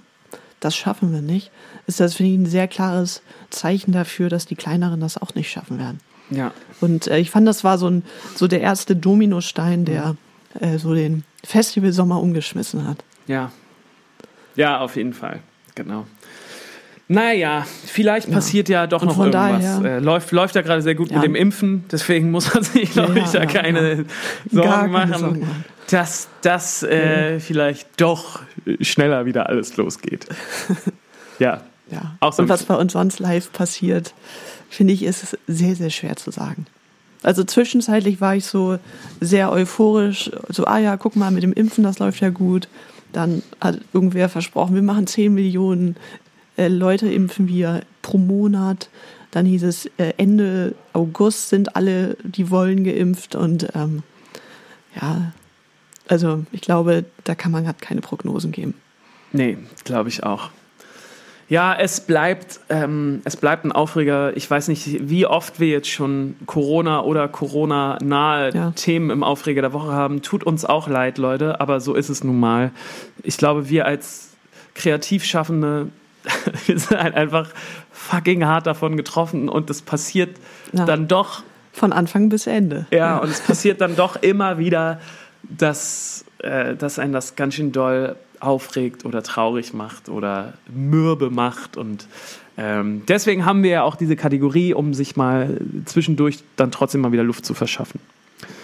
das 0.59 0.75
schaffen 0.75 1.11
wir 1.11 1.21
nicht, 1.21 1.51
ist 1.85 1.99
das, 1.99 2.15
finde 2.15 2.31
ich, 2.31 2.39
ein 2.39 2.45
sehr 2.45 2.67
klares 2.67 3.21
Zeichen 3.49 3.91
dafür, 3.91 4.29
dass 4.29 4.45
die 4.45 4.55
Kleineren 4.55 4.99
das 4.99 5.17
auch 5.17 5.35
nicht 5.35 5.51
schaffen 5.51 5.77
werden. 5.77 5.99
Ja. 6.29 6.53
Und 6.81 7.07
äh, 7.07 7.19
ich 7.19 7.29
fand, 7.29 7.47
das 7.47 7.63
war 7.63 7.77
so, 7.77 7.87
ein, 7.87 8.03
so 8.35 8.47
der 8.47 8.61
erste 8.61 8.95
Dominostein, 8.95 9.85
der 9.85 10.15
äh, 10.59 10.77
so 10.77 10.93
den 10.93 11.23
Festivalsommer 11.43 12.19
umgeschmissen 12.21 12.87
hat. 12.87 13.03
Ja. 13.27 13.51
Ja, 14.55 14.79
auf 14.79 14.95
jeden 14.95 15.13
Fall. 15.13 15.39
Genau. 15.75 16.05
Naja, 17.07 17.65
vielleicht 17.85 18.31
passiert 18.31 18.67
ja 18.67 18.87
doch 18.87 19.01
Und 19.01 19.09
noch 19.09 19.15
von 19.15 19.31
irgendwas. 19.31 19.79
daher- 19.81 19.97
Äh, 19.97 19.99
läuft, 19.99 20.31
läuft 20.31 20.55
ja 20.55 20.61
gerade 20.61 20.81
sehr 20.81 20.95
gut 20.95 21.11
Ja. 21.11 21.17
mit 21.17 21.25
dem 21.25 21.35
Impfen, 21.35 21.83
deswegen 21.91 22.31
muss 22.31 22.51
man 22.53 22.63
sich, 22.63 22.91
glaube 22.93 23.19
Ja, 23.19 23.25
ich, 23.25 23.29
da 23.31 23.39
ja, 23.39 23.45
keine 23.45 23.93
ja. 23.97 24.03
Sorgen 24.51 24.69
keine 24.71 24.87
machen, 24.89 25.13
Sorgen 25.19 25.47
dass 25.91 26.29
das 26.41 26.81
äh, 26.81 27.39
vielleicht 27.39 28.01
doch 28.01 28.39
schneller 28.81 29.25
wieder 29.27 29.49
alles 29.49 29.77
losgeht. 29.77 30.25
ja. 31.39 31.61
Ja. 31.91 32.15
Auch 32.21 32.35
und 32.39 32.49
was 32.49 32.63
bei 32.63 32.73
uns 32.73 32.93
sonst 32.93 33.19
live 33.19 33.51
passiert, 33.51 34.15
finde 34.71 34.93
ich, 34.93 35.03
ist 35.03 35.21
es 35.21 35.37
sehr, 35.45 35.75
sehr 35.75 35.91
schwer 35.91 36.15
zu 36.15 36.31
sagen. 36.31 36.65
Also 37.25 37.43
zwischenzeitlich 37.43 38.21
war 38.21 38.35
ich 38.35 38.45
so 38.45 38.77
sehr 39.19 39.51
euphorisch, 39.51 40.29
so, 40.49 40.65
ah 40.65 40.77
ja, 40.77 40.95
guck 40.95 41.15
mal, 41.15 41.31
mit 41.31 41.41
dem 41.41 41.53
Impfen, 41.53 41.83
das 41.83 41.97
läuft 41.97 42.21
ja 42.21 42.29
gut. 42.29 42.67
Dann 43.13 43.41
hat 43.59 43.79
irgendwer 43.93 44.29
versprochen, 44.29 44.75
wir 44.75 44.83
machen 44.83 45.07
10 45.07 45.33
Millionen 45.33 45.95
äh, 46.55 46.67
Leute 46.67 47.11
impfen 47.11 47.47
wir 47.47 47.81
pro 48.03 48.19
Monat. 48.19 48.89
Dann 49.31 49.47
hieß 49.47 49.63
es, 49.63 49.87
äh, 49.97 50.13
Ende 50.17 50.75
August 50.93 51.49
sind 51.49 51.75
alle, 51.75 52.15
die 52.23 52.51
wollen, 52.51 52.83
geimpft. 52.83 53.35
Und 53.35 53.69
ähm, 53.73 54.03
ja, 55.01 55.33
also 56.07 56.45
ich 56.51 56.61
glaube, 56.61 57.05
da 57.23 57.33
kann 57.33 57.51
man 57.51 57.63
gerade 57.63 57.79
keine 57.81 58.01
Prognosen 58.01 58.51
geben. 58.51 58.75
Nee, 59.33 59.57
glaube 59.83 60.09
ich 60.09 60.23
auch. 60.23 60.51
Ja, 61.47 61.75
es 61.75 62.01
bleibt, 62.01 62.59
ähm, 62.69 63.21
es 63.23 63.37
bleibt 63.37 63.65
ein 63.65 63.71
Aufreger. 63.71 64.35
Ich 64.35 64.49
weiß 64.49 64.67
nicht, 64.67 65.09
wie 65.09 65.27
oft 65.27 65.59
wir 65.59 65.67
jetzt 65.67 65.89
schon 65.89 66.35
Corona 66.47 67.01
oder 67.03 67.27
Corona-nahe 67.27 68.51
Ja. 68.55 68.71
Themen 68.71 69.11
im 69.11 69.23
Aufreger 69.23 69.61
der 69.61 69.71
Woche 69.73 69.91
haben. 69.91 70.23
Tut 70.23 70.43
uns 70.43 70.65
auch 70.65 70.87
leid, 70.87 71.19
Leute, 71.19 71.61
aber 71.61 71.79
so 71.81 71.93
ist 71.93 72.09
es 72.09 72.23
nun 72.23 72.39
mal. 72.39 72.71
Ich 73.21 73.37
glaube, 73.37 73.69
wir 73.69 73.85
als 73.85 74.29
Kreativschaffende, 74.73 75.89
wir 76.65 76.79
sind 76.79 76.99
halt 76.99 77.15
einfach 77.15 77.49
fucking 77.91 78.45
hart 78.45 78.65
davon 78.67 78.97
getroffen 78.97 79.49
und 79.49 79.69
es 79.69 79.81
passiert 79.81 80.37
Ja. 80.73 80.85
dann 80.85 81.07
doch 81.07 81.43
Von 81.73 81.93
Anfang 81.93 82.29
bis 82.29 82.47
Ende. 82.47 82.85
ja, 82.91 83.17
und 83.17 83.29
es 83.29 83.41
passiert 83.41 83.81
dann 83.81 83.95
doch 83.95 84.15
immer 84.15 84.57
wieder, 84.57 84.99
dass, 85.43 86.25
äh, 86.39 86.75
dass 86.75 86.97
einen 86.99 87.13
das 87.13 87.35
ganz 87.35 87.53
schön 87.55 87.71
doll 87.71 88.15
aufregt 88.41 89.05
oder 89.05 89.23
traurig 89.23 89.73
macht 89.73 90.09
oder 90.09 90.53
mürbe 90.73 91.29
macht. 91.29 91.77
Und 91.77 92.07
ähm, 92.57 93.03
deswegen 93.07 93.45
haben 93.45 93.63
wir 93.63 93.71
ja 93.71 93.83
auch 93.83 93.95
diese 93.95 94.15
Kategorie, 94.15 94.73
um 94.73 94.93
sich 94.93 95.15
mal 95.15 95.59
zwischendurch 95.85 96.39
dann 96.55 96.71
trotzdem 96.71 97.01
mal 97.01 97.11
wieder 97.11 97.23
Luft 97.23 97.45
zu 97.45 97.53
verschaffen. 97.53 97.99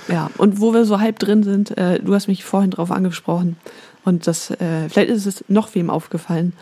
Ja, 0.07 0.29
und 0.37 0.59
wo 0.59 0.73
wir 0.73 0.85
so 0.85 0.99
halb 0.99 1.19
drin 1.19 1.43
sind, 1.43 1.77
äh, 1.77 1.99
du 1.99 2.13
hast 2.13 2.27
mich 2.27 2.43
vorhin 2.43 2.71
drauf 2.71 2.91
angesprochen 2.91 3.57
und 4.03 4.27
das, 4.27 4.51
äh, 4.51 4.89
vielleicht 4.89 5.09
ist 5.09 5.25
es 5.25 5.45
noch 5.47 5.73
wem 5.75 5.89
aufgefallen. 5.89 6.53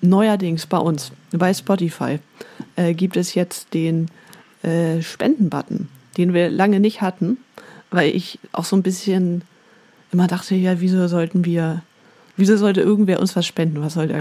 Neuerdings 0.00 0.66
bei 0.66 0.78
uns, 0.78 1.12
bei 1.30 1.54
Spotify, 1.54 2.18
äh, 2.76 2.94
gibt 2.94 3.16
es 3.16 3.34
jetzt 3.34 3.72
den 3.72 4.08
äh, 4.62 5.00
Spenden-Button, 5.00 5.88
den 6.16 6.34
wir 6.34 6.50
lange 6.50 6.80
nicht 6.80 7.00
hatten, 7.00 7.38
weil 7.90 8.14
ich 8.14 8.38
auch 8.52 8.64
so 8.64 8.76
ein 8.76 8.82
bisschen 8.82 9.42
immer 10.12 10.26
dachte, 10.26 10.54
ja, 10.54 10.80
wieso 10.80 11.06
sollten 11.08 11.44
wir, 11.44 11.82
wieso 12.36 12.56
sollte 12.56 12.80
irgendwer 12.80 13.20
uns 13.20 13.36
was 13.36 13.46
spenden? 13.46 13.82
Was 13.82 13.94
soll 13.94 14.08
der 14.08 14.20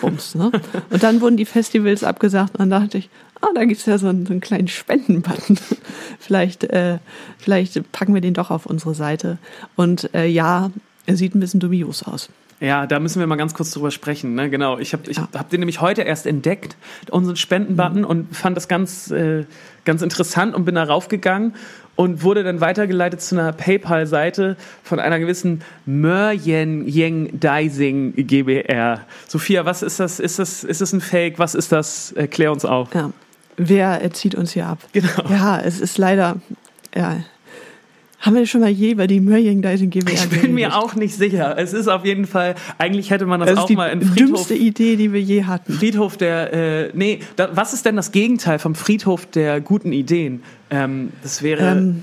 Bums, 0.00 0.34
ne? 0.34 0.50
Und 0.90 1.02
dann 1.02 1.20
wurden 1.20 1.36
die 1.36 1.44
Festivals 1.44 2.04
abgesagt 2.04 2.52
und 2.54 2.60
dann 2.60 2.70
dachte 2.70 2.98
ich, 2.98 3.08
ah, 3.40 3.48
da 3.54 3.64
gibt's 3.64 3.86
ja 3.86 3.98
so 3.98 4.08
einen, 4.08 4.26
so 4.26 4.32
einen 4.32 4.40
kleinen 4.40 4.68
Spenden-Button. 4.68 5.58
vielleicht, 6.18 6.64
äh, 6.64 6.98
vielleicht 7.38 7.90
packen 7.92 8.14
wir 8.14 8.20
den 8.20 8.34
doch 8.34 8.50
auf 8.50 8.66
unsere 8.66 8.94
Seite. 8.94 9.38
Und 9.76 10.12
äh, 10.14 10.26
ja, 10.26 10.70
er 11.06 11.16
sieht 11.16 11.34
ein 11.34 11.40
bisschen 11.40 11.60
dubios 11.60 12.02
aus. 12.02 12.28
Ja, 12.60 12.86
da 12.86 13.00
müssen 13.00 13.20
wir 13.20 13.26
mal 13.26 13.36
ganz 13.36 13.54
kurz 13.54 13.70
drüber 13.70 13.90
sprechen. 13.90 14.34
Ne? 14.34 14.50
Genau, 14.50 14.78
ich 14.78 14.92
habe 14.92 15.10
ich 15.10 15.16
Ja. 15.16 15.28
hab 15.34 15.48
den 15.48 15.60
nämlich 15.60 15.80
heute 15.80 16.02
erst 16.02 16.26
entdeckt, 16.26 16.76
unseren 17.10 17.36
Spendenbutton, 17.36 18.04
und 18.04 18.36
fand 18.36 18.54
das 18.54 18.68
ganz, 18.68 19.10
äh, 19.10 19.44
ganz 19.86 20.02
interessant 20.02 20.54
und 20.54 20.66
bin 20.66 20.74
da 20.74 20.84
raufgegangen 20.84 21.54
und 21.96 22.22
wurde 22.22 22.44
dann 22.44 22.60
weitergeleitet 22.60 23.20
zu 23.20 23.38
einer 23.38 23.52
PayPal-Seite 23.52 24.56
von 24.82 25.00
einer 25.00 25.18
gewissen 25.18 25.62
Mörjen 25.86 26.86
Yeng 26.86 27.38
Deising 27.38 28.14
GbR. 28.16 29.00
Sophia, 29.28 29.64
was 29.64 29.82
ist 29.82 30.00
das? 30.00 30.18
Ist 30.18 30.38
das, 30.38 30.64
ist 30.64 30.80
das 30.80 30.92
ein 30.92 31.00
Fake? 31.00 31.38
Was 31.38 31.54
ist 31.54 31.72
das? 31.72 32.12
Äh, 32.12 32.26
klär 32.26 32.52
uns 32.52 32.64
auf. 32.64 32.94
Ja. 32.94 33.12
Wer 33.56 34.02
äh, 34.02 34.10
zieht 34.10 34.34
uns 34.34 34.52
hier 34.52 34.66
ab? 34.66 34.78
Genau. 34.92 35.28
Ja, 35.28 35.60
es 35.60 35.80
ist 35.80 35.98
leider, 35.98 36.36
ja. 36.94 37.18
Haben 38.20 38.36
wir 38.36 38.46
schon 38.46 38.60
mal 38.60 38.68
je 38.70 38.92
über 38.92 39.06
die 39.06 39.20
Dyson 39.20 39.88
GbR 39.88 40.12
Ich 40.12 40.28
bin 40.42 40.54
mir 40.54 40.76
auch 40.76 40.94
nicht 40.94 41.14
sicher. 41.14 41.56
Es 41.58 41.72
ist 41.72 41.88
auf 41.88 42.04
jeden 42.04 42.26
Fall, 42.26 42.54
eigentlich 42.76 43.10
hätte 43.10 43.24
man 43.24 43.40
das, 43.40 43.50
Das 43.50 43.58
auch 43.60 43.66
die 43.66 43.76
mal 43.76 43.86
in 43.88 44.02
Friedhof 44.02 44.16
dümmste 44.16 44.54
Idee, 44.54 44.96
die 44.96 45.12
wir 45.12 45.22
je 45.22 45.44
hatten. 45.44 45.72
Friedhof 45.72 46.18
der, 46.18 46.52
äh, 46.52 46.90
nee, 46.92 47.20
da, 47.36 47.48
was 47.54 47.72
ist 47.72 47.86
denn 47.86 47.96
das 47.96 48.12
Gegenteil 48.12 48.58
vom 48.58 48.74
Friedhof 48.74 49.24
der 49.26 49.62
guten 49.62 49.92
Ideen? 49.92 50.42
Ähm, 50.70 51.10
das 51.22 51.42
wäre, 51.42 51.78
Ähm, 51.78 52.02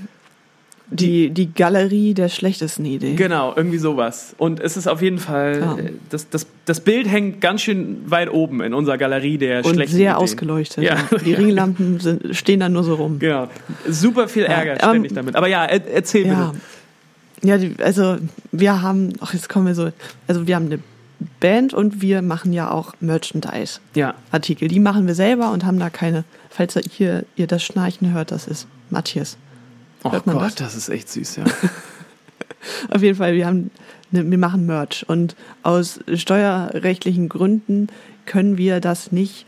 die, 0.90 1.30
die 1.30 1.52
Galerie 1.52 2.14
der 2.14 2.28
schlechtesten 2.28 2.84
Ideen. 2.86 3.16
genau, 3.16 3.52
irgendwie 3.54 3.78
sowas. 3.78 4.34
Und 4.38 4.58
es 4.60 4.76
ist 4.76 4.86
auf 4.86 5.02
jeden 5.02 5.18
Fall, 5.18 5.60
Ja. 5.60 5.76
äh, 5.78 5.92
das, 6.10 6.30
das, 6.30 6.46
das 6.64 6.80
Bild 6.80 7.06
hängt 7.08 7.40
ganz 7.40 7.60
schön 7.62 7.98
weit 8.10 8.32
oben 8.32 8.62
in 8.62 8.72
unserer 8.72 8.96
Galerie 8.98 9.36
der 9.38 9.64
Und 9.64 9.74
schlechten 9.74 9.96
sehr 9.96 10.12
Ideen. 10.12 10.22
ausgeleuchtet. 10.22 10.84
Ja. 10.84 10.96
Die 11.24 11.34
Ringlampen 11.34 12.00
sind, 12.00 12.34
stehen 12.34 12.60
da 12.60 12.68
nur 12.68 12.84
so 12.84 12.94
rum. 12.94 13.18
Genau. 13.18 13.48
Super 13.88 14.28
viel 14.28 14.44
Ärger 14.44 14.76
Ja, 14.80 14.88
ständig 14.88 15.10
ähm, 15.12 15.16
damit. 15.16 15.36
Aber 15.36 15.46
ja, 15.48 15.64
er, 15.66 15.86
erzähl 15.92 16.26
Ja. 16.26 16.52
bitte. 16.52 17.48
Ja, 17.48 17.58
die, 17.58 17.74
also 17.82 18.16
wir 18.50 18.82
haben, 18.82 19.12
ach 19.20 19.32
jetzt 19.34 19.48
kommen 19.48 19.66
wir 19.66 19.74
so, 19.74 19.90
also 20.26 20.46
wir 20.46 20.56
haben 20.56 20.66
eine 20.66 20.80
Band 21.40 21.74
und 21.74 22.00
wir 22.00 22.22
machen 22.22 22.52
ja 22.52 22.70
auch 22.70 22.94
Merchandise. 23.00 23.80
Ja. 23.94 24.14
Artikel. 24.32 24.68
Die 24.68 24.80
machen 24.80 25.06
wir 25.06 25.14
selber 25.14 25.52
und 25.52 25.64
haben 25.64 25.78
da 25.78 25.90
keine, 25.90 26.24
falls 26.50 26.74
ihr 26.76 26.82
hier 26.90 27.24
ihr 27.36 27.46
das 27.46 27.62
Schnarchen 27.62 28.12
hört, 28.12 28.30
das 28.32 28.46
ist 28.48 28.66
Matthias. 28.90 29.36
Oh 30.04 30.12
Hört 30.12 30.26
man 30.26 30.36
Gott, 30.36 30.44
das? 30.46 30.54
das? 30.56 30.74
ist 30.76 30.88
echt 30.88 31.08
süß, 31.08 31.36
ja. 31.36 31.44
Auf 32.90 33.02
jeden 33.02 33.16
Fall, 33.16 33.34
wir 33.34 33.46
haben, 33.46 33.70
ne, 34.10 34.28
wir 34.30 34.38
machen 34.38 34.66
Merch 34.66 35.04
und 35.08 35.36
aus 35.62 36.00
steuerrechtlichen 36.12 37.28
Gründen 37.28 37.88
können 38.26 38.58
wir 38.58 38.80
das 38.80 39.12
nicht 39.12 39.46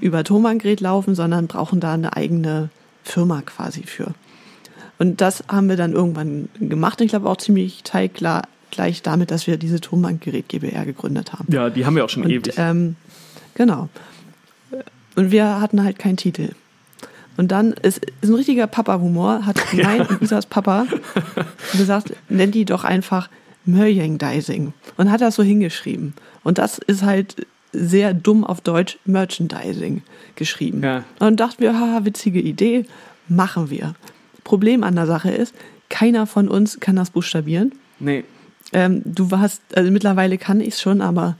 über 0.00 0.24
Thomann-Gerät 0.24 0.80
laufen, 0.80 1.14
sondern 1.14 1.46
brauchen 1.46 1.80
da 1.80 1.92
eine 1.94 2.16
eigene 2.16 2.70
Firma 3.04 3.42
quasi 3.42 3.82
für. 3.82 4.14
Und 4.98 5.20
das 5.20 5.44
haben 5.48 5.68
wir 5.68 5.76
dann 5.76 5.92
irgendwann 5.92 6.48
gemacht. 6.60 7.00
Ich 7.00 7.08
glaube 7.08 7.28
auch 7.28 7.38
ziemlich 7.38 7.82
teilklar 7.82 8.42
gleich 8.70 9.02
damit, 9.02 9.30
dass 9.30 9.46
wir 9.46 9.56
diese 9.56 9.80
Thomann-Gerät 9.80 10.48
GbR 10.48 10.84
gegründet 10.84 11.32
haben. 11.32 11.46
ja, 11.52 11.70
die 11.70 11.84
haben 11.86 11.96
wir 11.96 12.04
auch 12.04 12.10
schon 12.10 12.24
Und, 12.24 12.30
ewig. 12.30 12.54
ähm, 12.56 12.96
genau. 13.54 13.88
Und 15.16 15.30
wir 15.32 15.60
hatten 15.60 15.82
halt 15.82 15.98
keinen 15.98 16.16
Titel. 16.16 16.50
Und 17.40 17.52
dann 17.52 17.72
ist, 17.72 18.04
ist 18.20 18.28
ein 18.28 18.34
richtiger 18.34 18.66
Papa-Humor, 18.66 19.46
hat 19.46 19.56
mein 19.72 20.02
und 20.02 20.20
Isas 20.20 20.44
Papa 20.44 20.86
gesagt, 21.72 22.12
nennt 22.28 22.54
die 22.54 22.66
doch 22.66 22.84
einfach 22.84 23.30
Merchandising. 23.64 24.74
Und 24.98 25.10
hat 25.10 25.22
das 25.22 25.36
so 25.36 25.42
hingeschrieben. 25.42 26.12
Und 26.44 26.58
das 26.58 26.76
ist 26.76 27.02
halt 27.02 27.46
sehr 27.72 28.12
dumm 28.12 28.44
auf 28.44 28.60
Deutsch 28.60 28.98
Merchandising 29.06 30.02
geschrieben. 30.34 30.82
Ja. 30.82 31.04
Und 31.18 31.40
dachten 31.40 31.62
wir, 31.62 31.72
haha, 31.72 32.04
witzige 32.04 32.40
Idee, 32.42 32.84
machen 33.26 33.70
wir. 33.70 33.94
Problem 34.44 34.84
an 34.84 34.94
der 34.94 35.06
Sache 35.06 35.30
ist, 35.30 35.54
keiner 35.88 36.26
von 36.26 36.46
uns 36.46 36.78
kann 36.78 36.96
das 36.96 37.08
buchstabieren. 37.08 37.72
nee. 38.00 38.22
Ähm, 38.74 39.00
du 39.06 39.30
warst, 39.30 39.62
also 39.74 39.90
mittlerweile 39.90 40.36
kann 40.36 40.60
ich 40.60 40.74
es 40.74 40.80
schon, 40.82 41.00
aber 41.00 41.36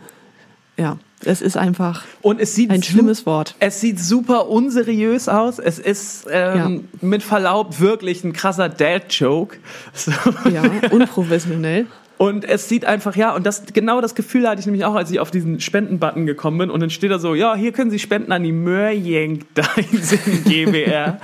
ja, 0.78 0.98
es 1.24 1.42
ist 1.42 1.56
einfach 1.56 2.04
Und 2.22 2.40
es 2.40 2.54
sieht 2.54 2.70
ein 2.70 2.82
schlimmes 2.82 3.26
Wort. 3.26 3.54
Es 3.60 3.80
sieht 3.80 4.00
super 4.00 4.48
unseriös 4.48 5.28
aus. 5.28 5.58
Es 5.58 5.78
ist 5.78 6.26
ähm, 6.30 6.88
mit 7.00 7.22
Verlaub 7.22 7.80
wirklich 7.80 8.24
ein 8.24 8.32
krasser 8.32 8.68
Dad-Joke. 8.68 9.58
So. 9.92 10.12
Ja, 10.50 10.62
unprofessionell. 10.90 11.86
Und 12.16 12.44
es 12.44 12.68
sieht 12.68 12.84
einfach, 12.84 13.16
ja, 13.16 13.34
und 13.34 13.46
das, 13.46 13.64
genau 13.72 14.00
das 14.00 14.14
Gefühl 14.14 14.46
hatte 14.46 14.60
ich 14.60 14.66
nämlich 14.66 14.84
auch, 14.84 14.94
als 14.94 15.10
ich 15.10 15.20
auf 15.20 15.30
diesen 15.30 15.58
Spenden-Button 15.58 16.26
gekommen 16.26 16.58
bin. 16.58 16.70
Und 16.70 16.80
dann 16.80 16.90
steht 16.90 17.10
da 17.10 17.18
so, 17.18 17.34
ja, 17.34 17.54
hier 17.54 17.72
können 17.72 17.90
Sie 17.90 17.98
spenden 17.98 18.30
an 18.32 18.42
die 18.42 18.52
Mörjeng 18.52 19.44
Deinsen 19.54 20.44
GbR. 20.44 21.18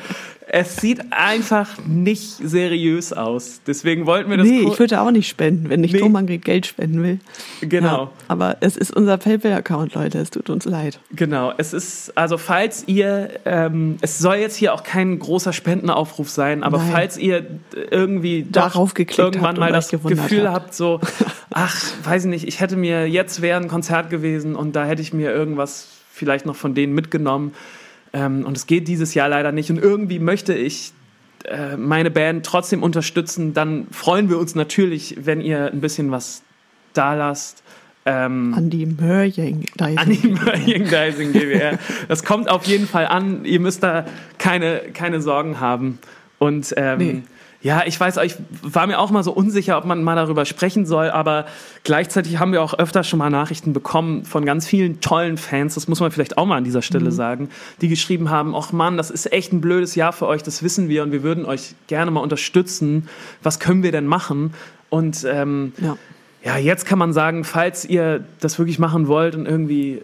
Es 0.48 0.76
sieht 0.76 1.00
einfach 1.10 1.84
nicht 1.86 2.36
seriös 2.42 3.12
aus. 3.12 3.60
Deswegen 3.66 4.06
wollten 4.06 4.30
wir 4.30 4.36
das 4.36 4.46
Nee, 4.46 4.60
ich 4.60 4.78
würde 4.78 5.00
auch 5.00 5.10
nicht 5.10 5.28
spenden, 5.28 5.68
wenn 5.68 5.82
ich 5.82 5.92
Nee. 5.92 5.98
Thomann 5.98 6.26
Geld 6.26 6.66
spenden 6.66 7.02
will. 7.02 7.18
Genau. 7.60 8.04
Ja, 8.04 8.10
aber 8.28 8.56
es 8.60 8.76
ist 8.76 8.94
unser 8.94 9.18
PayPal-Account, 9.18 9.94
Leute. 9.94 10.18
Es 10.18 10.30
tut 10.30 10.48
uns 10.48 10.64
leid. 10.64 11.00
Genau, 11.10 11.52
es 11.56 11.72
ist, 11.72 12.16
also 12.16 12.38
falls 12.38 12.84
ihr, 12.86 13.30
ähm, 13.44 13.96
es 14.02 14.20
soll 14.20 14.36
jetzt 14.36 14.54
hier 14.56 14.72
auch 14.72 14.84
kein 14.84 15.18
großer 15.18 15.52
Spendenaufruf 15.52 16.30
sein, 16.30 16.62
aber 16.62 16.78
Nein. 16.78 16.90
falls 16.92 17.18
ihr 17.18 17.44
irgendwie 17.90 18.46
Darauf 18.48 18.94
geklickt 18.94 19.18
irgendwann 19.18 19.58
mal 19.58 19.72
das 19.72 19.88
Gefühl 19.88 20.50
habt, 20.50 20.74
so, 20.74 21.00
ach, 21.50 21.76
weiß 22.04 22.24
ich 22.24 22.30
nicht, 22.30 22.46
ich 22.46 22.60
hätte 22.60 22.76
mir, 22.76 23.08
jetzt 23.08 23.42
wäre 23.42 23.60
ein 23.60 23.68
Konzert 23.68 24.10
gewesen 24.10 24.54
und 24.54 24.76
da 24.76 24.84
hätte 24.84 25.02
ich 25.02 25.12
mir 25.12 25.32
irgendwas 25.32 25.88
vielleicht 26.12 26.46
noch 26.46 26.56
von 26.56 26.74
denen 26.74 26.94
mitgenommen 26.94 27.52
ähm, 28.12 28.44
und 28.44 28.56
es 28.56 28.66
geht 28.66 28.88
dieses 28.88 29.14
Jahr 29.14 29.28
leider 29.28 29.52
nicht 29.52 29.70
und 29.70 29.78
irgendwie 29.78 30.18
möchte 30.18 30.54
ich 30.54 30.92
äh, 31.44 31.76
meine 31.76 32.10
Band 32.10 32.44
trotzdem 32.46 32.82
unterstützen, 32.82 33.54
dann 33.54 33.86
freuen 33.90 34.28
wir 34.30 34.38
uns 34.38 34.54
natürlich, 34.54 35.16
wenn 35.20 35.40
ihr 35.40 35.70
ein 35.72 35.80
bisschen 35.80 36.10
was 36.10 36.42
da 36.92 37.14
lasst. 37.14 37.62
Ähm, 38.04 38.54
An 38.54 38.70
die 38.70 38.86
die 40.22 40.28
Merchandising 40.28 41.32
GWR. 41.32 41.78
Das 42.08 42.24
kommt 42.24 42.48
auf 42.48 42.64
jeden 42.64 42.86
Fall 42.86 43.06
an. 43.06 43.44
Ihr 43.44 43.60
müsst 43.60 43.82
da 43.82 44.06
keine, 44.38 44.80
keine 44.92 45.20
Sorgen 45.20 45.58
haben. 45.58 45.98
Und 46.38 46.72
ähm, 46.76 46.98
Nee. 46.98 47.22
Ja, 47.66 47.82
ich 47.84 47.98
weiß, 47.98 48.18
ich 48.18 48.36
war 48.62 48.86
mir 48.86 49.00
auch 49.00 49.10
mal 49.10 49.24
so 49.24 49.32
unsicher, 49.32 49.76
ob 49.76 49.84
man 49.86 50.04
mal 50.04 50.14
darüber 50.14 50.44
sprechen 50.44 50.86
soll, 50.86 51.10
aber 51.10 51.46
gleichzeitig 51.82 52.38
haben 52.38 52.52
wir 52.52 52.62
auch 52.62 52.74
öfter 52.74 53.02
schon 53.02 53.18
mal 53.18 53.28
Nachrichten 53.28 53.72
bekommen 53.72 54.24
von 54.24 54.44
ganz 54.44 54.68
vielen 54.68 55.00
tollen 55.00 55.36
Fans, 55.36 55.74
das 55.74 55.88
muss 55.88 55.98
man 55.98 56.12
vielleicht 56.12 56.38
auch 56.38 56.46
mal 56.46 56.58
an 56.58 56.62
dieser 56.62 56.80
Stelle 56.80 57.10
sagen, 57.10 57.48
die 57.80 57.88
geschrieben 57.88 58.30
haben, 58.30 58.54
ach 58.54 58.70
Mann, 58.70 58.96
das 58.96 59.10
ist 59.10 59.32
echt 59.32 59.52
ein 59.52 59.60
blödes 59.60 59.96
Jahr 59.96 60.12
für 60.12 60.28
euch, 60.28 60.44
das 60.44 60.62
wissen 60.62 60.88
wir 60.88 61.02
und 61.02 61.10
wir 61.10 61.24
würden 61.24 61.44
euch 61.44 61.74
gerne 61.88 62.12
mal 62.12 62.20
unterstützen. 62.20 63.08
Was 63.42 63.58
können 63.58 63.82
wir 63.82 63.90
denn 63.90 64.06
machen? 64.06 64.54
Und 64.88 65.26
ähm, 65.28 65.72
Ja. 65.82 65.96
ja, 66.44 66.58
jetzt 66.58 66.86
kann 66.86 67.00
man 67.00 67.12
sagen, 67.12 67.42
falls 67.42 67.84
ihr 67.84 68.24
das 68.38 68.60
wirklich 68.60 68.78
machen 68.78 69.08
wollt 69.08 69.34
und 69.34 69.44
irgendwie 69.44 69.94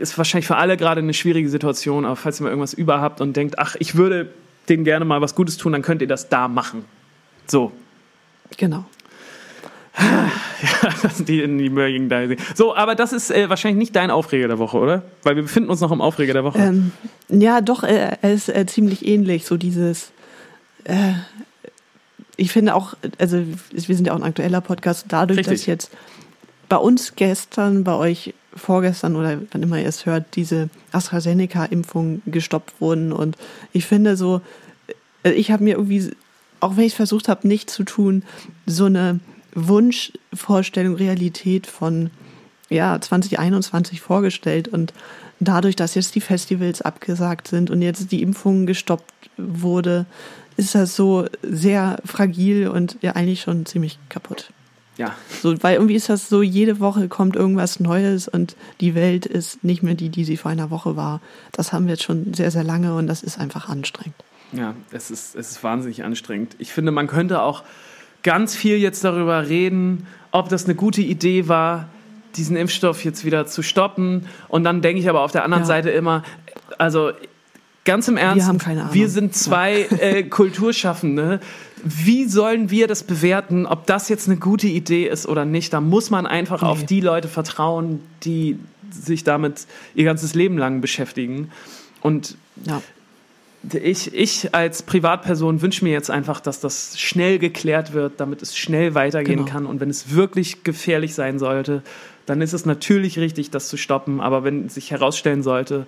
ist 0.00 0.18
wahrscheinlich 0.18 0.48
für 0.48 0.56
alle 0.56 0.76
gerade 0.76 1.00
eine 1.00 1.14
schwierige 1.14 1.48
Situation, 1.48 2.04
aber 2.04 2.16
falls 2.16 2.40
ihr 2.40 2.42
mal 2.42 2.48
irgendwas 2.50 2.74
über 2.74 3.00
habt 3.00 3.20
und 3.20 3.36
denkt, 3.36 3.60
ach, 3.60 3.76
ich 3.78 3.94
würde 3.94 4.28
denen 4.68 4.82
gerne 4.82 5.04
mal 5.04 5.20
was 5.20 5.36
Gutes 5.36 5.56
tun, 5.56 5.70
dann 5.70 5.82
könnt 5.82 6.02
ihr 6.02 6.08
das 6.08 6.28
da 6.28 6.48
machen. 6.48 6.84
So. 7.46 7.72
Genau. 8.56 8.84
Ja, 9.98 10.30
das 11.02 11.18
sind 11.18 11.28
die 11.28 11.42
in 11.42 11.58
die 11.58 11.68
Merchandising. 11.68 12.38
So, 12.54 12.74
aber 12.74 12.94
das 12.94 13.12
ist 13.12 13.30
äh, 13.30 13.48
wahrscheinlich 13.50 13.78
nicht 13.78 13.96
dein 13.96 14.10
Aufreger 14.10 14.48
der 14.48 14.58
Woche, 14.58 14.78
oder? 14.78 15.02
Weil 15.22 15.36
wir 15.36 15.42
befinden 15.42 15.70
uns 15.70 15.80
noch 15.80 15.92
im 15.92 16.00
Aufreger 16.00 16.32
der 16.32 16.44
Woche. 16.44 16.58
Ähm, 16.58 16.92
ja, 17.28 17.60
doch, 17.60 17.82
äh, 17.82 18.16
er 18.20 18.32
ist 18.32 18.48
äh, 18.48 18.64
ziemlich 18.66 19.06
ähnlich. 19.06 19.44
So 19.44 19.56
dieses. 19.56 20.12
Äh, 20.84 21.12
ich 22.36 22.50
finde 22.52 22.74
auch, 22.74 22.94
also 23.18 23.42
wir 23.70 23.96
sind 23.96 24.06
ja 24.06 24.12
auch 24.12 24.16
ein 24.16 24.22
aktueller 24.22 24.60
Podcast, 24.60 25.06
dadurch, 25.08 25.40
Richtig. 25.40 25.60
dass 25.60 25.66
jetzt 25.66 25.90
bei 26.68 26.76
uns 26.76 27.14
gestern, 27.14 27.84
bei 27.84 27.94
euch 27.94 28.34
vorgestern 28.54 29.16
oder 29.16 29.38
wann 29.50 29.62
immer 29.62 29.78
ihr 29.78 29.86
es 29.86 30.06
hört, 30.06 30.36
diese 30.36 30.68
AstraZeneca-Impfungen 30.92 32.22
gestoppt 32.26 32.80
wurden. 32.80 33.12
Und 33.12 33.36
ich 33.72 33.84
finde 33.84 34.16
so, 34.16 34.40
äh, 35.22 35.32
ich 35.32 35.50
habe 35.50 35.64
mir 35.64 35.74
irgendwie, 35.76 36.10
auch 36.62 36.76
wenn 36.76 36.84
ich 36.84 36.94
versucht 36.94 37.28
habe, 37.28 37.48
nicht 37.48 37.70
zu 37.70 37.82
tun, 37.84 38.22
so 38.66 38.84
eine 38.84 39.20
Wunschvorstellung, 39.54 40.94
Realität 40.94 41.66
von 41.66 42.10
ja, 42.70 43.00
2021 43.00 44.00
vorgestellt. 44.00 44.68
Und 44.68 44.94
dadurch, 45.40 45.76
dass 45.76 45.94
jetzt 45.94 46.14
die 46.14 46.20
Festivals 46.20 46.80
abgesagt 46.80 47.48
sind 47.48 47.70
und 47.70 47.82
jetzt 47.82 48.12
die 48.12 48.22
Impfungen 48.22 48.66
gestoppt 48.66 49.30
wurde, 49.36 50.06
ist 50.56 50.74
das 50.74 50.94
so 50.94 51.26
sehr 51.42 52.00
fragil 52.04 52.68
und 52.68 52.96
ja 53.02 53.12
eigentlich 53.12 53.40
schon 53.40 53.66
ziemlich 53.66 53.98
kaputt. 54.08 54.50
ja. 54.98 55.14
So, 55.42 55.60
weil 55.62 55.74
irgendwie 55.74 55.96
ist 55.96 56.10
das 56.10 56.28
so, 56.28 56.42
jede 56.42 56.78
Woche 56.78 57.08
kommt 57.08 57.34
irgendwas 57.34 57.80
Neues 57.80 58.28
und 58.28 58.54
die 58.80 58.94
Welt 58.94 59.26
ist 59.26 59.64
nicht 59.64 59.82
mehr 59.82 59.94
die, 59.94 60.10
die 60.10 60.24
sie 60.24 60.36
vor 60.36 60.50
einer 60.50 60.70
Woche 60.70 60.94
war. 60.94 61.20
Das 61.52 61.72
haben 61.72 61.86
wir 61.86 61.94
jetzt 61.94 62.04
schon 62.04 62.34
sehr, 62.34 62.50
sehr 62.50 62.64
lange 62.64 62.94
und 62.94 63.06
das 63.06 63.22
ist 63.22 63.38
einfach 63.38 63.68
anstrengend. 63.68 64.16
Ja, 64.52 64.74
es 64.90 65.10
ist, 65.10 65.34
es 65.34 65.50
ist 65.52 65.64
wahnsinnig 65.64 66.04
anstrengend. 66.04 66.56
Ich 66.58 66.72
finde, 66.72 66.92
man 66.92 67.06
könnte 67.06 67.40
auch 67.42 67.62
ganz 68.22 68.54
viel 68.54 68.76
jetzt 68.76 69.02
darüber 69.04 69.48
reden, 69.48 70.06
ob 70.30 70.48
das 70.48 70.64
eine 70.66 70.74
gute 70.74 71.00
Idee 71.02 71.48
war, 71.48 71.88
diesen 72.36 72.56
Impfstoff 72.56 73.04
jetzt 73.04 73.24
wieder 73.24 73.46
zu 73.46 73.62
stoppen. 73.62 74.26
Und 74.48 74.64
dann 74.64 74.80
denke 74.82 75.00
ich 75.00 75.08
aber 75.08 75.20
auf 75.22 75.32
der 75.32 75.44
anderen 75.44 75.62
Ja. 75.64 75.66
Seite 75.66 75.90
immer, 75.90 76.22
also 76.78 77.10
ganz 77.84 78.08
im 78.08 78.16
Ernst, 78.16 78.46
haben 78.46 78.58
keine 78.58 78.82
Ahnung. 78.82 78.94
wir 78.94 79.08
sind 79.08 79.34
zwei 79.34 79.82
äh, 79.98 80.22
Kulturschaffende. 80.66 81.40
Wie 81.84 82.26
sollen 82.26 82.70
wir 82.70 82.86
das 82.86 83.02
bewerten, 83.02 83.66
ob 83.66 83.86
das 83.86 84.08
jetzt 84.08 84.28
eine 84.28 84.36
gute 84.38 84.68
Idee 84.68 85.08
ist 85.08 85.26
oder 85.26 85.44
nicht? 85.44 85.72
Da 85.72 85.80
muss 85.80 86.10
man 86.10 86.26
einfach 86.26 86.62
Nee. 86.62 86.68
auf 86.68 86.84
die 86.86 87.00
Leute 87.00 87.26
vertrauen, 87.28 88.00
die 88.22 88.58
sich 88.90 89.24
damit 89.24 89.66
ihr 89.94 90.04
ganzes 90.04 90.34
Leben 90.34 90.58
lang 90.58 90.80
beschäftigen. 90.80 91.50
Und 92.02 92.36
Ja, 92.64 92.80
ich, 93.72 94.12
ich 94.14 94.54
als 94.54 94.82
Privatperson 94.82 95.62
wünsche 95.62 95.84
mir 95.84 95.92
jetzt 95.92 96.10
einfach, 96.10 96.40
dass 96.40 96.60
das 96.60 96.98
schnell 96.98 97.38
geklärt 97.38 97.92
wird, 97.92 98.14
damit 98.18 98.42
es 98.42 98.56
schnell 98.56 98.94
weitergehen 98.94 99.38
Genau. 99.40 99.50
kann. 99.50 99.66
Und 99.66 99.80
wenn 99.80 99.90
es 99.90 100.14
wirklich 100.14 100.64
gefährlich 100.64 101.14
sein 101.14 101.38
sollte, 101.38 101.82
dann 102.26 102.40
ist 102.40 102.52
es 102.52 102.66
natürlich 102.66 103.18
richtig, 103.18 103.50
das 103.50 103.68
zu 103.68 103.76
stoppen. 103.76 104.20
Aber 104.20 104.44
wenn 104.44 104.68
sich 104.68 104.90
herausstellen 104.90 105.42
sollte, 105.42 105.86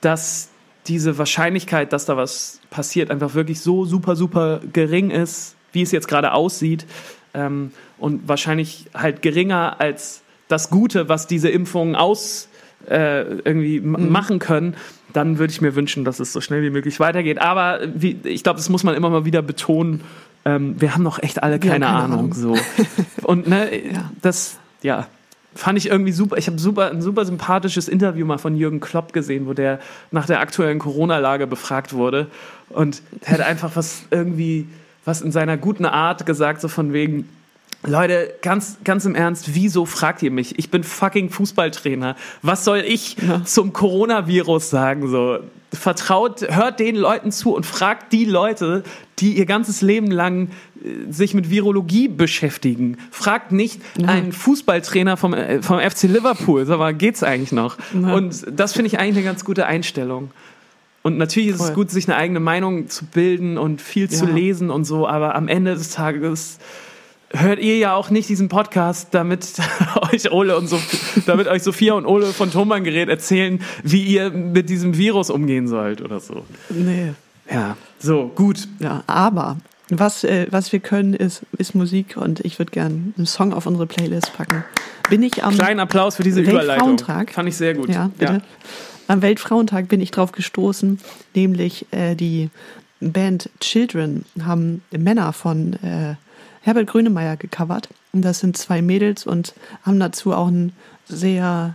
dass 0.00 0.48
diese 0.86 1.18
Wahrscheinlichkeit, 1.18 1.92
dass 1.92 2.06
da 2.06 2.16
was 2.16 2.60
passiert, 2.70 3.10
einfach 3.10 3.34
wirklich 3.34 3.60
so 3.60 3.84
super, 3.84 4.16
super 4.16 4.60
gering 4.72 5.10
ist, 5.10 5.54
wie 5.72 5.82
es 5.82 5.92
jetzt 5.92 6.08
gerade 6.08 6.32
aussieht, 6.32 6.86
ähm, 7.34 7.70
und 7.98 8.28
wahrscheinlich 8.28 8.86
halt 8.94 9.22
geringer 9.22 9.80
als 9.80 10.22
das 10.48 10.70
Gute, 10.70 11.08
was 11.08 11.26
diese 11.28 11.48
Impfungen 11.48 11.94
aus 11.94 12.48
äh, 12.90 13.22
irgendwie 13.22 13.76
m- 13.76 14.10
machen 14.10 14.40
können, 14.40 14.74
dann 15.12 15.38
würde 15.38 15.52
ich 15.52 15.60
mir 15.60 15.74
wünschen, 15.74 16.04
dass 16.04 16.20
es 16.20 16.32
so 16.32 16.40
schnell 16.40 16.62
wie 16.62 16.70
möglich 16.70 17.00
weitergeht. 17.00 17.40
Aber 17.40 17.80
wie, 17.94 18.18
ich 18.24 18.42
glaube, 18.42 18.58
das 18.58 18.68
muss 18.68 18.84
man 18.84 18.94
immer 18.94 19.10
mal 19.10 19.24
wieder 19.24 19.42
betonen. 19.42 20.00
Ähm, 20.44 20.80
wir 20.80 20.94
haben 20.94 21.02
noch 21.02 21.22
echt 21.22 21.42
alle 21.42 21.58
keine, 21.58 21.72
keine 21.72 21.88
Ahnung. 21.88 22.18
Ahnung. 22.18 22.34
So. 22.34 22.56
Und 23.22 23.46
ne, 23.48 23.68
Ja. 23.92 24.10
das, 24.22 24.58
ja, 24.82 25.06
fand 25.54 25.78
ich 25.78 25.88
irgendwie 25.88 26.12
super. 26.12 26.36
Ich 26.38 26.46
habe 26.46 26.58
super, 26.58 26.90
ein 26.90 27.02
super 27.02 27.24
sympathisches 27.24 27.88
Interview 27.88 28.24
mal 28.26 28.38
von 28.38 28.56
Jürgen 28.56 28.80
Klopp 28.80 29.12
gesehen, 29.12 29.46
wo 29.46 29.52
der 29.52 29.78
nach 30.10 30.26
der 30.26 30.40
aktuellen 30.40 30.78
Corona-Lage 30.78 31.46
befragt 31.46 31.92
wurde. 31.92 32.26
Und 32.70 33.02
er 33.20 33.34
hat 33.34 33.40
einfach 33.42 33.76
was 33.76 34.04
irgendwie, 34.10 34.66
was 35.04 35.20
in 35.20 35.30
seiner 35.30 35.56
guten 35.56 35.84
Art 35.84 36.24
gesagt, 36.26 36.60
so 36.60 36.68
von 36.68 36.92
wegen, 36.92 37.28
Leute, 37.84 38.34
ganz, 38.42 38.78
ganz 38.84 39.04
im 39.04 39.14
Ernst, 39.16 39.54
wieso 39.54 39.86
fragt 39.86 40.22
ihr 40.22 40.30
mich? 40.30 40.58
Ich 40.58 40.70
bin 40.70 40.84
fucking 40.84 41.30
Fußballtrainer. 41.30 42.16
Was 42.42 42.64
soll 42.64 42.84
ich 42.86 43.16
Ja. 43.26 43.44
zum 43.44 43.72
Coronavirus 43.72 44.70
sagen? 44.70 45.08
So, 45.08 45.38
vertraut, 45.72 46.42
hört 46.48 46.78
den 46.78 46.94
Leuten 46.96 47.32
zu 47.32 47.54
und 47.54 47.66
fragt 47.66 48.12
die 48.12 48.24
Leute, 48.24 48.84
die 49.18 49.36
ihr 49.36 49.46
ganzes 49.46 49.82
Leben 49.82 50.10
lang 50.12 50.48
äh, 50.84 51.10
sich 51.10 51.34
mit 51.34 51.50
Virologie 51.50 52.06
beschäftigen. 52.08 52.98
Fragt 53.10 53.50
nicht 53.50 53.80
einen 54.06 54.32
Fußballtrainer 54.32 55.16
vom, 55.16 55.34
äh, 55.34 55.60
vom 55.62 55.80
FC 55.80 56.04
Liverpool. 56.04 56.64
Sag 56.66 56.78
mal, 56.78 56.94
geht's 56.94 57.22
eigentlich 57.24 57.52
noch? 57.52 57.78
Ja. 58.00 58.14
Und 58.14 58.44
das 58.48 58.74
finde 58.74 58.88
ich 58.88 58.98
eigentlich 59.00 59.16
eine 59.16 59.24
ganz 59.24 59.44
gute 59.44 59.66
Einstellung. 59.66 60.30
Und 61.02 61.18
natürlich 61.18 61.48
ist 61.50 61.56
es 61.60 61.66
Voll. 61.66 61.74
gut, 61.74 61.90
sich 61.90 62.06
eine 62.06 62.16
eigene 62.16 62.38
Meinung 62.38 62.88
zu 62.88 63.06
bilden 63.06 63.58
und 63.58 63.82
viel 63.82 64.08
zu 64.08 64.26
Ja. 64.26 64.30
lesen 64.32 64.70
und 64.70 64.84
so, 64.84 65.08
aber 65.08 65.34
am 65.34 65.48
Ende 65.48 65.74
des 65.74 65.90
Tages 65.90 66.58
hört 67.32 67.58
ihr 67.58 67.78
ja 67.78 67.94
auch 67.94 68.10
nicht 68.10 68.28
diesen 68.28 68.48
Podcast, 68.48 69.08
damit 69.12 69.46
euch 70.12 70.30
Ole 70.30 70.56
und 70.56 70.68
so, 70.68 70.80
damit 71.26 71.48
euch 71.48 71.62
Sophia 71.62 71.94
und 71.94 72.06
Ole 72.06 72.26
von 72.26 72.50
Thomann-Gerät 72.50 73.08
erzählen, 73.08 73.60
wie 73.82 74.02
ihr 74.02 74.30
mit 74.30 74.68
diesem 74.68 74.96
Virus 74.96 75.30
umgehen 75.30 75.68
sollt 75.68 76.00
oder 76.00 76.20
so. 76.20 76.44
nee. 76.70 77.12
Ja, 77.50 77.76
so, 77.98 78.30
gut. 78.34 78.68
Ja, 78.78 79.02
aber 79.06 79.58
was, 79.88 80.24
äh, 80.24 80.46
was 80.50 80.72
wir 80.72 80.80
können, 80.80 81.12
ist, 81.12 81.42
ist 81.58 81.74
Musik 81.74 82.16
und 82.16 82.40
ich 82.40 82.58
würde 82.58 82.70
gerne 82.70 83.12
einen 83.16 83.26
Song 83.26 83.52
auf 83.52 83.66
unsere 83.66 83.86
Playlist 83.86 84.32
packen. 84.34 84.64
Bin 85.10 85.22
ich 85.22 85.44
am 85.44 85.54
Kleinen 85.54 85.80
Applaus 85.80 86.16
für 86.16 86.22
diese 86.22 86.40
Überleitung. 86.40 86.90
Weltfrauentag. 86.90 87.32
Fand 87.32 87.48
ich 87.48 87.56
sehr 87.56 87.74
gut. 87.74 87.90
Ja, 87.90 88.10
bitte. 88.16 88.42
Am 89.08 89.20
Weltfrauentag 89.20 89.88
bin 89.88 90.00
ich 90.00 90.10
drauf 90.10 90.32
gestoßen, 90.32 90.98
nämlich 91.34 91.86
äh, 91.90 92.14
die 92.14 92.48
Band 93.00 93.50
Children 93.60 94.24
haben 94.42 94.82
Männer 94.92 95.32
von 95.32 95.74
äh, 95.82 96.14
Herbert 96.62 96.86
Grönemeyer 96.86 97.36
gecovert. 97.36 97.88
Und 98.12 98.22
das 98.22 98.40
sind 98.40 98.56
zwei 98.56 98.82
Mädels 98.82 99.26
und 99.26 99.54
haben 99.82 100.00
dazu 100.00 100.32
auch 100.32 100.48
ein 100.48 100.72
sehr 101.06 101.74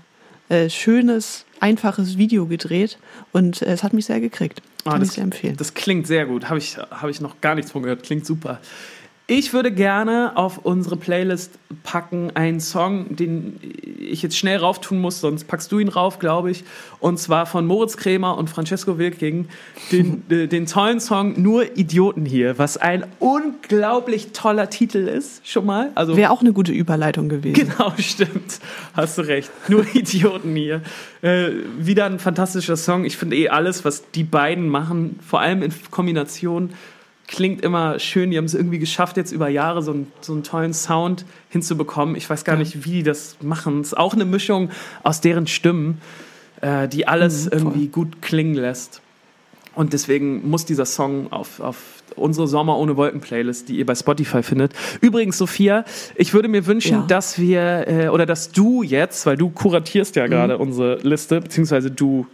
äh, 0.49 0.69
schönes, 0.69 1.45
einfaches 1.59 2.17
Video 2.17 2.45
gedreht. 2.45 2.97
Und 3.31 3.61
äh, 3.61 3.65
es 3.65 3.83
hat 3.83 3.93
mich 3.93 4.05
sehr 4.05 4.19
gekriegt. 4.19 4.61
Ah, 4.85 4.91
Kann 4.91 4.99
das, 5.01 5.09
ich 5.09 5.15
sehr 5.15 5.23
empfehlen. 5.23 5.57
das 5.57 5.73
klingt 5.73 6.07
sehr 6.07 6.25
gut. 6.25 6.47
Habe 6.49 6.59
ich, 6.59 6.77
hab 6.77 7.09
ich 7.09 7.19
noch 7.21 7.41
gar 7.41 7.55
nichts 7.55 7.71
von 7.71 7.83
gehört. 7.83 8.03
Klingt 8.03 8.25
super. 8.25 8.59
Ich 9.29 9.51
würde 9.51 9.73
gerne 9.73 10.31
auf 10.35 10.59
unsere 10.59 10.95
Playlist 10.95 11.51
packen 11.83 12.33
einen 12.37 12.61
Song, 12.61 13.13
den 13.13 13.59
ich 13.99 14.21
jetzt 14.21 14.37
schnell 14.37 14.55
rauf 14.57 14.79
tun 14.79 14.99
muss, 14.99 15.19
sonst 15.19 15.49
packst 15.49 15.69
du 15.69 15.79
ihn 15.79 15.89
rauf, 15.89 16.17
glaube 16.17 16.49
ich. 16.49 16.63
Und 17.01 17.19
zwar 17.19 17.45
von 17.45 17.65
Moritz 17.65 17.97
Kremer 17.97 18.37
und 18.37 18.49
Francesco 18.49 18.97
Wilking. 18.97 19.49
Den, 19.91 20.23
äh, 20.29 20.47
den 20.47 20.65
tollen 20.65 21.01
Song 21.01 21.41
Nur 21.41 21.77
Idioten 21.77 22.25
hier, 22.25 22.57
was 22.57 22.77
ein 22.77 23.05
unglaublich 23.19 24.31
toller 24.31 24.69
Titel 24.69 25.09
ist, 25.09 25.45
schon 25.45 25.65
mal. 25.65 25.91
Also 25.95 26.15
Wäre 26.15 26.31
auch 26.31 26.39
eine 26.39 26.53
gute 26.53 26.71
Überleitung 26.71 27.27
gewesen. 27.27 27.67
Genau, 27.69 27.91
stimmt. 27.97 28.61
Hast 28.93 29.17
du 29.17 29.23
recht. 29.23 29.51
Nur 29.67 29.85
Idioten 29.93 30.55
hier. 30.55 30.81
Äh, 31.21 31.49
wieder 31.77 32.05
ein 32.05 32.19
fantastischer 32.19 32.77
Song. 32.77 33.03
Ich 33.03 33.17
finde 33.17 33.35
eh 33.35 33.49
alles, 33.49 33.83
was 33.83 34.09
die 34.11 34.23
beiden 34.23 34.69
machen, 34.69 35.19
vor 35.27 35.41
allem 35.41 35.63
in 35.63 35.73
Kombination, 35.91 36.69
klingt 37.27 37.61
immer 37.61 37.99
schön. 37.99 38.31
Die 38.31 38.37
haben 38.37 38.45
es 38.45 38.53
irgendwie 38.53 38.79
geschafft, 38.79 39.17
jetzt 39.17 39.31
über 39.31 39.49
Jahre 39.49 39.81
so 39.81 39.91
einen, 39.91 40.11
so 40.21 40.33
einen 40.33 40.43
tollen 40.43 40.73
Sound 40.73 41.25
hinzubekommen. 41.49 42.15
Ich 42.15 42.29
weiß 42.29 42.43
gar 42.45 42.55
Ja. 42.55 42.59
nicht, 42.59 42.85
wie 42.85 42.91
die 42.91 43.03
das 43.03 43.37
machen. 43.41 43.81
Es 43.81 43.87
ist 43.87 43.97
auch 43.97 44.13
eine 44.13 44.25
Mischung 44.25 44.69
aus 45.03 45.21
deren 45.21 45.45
Stimmen, 45.47 46.01
äh, 46.61 46.87
die 46.87 47.07
alles 47.07 47.45
Mhm, 47.45 47.51
irgendwie 47.51 47.87
gut 47.87 48.21
klingen 48.21 48.55
lässt. 48.55 49.01
Und 49.75 49.93
deswegen 49.93 50.49
muss 50.49 50.65
dieser 50.65 50.85
Song 50.85 51.31
auf, 51.31 51.59
auf 51.59 51.77
unsere 52.15 52.47
Sommer 52.47 52.79
ohne 52.79 52.97
Wolken 52.97 53.21
Playlist, 53.21 53.69
die 53.69 53.77
ihr 53.77 53.85
bei 53.85 53.93
Spotify 53.93 54.41
findet. 54.41 54.73
Übrigens, 55.01 55.37
Sophia, 55.37 55.85
ich 56.15 56.33
würde 56.33 56.47
mir 56.47 56.65
wünschen, 56.65 57.01
Ja. 57.01 57.05
dass 57.07 57.37
wir, 57.37 57.87
äh, 57.87 58.07
oder 58.07 58.25
dass 58.25 58.51
du 58.51 58.81
jetzt, 58.81 59.27
weil 59.27 59.37
du 59.37 59.51
kuratierst 59.51 60.15
ja 60.15 60.25
gerade 60.25 60.55
Mhm. 60.55 60.61
unsere 60.61 60.95
Liste, 61.03 61.41
beziehungsweise 61.41 61.91
du 61.91 62.25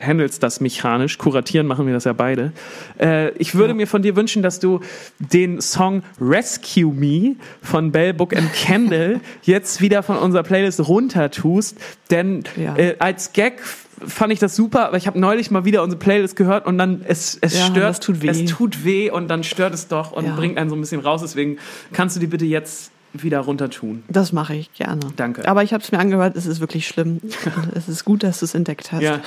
handelst 0.00 0.42
das 0.42 0.60
mechanisch, 0.60 1.16
kuratieren 1.18 1.66
machen 1.66 1.86
wir 1.86 1.94
das 1.94 2.04
ja 2.04 2.12
beide. 2.12 2.52
Äh, 3.00 3.30
ich 3.38 3.54
würde 3.54 3.68
Ja. 3.70 3.74
mir 3.74 3.86
von 3.86 4.02
dir 4.02 4.14
wünschen, 4.16 4.42
dass 4.42 4.60
du 4.60 4.80
den 5.18 5.60
Song 5.60 6.02
Rescue 6.20 6.92
Me 6.92 7.36
von 7.62 7.92
Bell 7.92 8.12
Book 8.12 8.36
and 8.36 8.52
Candle 8.52 9.20
jetzt 9.42 9.80
wieder 9.80 10.02
von 10.02 10.18
unserer 10.18 10.42
Playlist 10.42 10.86
runter 10.86 11.30
tust, 11.30 11.78
denn 12.10 12.44
Ja. 12.56 12.76
äh, 12.76 12.96
als 12.98 13.32
Gag 13.32 13.62
fand 14.06 14.30
ich 14.30 14.38
das 14.38 14.54
super, 14.54 14.88
aber 14.88 14.98
ich 14.98 15.06
habe 15.06 15.18
neulich 15.18 15.50
mal 15.50 15.64
wieder 15.64 15.82
unsere 15.82 15.98
Playlist 15.98 16.36
gehört 16.36 16.66
und 16.66 16.76
dann 16.76 17.00
es, 17.08 17.38
es 17.40 17.58
Ja, 17.58 17.64
stört, 17.66 18.02
tut 18.02 18.20
weh. 18.20 18.28
es 18.28 18.44
tut 18.44 18.84
weh 18.84 19.10
und 19.10 19.28
dann 19.28 19.42
stört 19.42 19.72
es 19.72 19.88
doch 19.88 20.12
und 20.12 20.36
bringt 20.36 20.58
einen 20.58 20.68
so 20.68 20.76
ein 20.76 20.80
bisschen 20.82 21.00
raus. 21.00 21.22
Deswegen 21.22 21.56
kannst 21.94 22.14
du 22.16 22.20
die 22.20 22.26
bitte 22.26 22.44
jetzt 22.44 22.90
wieder 23.12 23.40
runter 23.40 23.70
tun. 23.70 24.04
Das 24.08 24.32
mache 24.32 24.54
ich 24.54 24.72
gerne. 24.74 25.00
Danke. 25.16 25.48
Aber 25.48 25.62
ich 25.62 25.72
habe 25.72 25.82
es 25.82 25.90
mir 25.92 25.98
angehört, 25.98 26.36
es 26.36 26.46
ist 26.46 26.60
wirklich 26.60 26.86
schlimm. 26.86 27.20
es 27.74 27.88
ist 27.88 28.04
gut, 28.04 28.22
dass 28.22 28.40
du 28.40 28.44
es 28.44 28.54
entdeckt 28.54 28.92
hast. 28.92 29.02
Ja, 29.02 29.20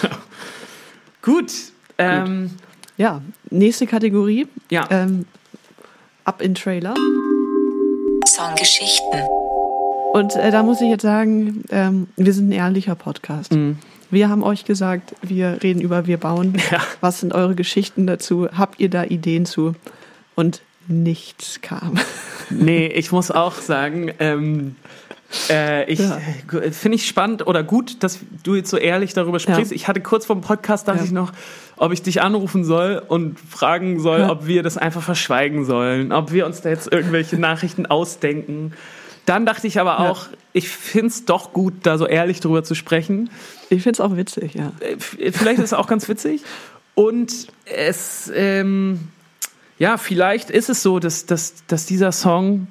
genau. 0.00 0.16
Gut. 1.22 1.52
Ähm, 1.98 2.50
Ja, 2.96 3.22
nächste 3.50 3.86
Kategorie. 3.86 4.46
Ja. 4.70 4.86
Ähm, 4.90 5.24
ab 6.24 6.42
in 6.42 6.54
Trailer. 6.54 6.94
Songgeschichten. 8.26 9.22
Und 10.12 10.34
äh, 10.36 10.50
da 10.50 10.62
muss 10.62 10.80
ich 10.80 10.88
jetzt 10.88 11.02
sagen, 11.02 11.64
ähm, 11.70 12.08
wir 12.16 12.32
sind 12.32 12.48
ein 12.48 12.52
ehrlicher 12.52 12.94
Podcast. 12.94 13.54
Wir 14.10 14.28
haben 14.28 14.42
euch 14.42 14.64
gesagt, 14.64 15.14
wir 15.22 15.62
reden 15.62 15.80
über 15.80 16.06
Wir 16.06 16.16
bauen. 16.18 16.60
Ja. 16.70 16.80
Was 17.00 17.20
sind 17.20 17.32
eure 17.32 17.54
Geschichten 17.54 18.06
dazu? 18.06 18.48
Habt 18.52 18.80
ihr 18.80 18.90
da 18.90 19.04
Ideen 19.04 19.46
zu? 19.46 19.74
Und 20.34 20.62
nichts 20.90 21.60
kam. 21.62 21.98
Nee, 22.52 22.88
ich 22.88 23.12
muss 23.12 23.30
auch 23.30 23.54
sagen, 23.54 24.10
ähm, 24.18 24.74
äh, 25.48 25.84
ich 25.88 26.00
Ja. 26.00 26.18
äh, 26.58 26.72
finde 26.72 26.96
ich 26.96 27.06
spannend 27.06 27.46
oder 27.46 27.62
gut, 27.62 28.02
dass 28.02 28.18
du 28.42 28.56
jetzt 28.56 28.70
so 28.70 28.76
ehrlich 28.76 29.14
darüber 29.14 29.38
sprichst. 29.38 29.70
Ja. 29.70 29.76
Ich 29.76 29.86
hatte 29.86 30.00
kurz 30.00 30.26
vor 30.26 30.34
dem 30.34 30.42
Podcast, 30.42 30.88
dachte 30.88 30.98
Ja. 30.98 31.04
ich 31.04 31.12
noch, 31.12 31.32
ob 31.76 31.92
ich 31.92 32.02
dich 32.02 32.22
anrufen 32.22 32.64
soll 32.64 33.00
und 33.06 33.38
fragen 33.38 34.00
soll, 34.00 34.22
ob 34.22 34.48
wir 34.48 34.64
das 34.64 34.76
einfach 34.78 35.00
verschweigen 35.02 35.64
sollen, 35.64 36.10
ob 36.10 36.32
wir 36.32 36.44
uns 36.44 36.60
da 36.62 36.70
jetzt 36.70 36.92
irgendwelche 36.92 37.36
Nachrichten 37.38 37.86
ausdenken. 37.86 38.72
Dann 39.26 39.46
dachte 39.46 39.68
ich 39.68 39.78
aber 39.78 40.00
auch, 40.00 40.26
ich 40.52 40.68
finde 40.68 41.06
es 41.08 41.24
doch 41.26 41.52
gut, 41.52 41.74
da 41.84 41.98
so 41.98 42.06
ehrlich 42.08 42.40
drüber 42.40 42.64
zu 42.64 42.74
sprechen. 42.74 43.30
Ich 43.68 43.84
finde 43.84 43.92
es 43.92 44.00
auch 44.00 44.16
witzig, 44.16 44.54
ja. 44.54 44.72
Äh, 44.80 44.96
Vielleicht 45.30 45.58
ist 45.60 45.66
es 45.66 45.72
auch 45.72 45.86
ganz 45.86 46.08
witzig. 46.08 46.42
Und 46.96 47.46
es, 47.64 48.28
ähm, 48.34 48.98
ja, 49.80 49.96
vielleicht 49.96 50.50
ist 50.50 50.68
es 50.70 50.82
so, 50.84 51.00
dass, 51.00 51.26
dass, 51.26 51.54
dass 51.66 51.86
dieser 51.86 52.12
Song 52.12 52.68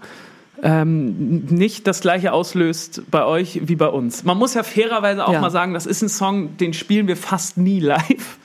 ähm, 0.63 1.45
nicht 1.45 1.87
das 1.87 2.01
gleiche 2.01 2.31
auslöst 2.33 3.01
bei 3.11 3.23
euch 3.25 3.61
wie 3.65 3.75
bei 3.75 3.87
uns. 3.87 4.23
Man 4.23 4.37
muss 4.37 4.53
ja 4.53 4.63
fairerweise 4.63 5.25
auch 5.27 5.33
Ja. 5.33 5.41
mal 5.41 5.49
sagen, 5.51 5.73
das 5.73 5.85
ist 5.85 6.01
ein 6.01 6.09
Song, 6.09 6.55
den 6.57 6.73
spielen 6.73 7.07
wir 7.07 7.17
fast 7.17 7.57
nie 7.57 7.79
live. 7.79 8.37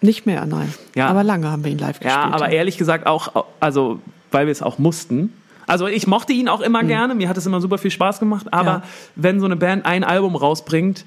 Nicht 0.00 0.26
mehr, 0.26 0.46
nein. 0.46 0.72
Ja. 0.96 1.06
Aber 1.08 1.22
lange 1.22 1.48
haben 1.50 1.64
wir 1.64 1.70
ihn 1.70 1.78
live 1.78 2.00
gespielt. 2.00 2.12
Ja, 2.12 2.30
aber 2.32 2.48
ehrlich 2.50 2.76
gesagt 2.78 3.06
auch, 3.06 3.44
also 3.60 4.00
weil 4.32 4.46
wir 4.46 4.52
es 4.52 4.62
auch 4.62 4.78
mussten. 4.78 5.32
Also 5.66 5.86
ich 5.86 6.06
mochte 6.08 6.32
ihn 6.32 6.48
auch 6.48 6.60
immer 6.60 6.82
gerne, 6.82 7.14
mir 7.14 7.28
hat 7.28 7.36
es 7.36 7.46
immer 7.46 7.60
super 7.60 7.78
viel 7.78 7.90
Spaß 7.92 8.18
gemacht, 8.18 8.46
aber 8.52 8.78
Mhm. 8.78 8.82
Ja. 8.82 8.88
wenn 9.16 9.38
so 9.40 9.46
eine 9.46 9.56
Band 9.56 9.86
ein 9.86 10.02
Album 10.02 10.34
rausbringt, 10.34 11.04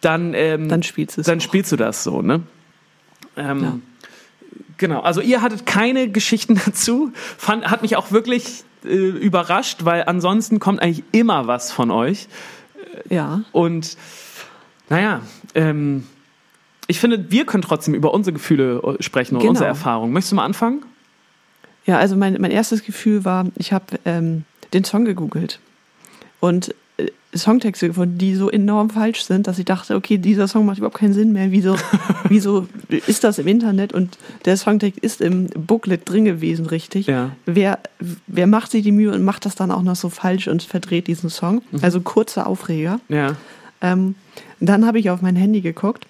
dann, 0.00 0.32
ähm, 0.34 0.68
Dann 0.68 0.82
spielst 0.82 1.18
Dann 1.28 1.38
auch. 1.38 1.42
spielst 1.42 1.72
du 1.72 1.76
das 1.76 2.04
so, 2.04 2.22
ne? 2.22 2.40
Ähm, 3.36 3.62
Ja. 3.62 3.78
Genau, 4.76 5.00
also 5.00 5.20
ihr 5.20 5.42
hattet 5.42 5.66
keine 5.66 6.08
Geschichten 6.08 6.54
dazu, 6.64 7.12
Fand, 7.14 7.70
hat 7.70 7.82
mich 7.82 7.96
auch 7.96 8.12
wirklich 8.12 8.62
äh, 8.84 8.88
überrascht, 8.88 9.84
weil 9.84 10.04
ansonsten 10.06 10.60
kommt 10.60 10.80
eigentlich 10.80 11.04
immer 11.12 11.46
was 11.46 11.72
von 11.72 11.90
euch. 11.90 12.28
Ja. 13.08 13.42
Und 13.52 13.96
naja, 14.88 15.20
ähm, 15.54 16.06
ich 16.86 17.00
finde, 17.00 17.30
wir 17.30 17.44
können 17.44 17.62
trotzdem 17.62 17.94
über 17.94 18.14
unsere 18.14 18.34
Gefühle 18.34 18.80
äh, 18.98 19.02
sprechen 19.02 19.34
und 19.34 19.40
Genau. 19.40 19.50
unsere 19.50 19.68
Erfahrungen. 19.68 20.12
Möchtest 20.12 20.32
du 20.32 20.36
mal 20.36 20.44
anfangen? 20.44 20.82
Ja, 21.84 21.98
also 21.98 22.16
mein, 22.16 22.36
mein 22.40 22.50
erstes 22.50 22.84
Gefühl 22.84 23.24
war, 23.24 23.46
ich 23.56 23.72
habe 23.72 23.98
ähm, 24.04 24.44
den 24.72 24.84
Song 24.84 25.04
gegoogelt 25.04 25.58
und 26.40 26.68
äh, 26.68 26.74
Songtexte 27.36 27.88
gefunden, 27.88 28.16
die 28.18 28.34
so 28.34 28.50
enorm 28.50 28.90
falsch 28.90 29.22
sind, 29.22 29.46
dass 29.46 29.58
ich 29.58 29.66
dachte, 29.66 29.94
okay, 29.94 30.18
dieser 30.18 30.48
Song 30.48 30.64
macht 30.66 30.78
überhaupt 30.78 30.96
keinen 30.96 31.12
Sinn 31.12 31.32
mehr. 31.32 31.52
Wieso, 31.52 31.76
wieso 32.28 32.66
ist 32.88 33.22
das 33.22 33.38
im 33.38 33.46
Internet 33.46 33.92
und 33.92 34.18
der 34.46 34.56
Songtext 34.56 34.98
ist 35.00 35.20
im 35.20 35.46
Booklet 35.48 36.08
drin 36.08 36.24
gewesen, 36.24 36.66
richtig? 36.66 37.06
Ja. 37.06 37.32
Wer, 37.44 37.80
wer 38.26 38.46
macht 38.46 38.70
sich 38.70 38.82
die 38.82 38.92
Mühe 38.92 39.12
und 39.12 39.22
macht 39.22 39.44
das 39.44 39.54
dann 39.54 39.70
auch 39.70 39.82
noch 39.82 39.96
so 39.96 40.08
falsch 40.08 40.48
und 40.48 40.62
verdreht 40.62 41.06
diesen 41.06 41.28
Song? 41.28 41.62
Also 41.82 42.00
kurzer 42.00 42.46
Aufreger. 42.46 43.00
Ja. 43.08 43.36
Ähm, 43.80 44.14
dann 44.58 44.86
habe 44.86 44.98
ich 44.98 45.10
auf 45.10 45.20
mein 45.20 45.36
Handy 45.36 45.60
geguckt 45.60 46.06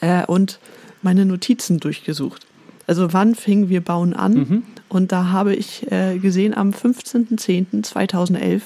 äh, 0.00 0.24
und 0.26 0.60
meine 1.02 1.24
Notizen 1.24 1.80
durchgesucht. 1.80 2.46
Also 2.86 3.12
wann 3.12 3.34
fingen 3.34 3.68
wir 3.70 3.80
bauen 3.80 4.14
an? 4.14 4.64
Und 4.88 5.12
da 5.12 5.30
habe 5.30 5.54
ich 5.54 5.90
äh, 5.90 6.18
gesehen, 6.18 6.54
am 6.54 6.70
15.10.2011 6.70 8.60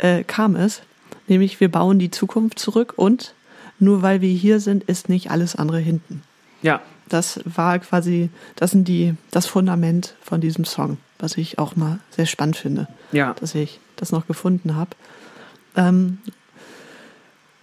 äh, 0.00 0.24
kam 0.24 0.56
es, 0.56 0.82
nämlich 1.28 1.60
wir 1.60 1.70
bauen 1.70 1.98
die 1.98 2.10
Zukunft 2.10 2.58
zurück 2.58 2.94
und 2.96 3.34
nur 3.78 4.02
weil 4.02 4.20
wir 4.20 4.32
hier 4.32 4.60
sind, 4.60 4.84
ist 4.84 5.08
nicht 5.08 5.30
alles 5.30 5.56
andere 5.56 5.78
hinten. 5.78 6.22
Ja. 6.62 6.80
Das 7.08 7.40
war 7.44 7.78
quasi, 7.78 8.30
das 8.56 8.70
sind 8.70 8.86
die, 8.86 9.14
das 9.30 9.46
Fundament 9.46 10.14
von 10.22 10.40
diesem 10.40 10.64
Song, 10.64 10.98
was 11.18 11.36
ich 11.36 11.58
auch 11.58 11.76
mal 11.76 11.98
sehr 12.10 12.26
spannend 12.26 12.56
finde 12.56 12.88
Ja. 13.12 13.34
dass 13.40 13.54
ich 13.54 13.80
das 13.96 14.12
noch 14.12 14.26
gefunden 14.26 14.76
habe. 14.76 14.90
Ähm, 15.76 16.18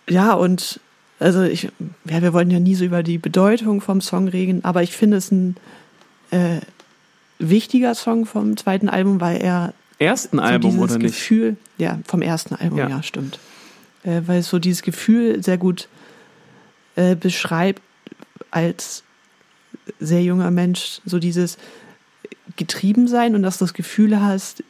ja, 0.10 0.34
und 0.34 0.80
also 1.20 1.44
ich, 1.44 1.70
ja, 2.10 2.22
wir 2.22 2.34
wollten 2.34 2.52
ja 2.52 2.60
nie 2.60 2.76
so 2.76 2.86
über 2.86 3.04
die 3.04 3.18
Bedeutung 3.18 3.82
vom 3.82 4.02
Song 4.02 4.28
reden, 4.28 4.64
aber 4.64 4.84
ich 4.84 4.96
finde 4.96 5.18
es 5.18 5.32
ein 5.32 5.56
äh, 6.32 6.60
wichtiger 7.40 7.96
Song 7.96 8.26
vom 8.26 8.58
zweiten 8.58 8.90
Album, 8.90 9.22
weil 9.22 9.38
er 9.42 9.74
Ersten 10.00 10.38
so 10.38 10.44
Album 10.44 10.72
dieses 10.72 10.84
oder 10.84 10.98
nicht? 10.98 11.16
Gefühl, 11.16 11.58
ja, 11.78 12.00
vom 12.06 12.22
ersten 12.22 12.56
Album, 12.56 12.78
Ja. 12.78 12.90
ja, 12.90 13.04
stimmt. 13.04 13.40
Äh, 14.04 14.22
weil 14.26 14.40
es 14.40 14.50
so 14.50 14.60
dieses 14.60 14.84
Gefühl 14.84 15.44
sehr 15.44 15.58
gut 15.58 15.88
äh, 16.96 17.16
beschreibt 17.16 17.82
als 18.52 19.04
sehr 20.00 20.24
junger 20.24 20.52
Mensch, 20.52 21.02
so 21.06 21.20
dieses 21.20 21.58
getrieben 22.56 23.08
sein 23.08 23.36
und 23.36 23.44
dass 23.44 23.58
du 23.58 23.66
das 23.66 23.74
Gefühl 23.74 24.22
hast, 24.22 24.64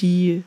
die 0.00 0.42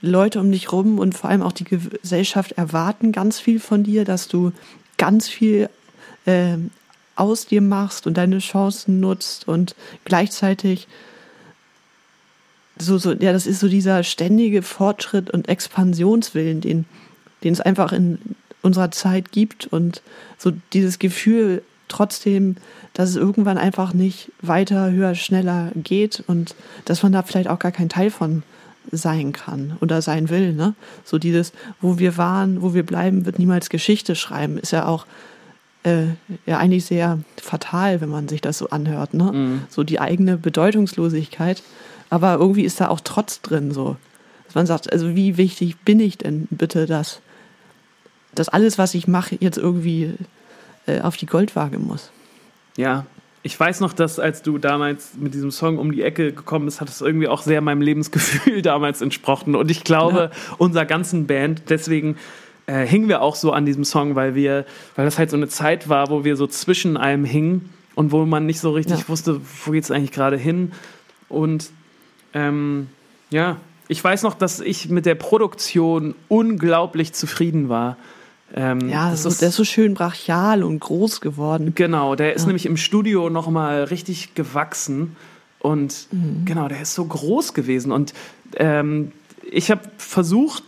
Leute 0.00 0.40
um 0.40 0.50
dich 0.50 0.72
rum 0.72 0.98
und 0.98 1.16
vor 1.16 1.30
allem 1.30 1.42
auch 1.42 1.52
die 1.52 1.64
Gesellschaft 1.64 2.52
erwarten 2.52 3.12
ganz 3.12 3.38
viel 3.38 3.60
von 3.60 3.82
dir, 3.84 4.04
dass 4.04 4.28
du 4.28 4.52
ganz 4.96 5.28
viel 5.28 5.68
ähm, 6.26 6.70
aus 7.16 7.46
dir 7.46 7.60
machst 7.60 8.06
und 8.06 8.16
deine 8.16 8.38
Chancen 8.38 9.00
nutzt 9.00 9.46
und 9.46 9.74
gleichzeitig 10.04 10.88
so, 12.80 12.98
so, 12.98 13.12
ja, 13.12 13.32
das 13.32 13.46
ist 13.46 13.60
so 13.60 13.68
dieser 13.68 14.02
ständige 14.02 14.62
Fortschritt 14.62 15.30
und 15.30 15.48
Expansionswillen, 15.48 16.60
den, 16.60 16.84
den 17.44 17.52
es 17.52 17.60
einfach 17.60 17.92
in 17.92 18.18
unserer 18.62 18.90
Zeit 18.90 19.32
gibt 19.32 19.66
und 19.66 20.02
so 20.38 20.52
dieses 20.72 20.98
Gefühl 20.98 21.62
trotzdem, 21.88 22.56
dass 22.94 23.10
es 23.10 23.16
irgendwann 23.16 23.58
einfach 23.58 23.92
nicht 23.92 24.32
weiter, 24.40 24.90
höher, 24.90 25.14
schneller 25.14 25.72
geht 25.74 26.22
und 26.26 26.54
dass 26.84 27.02
man 27.02 27.12
da 27.12 27.22
vielleicht 27.22 27.48
auch 27.48 27.58
gar 27.58 27.72
kein 27.72 27.88
Teil 27.88 28.10
von 28.10 28.42
sein 28.90 29.32
kann 29.32 29.76
oder 29.80 30.02
sein 30.02 30.30
will, 30.30 30.52
ne? 30.52 30.74
So 31.04 31.18
dieses, 31.18 31.52
wo 31.80 31.98
wir 31.98 32.16
waren, 32.16 32.62
wo 32.62 32.74
wir 32.74 32.84
bleiben, 32.84 33.26
wird 33.26 33.38
niemals 33.38 33.68
Geschichte 33.68 34.16
schreiben, 34.16 34.58
ist 34.58 34.72
ja 34.72 34.86
auch 34.86 35.06
äh, 35.84 36.06
ja 36.46 36.58
eigentlich 36.58 36.86
sehr 36.86 37.18
fatal, 37.40 38.00
wenn 38.00 38.08
man 38.08 38.28
sich 38.28 38.40
das 38.40 38.58
so 38.58 38.70
anhört, 38.70 39.14
ne? 39.14 39.60
So 39.68 39.84
die 39.84 40.00
eigene 40.00 40.36
Bedeutungslosigkeit, 40.36 41.62
aber 42.10 42.34
irgendwie 42.34 42.64
ist 42.64 42.80
da 42.80 42.88
auch 42.88 43.00
Trotz 43.00 43.40
drin, 43.40 43.72
so. 43.72 43.96
Dass 44.46 44.54
man 44.56 44.66
sagt, 44.66 44.92
also 44.92 45.14
wie 45.14 45.36
wichtig 45.36 45.78
bin 45.84 46.00
ich 46.00 46.18
denn 46.18 46.48
bitte, 46.50 46.86
dass, 46.86 47.20
dass 48.34 48.48
alles, 48.48 48.78
was 48.78 48.94
ich 48.94 49.06
mache, 49.08 49.36
jetzt 49.40 49.58
irgendwie 49.58 50.14
äh, 50.86 51.00
auf 51.00 51.16
die 51.16 51.26
Goldwaage 51.26 51.78
muss. 51.78 52.10
Ja, 52.76 53.06
ich 53.42 53.58
weiß 53.58 53.80
noch, 53.80 53.92
dass 53.92 54.18
als 54.18 54.42
du 54.42 54.58
damals 54.58 55.12
mit 55.18 55.32
diesem 55.34 55.50
Song 55.50 55.78
um 55.78 55.92
die 55.92 56.02
Ecke 56.02 56.32
gekommen 56.32 56.66
bist, 56.66 56.80
hat 56.80 56.88
es 56.88 57.00
irgendwie 57.00 57.28
auch 57.28 57.42
sehr 57.42 57.60
meinem 57.60 57.80
Lebensgefühl 57.80 58.60
damals 58.62 59.00
entsprochen. 59.00 59.54
Und 59.54 59.70
ich 59.70 59.84
glaube, 59.84 60.30
unserer 60.58 60.84
ganzen 60.84 61.26
Band, 61.26 61.62
deswegen 61.68 62.16
äh, 62.66 62.84
hingen 62.86 63.08
wir 63.08 63.22
auch 63.22 63.36
so 63.36 63.52
an 63.52 63.64
diesem 63.64 63.84
Song, 63.84 64.14
weil 64.14 64.34
wir, 64.34 64.66
weil 64.96 65.04
das 65.04 65.16
halt 65.18 65.30
so 65.30 65.36
eine 65.36 65.48
Zeit 65.48 65.88
war, 65.88 66.10
wo 66.10 66.24
wir 66.24 66.36
so 66.36 66.46
zwischen 66.46 66.96
allem 66.96 67.24
hingen 67.24 67.70
und 67.94 68.12
wo 68.12 68.26
man 68.26 68.46
nicht 68.46 68.60
so 68.60 68.72
richtig 68.72 69.00
Ja. 69.00 69.08
wusste, 69.08 69.40
wo 69.64 69.70
geht's 69.70 69.90
eigentlich 69.90 70.12
gerade 70.12 70.36
hin. 70.36 70.72
Und 71.28 71.70
ähm, 72.34 72.88
ja, 73.30 73.56
ich 73.88 74.02
weiß 74.02 74.22
noch, 74.22 74.34
dass 74.34 74.60
ich 74.60 74.88
mit 74.88 75.06
der 75.06 75.14
Produktion 75.16 76.14
unglaublich 76.28 77.12
zufrieden 77.12 77.68
war. 77.68 77.96
Ähm, 78.54 78.88
Ja, 78.88 79.10
das 79.10 79.22
so, 79.22 79.30
der 79.30 79.48
ist 79.48 79.56
so 79.56 79.64
schön 79.64 79.94
brachial 79.94 80.62
und 80.64 80.80
groß 80.80 81.20
geworden. 81.20 81.72
Genau, 81.74 82.14
der 82.16 82.34
ist 82.34 82.42
Ja. 82.42 82.46
nämlich 82.48 82.66
im 82.66 82.76
Studio 82.76 83.30
nochmal 83.30 83.84
richtig 83.84 84.34
gewachsen 84.34 85.16
und 85.60 86.08
Mhm. 86.10 86.44
genau, 86.44 86.68
der 86.68 86.80
ist 86.82 86.94
so 86.94 87.04
groß 87.04 87.54
gewesen 87.54 87.92
und 87.92 88.12
ähm, 88.56 89.12
ich 89.50 89.70
habe 89.70 89.82
versucht, 89.98 90.62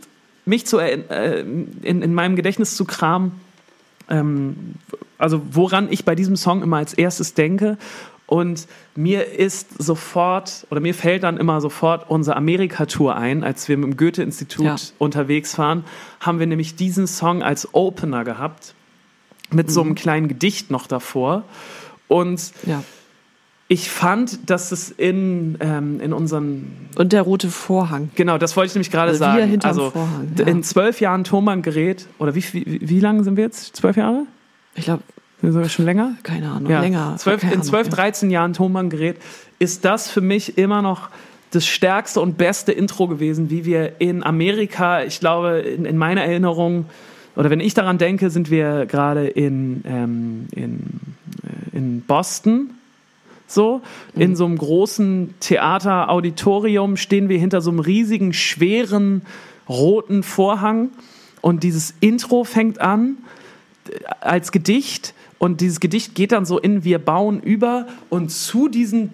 mich 0.44 0.66
zu 0.66 0.78
äh, 0.78 1.40
in, 1.40 2.02
in 2.02 2.14
meinem 2.14 2.36
Gedächtnis 2.36 2.76
zu 2.76 2.84
kramen, 2.84 3.32
ähm, 4.10 4.74
also 5.18 5.40
woran 5.52 5.90
ich 5.90 6.04
bei 6.04 6.14
diesem 6.16 6.36
Song 6.36 6.62
immer 6.62 6.78
als 6.78 6.94
erstes 6.94 7.34
denke 7.34 7.78
und 8.32 8.66
mir 8.96 9.20
ist 9.38 9.66
sofort 9.82 10.66
oder 10.70 10.80
mir 10.80 10.94
fällt 10.94 11.22
dann 11.22 11.36
immer 11.36 11.60
sofort 11.60 12.08
unsere 12.08 12.34
Amerika-Tour 12.36 13.14
ein, 13.14 13.44
als 13.44 13.68
wir 13.68 13.76
mit 13.76 13.84
dem 13.90 13.96
Goethe-Institut 13.98 14.64
Ja. 14.64 14.76
unterwegs 14.98 15.58
waren, 15.58 15.84
haben 16.20 16.38
wir 16.38 16.46
nämlich 16.46 16.74
diesen 16.74 17.06
Song 17.06 17.42
als 17.42 17.68
Opener 17.74 18.24
gehabt 18.24 18.74
mit 19.50 19.70
so 19.70 19.80
Mhm. 19.82 19.88
einem 19.88 19.94
kleinen 19.96 20.28
Gedicht 20.28 20.70
noch 20.70 20.86
davor. 20.86 21.44
Und 22.08 22.52
Ja. 22.64 22.82
Ich 23.68 23.90
fand, 23.90 24.50
dass 24.50 24.70
es 24.70 24.90
in, 24.90 25.56
ähm, 25.60 25.98
in 26.00 26.12
unseren 26.12 26.88
Und 26.96 27.12
der 27.14 27.22
rote 27.22 27.48
Vorhang. 27.48 28.10
Genau, 28.16 28.36
das 28.36 28.54
wollte 28.54 28.68
ich 28.68 28.74
nämlich 28.74 28.90
gerade 28.90 29.10
Also 29.12 29.20
wir 29.24 29.26
sagen. 29.32 29.48
hinterm 29.50 29.68
also 29.70 29.90
Vorhang, 29.90 30.32
ja. 30.38 30.46
in 30.46 30.62
zwölf 30.62 31.00
Jahren 31.00 31.24
Thomann-Gerät, 31.24 32.06
oder 32.18 32.34
wie, 32.34 32.44
wie, 32.52 32.80
wie 32.82 33.00
lange 33.00 33.24
sind 33.24 33.36
wir 33.36 33.44
jetzt? 33.44 33.74
Zwölf 33.76 33.96
Jahre? 33.96 34.26
Ich 34.74 34.84
glaube, 34.84 35.02
wir 35.06 35.21
sogar 35.50 35.68
schon 35.68 35.84
länger? 35.86 36.14
keine 36.22 36.50
Ahnung, 36.50 36.70
Ja, 36.70 36.80
länger. 36.80 37.16
Zwölf, 37.18 37.40
keine 37.40 37.54
in 37.54 37.60
Ahnung, 37.60 37.68
12, 37.70 37.86
ja. 37.88 37.92
13 37.94 38.30
Jahren 38.30 38.52
Thomann-Gerät 38.52 39.16
ist 39.58 39.84
das 39.84 40.08
für 40.10 40.20
mich 40.20 40.56
immer 40.58 40.82
noch 40.82 41.08
das 41.50 41.66
stärkste 41.66 42.20
und 42.20 42.38
beste 42.38 42.70
Intro 42.72 43.08
gewesen, 43.08 43.50
wie 43.50 43.64
wir 43.64 44.00
in 44.00 44.22
Amerika, 44.22 45.02
ich 45.02 45.18
glaube, 45.20 45.58
in, 45.60 45.84
in 45.84 45.98
meiner 45.98 46.22
Erinnerung, 46.22 46.86
oder 47.34 47.50
wenn 47.50 47.60
ich 47.60 47.74
daran 47.74 47.98
denke, 47.98 48.30
sind 48.30 48.50
wir 48.50 48.86
gerade 48.86 49.26
in, 49.26 49.82
ähm, 49.86 50.46
in, 50.54 50.80
äh, 51.72 51.76
in 51.76 52.02
Boston. 52.02 52.70
So, 53.46 53.82
Mhm. 54.14 54.20
in 54.22 54.36
so 54.36 54.46
einem 54.46 54.56
großen 54.56 55.34
Theater-Auditorium 55.40 56.96
stehen 56.96 57.28
wir 57.28 57.38
hinter 57.38 57.60
so 57.60 57.70
einem 57.70 57.80
riesigen, 57.80 58.32
schweren, 58.32 59.22
roten 59.68 60.22
Vorhang 60.22 60.88
und 61.42 61.62
dieses 61.62 61.94
Intro 62.00 62.44
fängt 62.44 62.80
an 62.80 63.16
als 64.20 64.52
Gedicht 64.52 65.12
und 65.42 65.60
dieses 65.60 65.80
Gedicht 65.80 66.14
geht 66.14 66.30
dann 66.30 66.44
so 66.46 66.56
in 66.56 66.84
Wir 66.84 67.00
bauen 67.00 67.40
über 67.40 67.88
und 68.10 68.30
zu 68.30 68.68
diesen 68.68 69.10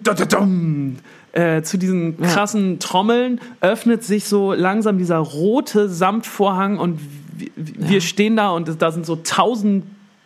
äh, 1.31 1.63
zu 1.63 1.79
diesen 1.79 2.21
krassen 2.21 2.77
Trommeln 2.77 3.41
öffnet 3.61 4.03
sich 4.03 4.25
so 4.25 4.53
langsam 4.53 4.99
dieser 4.99 5.17
rote 5.17 5.89
Samtvorhang 5.89 6.77
und 6.77 6.99
wir, 7.35 7.49
wir 7.55 8.01
stehen 8.01 8.35
da 8.35 8.51
und 8.51 8.79
da 8.79 8.91
sind 8.91 9.07
so 9.07 9.15
tausend 9.15 9.85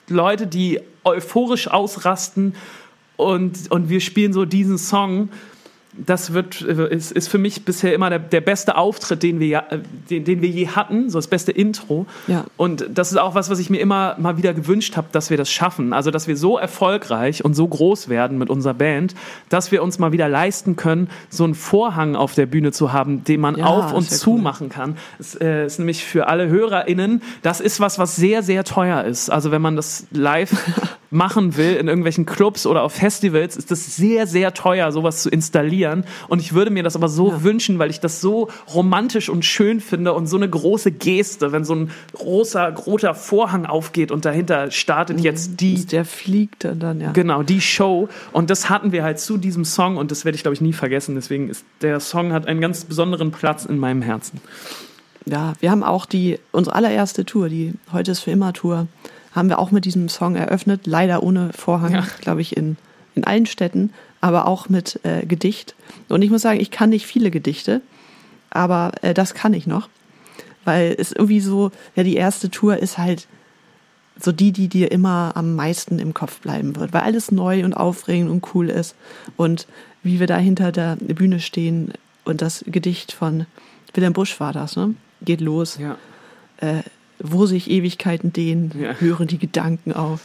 Leute, 0.10 0.46
die 0.46 0.82
euphorisch 1.06 1.70
ausrasten 1.70 2.54
und, 3.16 3.72
und 3.72 3.88
wir 3.88 4.02
spielen 4.02 4.34
so 4.34 4.44
diesen 4.44 4.78
Song. 4.78 5.30
Das 5.96 6.34
wird, 6.34 6.62
äh, 6.62 6.94
ist, 6.94 7.12
ist 7.12 7.28
für 7.28 7.38
mich 7.38 7.66
bisher 7.66 7.94
immer 7.94 8.10
der, 8.10 8.20
der 8.20 8.42
beste 8.42 8.78
Auftritt, 8.78 9.22
den 9.24 9.40
wir, 9.40 9.64
äh, 9.70 9.80
den, 10.10 10.24
den 10.26 10.42
wir 10.42 10.50
je 10.50 10.68
hatten, 10.68 11.10
so 11.10 11.18
das 11.18 11.28
beste 11.28 11.52
Intro. 11.52 12.06
Ja. 12.28 12.46
Und 12.58 12.86
das 12.90 13.12
ist 13.12 13.18
auch 13.18 13.36
was, 13.36 13.50
was 13.50 13.60
ich 13.60 13.70
mir 13.70 13.80
immer 13.80 14.16
mal 14.18 14.38
wieder 14.38 14.54
gewünscht 14.54 14.98
habe, 14.98 15.08
dass 15.12 15.30
wir 15.30 15.38
das 15.38 15.52
schaffen. 15.52 15.94
Also, 15.94 16.10
dass 16.12 16.28
wir 16.28 16.36
so 16.36 16.58
erfolgreich 16.58 17.46
und 17.46 17.54
so 17.54 17.68
groß 17.68 18.10
werden 18.10 18.38
mit 18.38 18.50
unserer 18.50 18.74
Band, 18.74 19.14
dass 19.50 19.72
wir 19.72 19.84
uns 19.84 20.00
mal 20.00 20.12
wieder 20.12 20.28
leisten 20.30 20.76
können, 20.76 21.10
so 21.30 21.44
einen 21.44 21.56
Vorhang 21.56 22.16
auf 22.16 22.34
der 22.34 22.46
Bühne 22.48 22.72
zu 22.72 22.92
haben, 22.92 23.24
den 23.24 23.40
man 23.42 23.56
Ja, 23.58 23.66
auf 23.66 23.94
und 23.94 24.10
zu 24.10 24.32
cool. 24.32 24.42
machen 24.42 24.70
kann. 24.70 24.98
Das 25.18 25.36
äh, 25.36 25.66
ist 25.66 25.80
nämlich 25.80 26.04
für 26.04 26.28
alle 26.28 26.48
HörerInnen, 26.48 27.22
das 27.42 27.62
ist 27.62 27.80
was, 27.80 28.00
was 28.00 28.16
sehr, 28.16 28.42
sehr 28.44 28.64
teuer 28.64 29.04
ist. 29.04 29.30
Also, 29.30 29.52
wenn 29.52 29.62
man 29.62 29.76
das 29.76 30.08
live 30.12 30.52
machen 31.14 31.56
will 31.56 31.76
in 31.76 31.88
irgendwelchen 31.88 32.26
Clubs 32.26 32.66
oder 32.66 32.84
auf 32.84 32.94
Festivals, 32.94 33.56
ist 33.56 33.72
das 33.72 33.96
sehr, 33.96 34.28
sehr 34.28 34.54
teuer, 34.54 34.92
sowas 34.92 35.22
zu 35.22 35.30
installieren. 35.30 36.06
Und 36.28 36.40
ich 36.40 36.54
würde 36.54 36.72
mir 36.72 36.84
das 36.84 36.96
aber 36.96 37.08
so 37.08 37.44
wünschen, 37.44 37.80
weil 37.80 37.90
ich 37.90 38.00
das 38.00 38.22
so 38.22 38.50
romantisch 38.74 39.30
und 39.30 39.46
schön 39.46 39.80
finde 39.80 40.14
und 40.14 40.28
so 40.28 40.38
eine 40.38 40.50
große 40.50 40.92
Geste, 40.92 41.52
wenn 41.52 41.64
so 41.64 41.76
ein 41.76 41.92
großer, 42.14 42.74
roter 42.76 43.16
Vorhang 43.16 43.66
aufgeht 43.66 44.12
und 44.12 44.26
dahinter 44.26 44.72
startet 44.72 45.20
jetzt 45.22 45.60
die 45.62 45.86
Der 45.86 46.06
fliegt 46.06 46.64
dann, 46.64 46.80
dann 46.80 47.02
ja. 47.02 47.12
Genau, 47.12 47.44
die 47.44 47.62
Show. 47.62 48.10
Und 48.32 48.50
das 48.50 48.70
hatten 48.70 48.92
wir 48.92 49.04
halt 49.04 49.20
zu 49.20 49.38
diesem 49.38 49.66
Song 49.66 49.98
und 49.98 50.12
das 50.12 50.26
werde 50.26 50.36
ich, 50.36 50.42
glaube 50.44 50.56
ich, 50.56 50.62
nie 50.62 50.74
vergessen. 50.74 51.16
Deswegen 51.16 51.50
ist 51.50 51.66
der 51.82 52.00
Song 52.00 52.34
hat 52.34 52.48
einen 52.48 52.62
ganz 52.62 52.86
besonderen 52.86 53.32
Platz 53.32 53.66
in 53.66 53.78
meinem 53.78 54.02
Herzen. 54.02 54.42
Ja, 55.26 55.54
wir 55.60 55.72
haben 55.72 55.84
auch 55.84 56.06
die, 56.06 56.40
unsere 56.52 56.76
allererste 56.76 57.26
Tour, 57.26 57.48
die 57.50 57.74
Heute 57.92 58.12
ist 58.12 58.20
für 58.20 58.32
immer 58.32 58.52
Tour, 58.52 58.88
haben 59.34 59.50
wir 59.50 59.60
auch 59.60 59.72
mit 59.72 59.86
diesem 59.86 60.10
Song 60.10 60.36
eröffnet. 60.36 60.88
Leider 60.88 61.24
ohne 61.24 61.52
Vorhang, 61.54 61.94
Ja. 61.94 62.06
glaube 62.22 62.42
ich, 62.42 62.56
in, 62.56 62.78
in 63.16 63.24
allen 63.24 63.46
Städten, 63.46 63.92
aber 64.22 64.48
auch 64.48 64.70
mit 64.70 65.00
äh, 65.04 65.26
Gedicht. 65.26 65.76
Und 66.10 66.22
ich 66.22 66.30
muss 66.30 66.42
sagen, 66.42 66.60
ich 66.60 66.72
kann 66.72 66.90
nicht 66.92 67.06
viele 67.06 67.32
Gedichte, 67.32 67.82
aber 68.50 68.92
äh, 69.02 69.14
das 69.14 69.34
kann 69.34 69.54
ich 69.54 69.68
noch. 69.68 69.90
Weil 70.66 70.96
es 70.98 71.12
irgendwie 71.12 71.42
so, 71.42 71.72
ja, 71.96 72.04
die 72.04 72.16
erste 72.16 72.50
Tour 72.50 72.78
ist 72.78 72.98
halt 72.98 73.28
so 74.20 74.32
die, 74.32 74.52
die 74.52 74.68
dir 74.68 74.92
immer 74.92 75.32
am 75.36 75.56
meisten 75.56 75.98
im 76.00 76.14
Kopf 76.14 76.40
bleiben 76.40 76.76
wird, 76.76 76.94
weil 76.94 77.02
alles 77.02 77.32
neu 77.32 77.66
und 77.66 77.74
aufregend 77.74 78.30
und 78.30 78.46
cool 78.54 78.70
ist. 78.70 78.96
Und 79.36 79.68
wie 80.04 80.20
wir 80.20 80.28
da 80.28 80.38
hinter 80.38 80.72
der 80.72 80.96
Bühne 80.98 81.40
stehen 81.40 81.94
und 82.24 82.42
das 82.42 82.64
Gedicht 82.68 83.12
von 83.12 83.46
Wilhelm 83.94 84.14
Busch 84.14 84.40
war 84.40 84.54
das, 84.54 84.76
ne? 84.76 84.94
Geht 85.24 85.42
los. 85.42 85.78
Ja. 85.80 85.98
Äh, 86.58 86.84
wo 87.24 87.46
sich 87.48 87.70
Ewigkeiten 87.72 88.32
dehnen, 88.34 88.72
Ja. 88.80 88.94
hören 89.00 89.28
die 89.28 89.40
Gedanken 89.40 89.94
auf. 89.94 90.22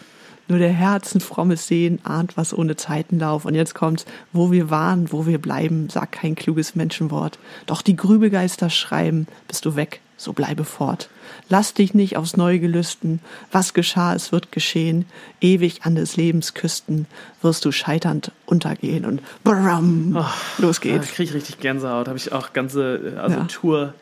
Nur 0.51 0.59
der 0.59 0.73
Herzen 0.73 1.21
frommes 1.21 1.67
Sehen 1.67 1.99
ahnt 2.05 2.37
was 2.39 2.57
ohne 2.57 2.75
Zeitenlauf. 2.77 3.45
Und 3.45 3.55
jetzt 3.55 3.75
kommt's, 3.75 4.07
wo 4.33 4.51
wir 4.51 4.71
waren, 4.71 5.13
wo 5.13 5.27
wir 5.27 5.39
bleiben, 5.39 5.89
sag 5.91 6.13
kein 6.13 6.35
kluges 6.37 6.75
Menschenwort. 6.75 7.39
Doch 7.67 7.83
die 7.83 7.97
Grübelgeister 7.97 8.71
schreiben, 8.71 9.27
bist 9.47 9.67
du 9.67 9.77
weg, 9.77 10.01
so 10.17 10.33
bleibe 10.33 10.65
fort. 10.65 11.11
Lass 11.51 11.75
dich 11.75 11.93
nicht 11.93 12.17
aufs 12.17 12.39
Neue 12.39 12.61
gelüsten, 12.61 13.21
was 13.53 13.75
geschah, 13.75 14.15
es 14.15 14.33
wird 14.33 14.51
geschehen. 14.51 15.05
Ewig 15.43 15.81
an 15.85 15.97
des 15.97 16.17
Lebens 16.17 16.55
Küsten 16.55 17.05
wirst 17.43 17.67
du 17.67 17.71
scheiternd 17.71 18.33
untergehen. 18.47 19.05
Und 19.05 19.21
bram, 19.45 20.15
los 20.57 20.81
Da 20.81 20.89
geht's. 20.89 21.09
kriege 21.13 21.25
ich 21.29 21.35
richtig 21.35 21.61
Gänsehaut. 21.61 22.09
Habe 22.09 22.17
ich 22.17 22.33
auch 22.33 22.55
ganze, 22.55 23.15
äh, 23.17 23.19
also 23.19 23.37
Ja. 23.37 23.45
Tour, 23.45 23.93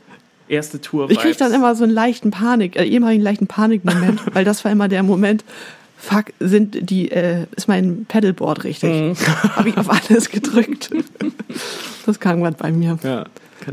erste 0.49 0.81
Tour. 0.81 1.11
Ich 1.11 1.19
krieg 1.19 1.37
dann 1.39 1.53
immer 1.53 1.75
so 1.75 1.85
einen 1.85 1.93
leichten 1.93 2.31
Panik, 2.31 2.77
äh, 2.77 2.85
ehemaligen 2.85 3.23
leichten 3.23 3.47
Panikmoment, 3.47 4.23
weil 4.35 4.45
das 4.45 4.65
war 4.65 4.73
immer 4.73 4.89
der 4.89 5.03
Moment, 5.03 5.45
fuck, 5.97 6.27
sind 6.41 6.91
die, 6.91 7.11
äh, 7.11 7.47
ist 7.57 7.69
mein 7.69 8.07
Pedalboard 8.07 8.65
richtig? 8.65 8.91
Mhm. 8.91 9.17
Habe 9.57 9.69
ich 9.69 9.77
auf 9.77 9.91
alles 9.91 10.31
gedrückt. 10.31 10.91
das 12.07 12.21
kam 12.21 12.43
grad 12.43 12.59
bei 12.59 12.71
mir. 12.73 12.99
Ja. 13.03 13.25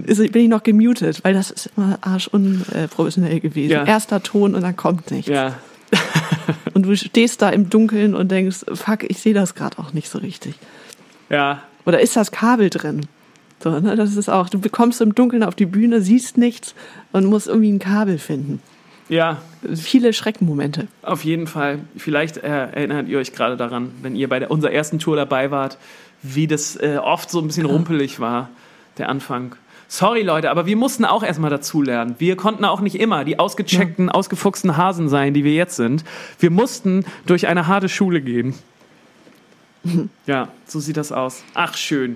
Ist, 0.05 0.31
bin 0.31 0.43
ich 0.43 0.49
noch 0.49 0.63
gemutet, 0.63 1.19
weil 1.23 1.33
das 1.33 1.51
ist 1.51 1.69
immer 1.75 1.99
arschunprofessionell 2.01 3.39
gewesen. 3.41 3.71
Ja. 3.71 3.83
Erster 3.85 4.23
Ton 4.23 4.55
und 4.55 4.61
dann 4.61 4.75
kommt 4.75 5.11
nichts. 5.11 5.29
ja. 5.29 5.55
Und 6.73 6.87
du 6.87 6.95
stehst 6.97 7.43
da 7.43 7.49
im 7.49 7.69
Dunkeln 7.69 8.15
und 8.15 8.31
denkst, 8.31 8.65
fuck, 8.73 9.03
ich 9.03 9.19
sehe 9.19 9.35
das 9.35 9.53
gerade 9.53 9.77
auch 9.77 9.93
nicht 9.93 10.09
so 10.09 10.17
richtig. 10.17 10.55
Ja. 11.29 11.61
Oder 11.85 12.01
ist 12.01 12.15
das 12.15 12.31
Kabel 12.31 12.69
drin? 12.69 13.05
So, 13.63 13.79
ne, 13.79 13.95
das 13.95 14.17
ist 14.17 14.27
auch, 14.27 14.49
du 14.49 14.59
bekommst 14.59 14.99
im 14.99 15.15
Dunkeln 15.15 15.41
auf 15.41 15.55
die 15.55 15.65
Bühne, 15.65 16.01
siehst 16.01 16.37
nichts 16.37 16.75
und 17.13 17.23
musst 17.23 17.47
irgendwie 17.47 17.71
ein 17.71 17.79
Kabel 17.79 18.17
finden. 18.17 18.61
Ja. 19.07 19.41
Viele 19.73 20.11
Schreckenmomente. 20.11 20.87
Auf 21.01 21.23
jeden 21.23 21.47
Fall. 21.47 21.79
Vielleicht 21.95 22.37
äh, 22.37 22.47
erinnert 22.47 23.07
ihr 23.07 23.19
euch 23.19 23.31
gerade 23.31 23.55
daran, 23.55 23.91
wenn 24.01 24.17
ihr 24.17 24.27
bei 24.27 24.39
der, 24.39 24.51
unserer 24.51 24.73
ersten 24.73 24.99
Tour 24.99 25.15
dabei 25.15 25.49
wart, 25.49 25.77
wie 26.21 26.45
das 26.45 26.75
äh, 26.75 26.97
oft 27.01 27.29
so 27.29 27.39
ein 27.39 27.47
bisschen 27.47 27.65
rumpelig 27.65 28.19
war, 28.19 28.49
der 28.97 29.07
Anfang. 29.07 29.55
Sorry, 29.87 30.23
Leute, 30.23 30.51
aber 30.51 30.65
wir 30.65 30.75
mussten 30.75 31.05
auch 31.05 31.23
erstmal 31.23 31.49
dazulernen. 31.49 32.15
Wir 32.17 32.35
konnten 32.35 32.65
auch 32.65 32.81
nicht 32.81 32.95
immer 32.95 33.23
die 33.23 33.39
ausgecheckten, 33.39 34.09
ausgefuchsten 34.09 34.75
Hasen 34.75 35.07
sein, 35.07 35.33
die 35.33 35.45
wir 35.45 35.53
jetzt 35.53 35.77
sind. 35.77 36.03
Wir 36.37 36.49
mussten 36.49 37.05
durch 37.25 37.47
eine 37.47 37.67
harte 37.67 37.87
Schule 37.87 38.21
gehen. 38.21 38.55
Ja, 40.25 40.47
so 40.65 40.79
sieht 40.79 40.95
das 40.95 41.11
aus. 41.11 41.43
Ach, 41.53 41.75
schön. 41.75 42.15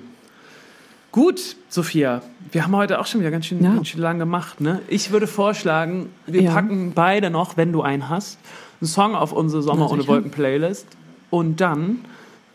Gut, 1.11 1.55
Sophia, 1.69 2.21
wir 2.51 2.63
haben 2.63 2.75
heute 2.75 2.99
auch 2.99 3.05
schon 3.07 3.21
wieder 3.21 3.31
ganz 3.31 3.45
schön, 3.45 3.63
Ja. 3.63 3.73
ganz 3.73 3.87
schön 3.87 4.01
lang 4.01 4.19
gemacht. 4.19 4.61
Ne? 4.61 4.81
Ich 4.87 5.11
würde 5.11 5.25
vorschlagen, 5.27 6.09
wir 6.25 6.41
Ja. 6.41 6.53
packen 6.53 6.91
beide 6.93 7.29
noch, 7.29 7.57
wenn 7.57 7.71
du 7.71 7.81
einen 7.81 8.09
hast, 8.09 8.37
einen 8.81 8.87
Song 8.87 9.15
auf 9.15 9.31
unsere 9.31 9.63
Sommer 9.63 9.89
ohne. 9.89 10.07
Wolken 10.07 10.31
Playlist 10.31 10.85
und 11.29 11.59
dann 11.61 11.99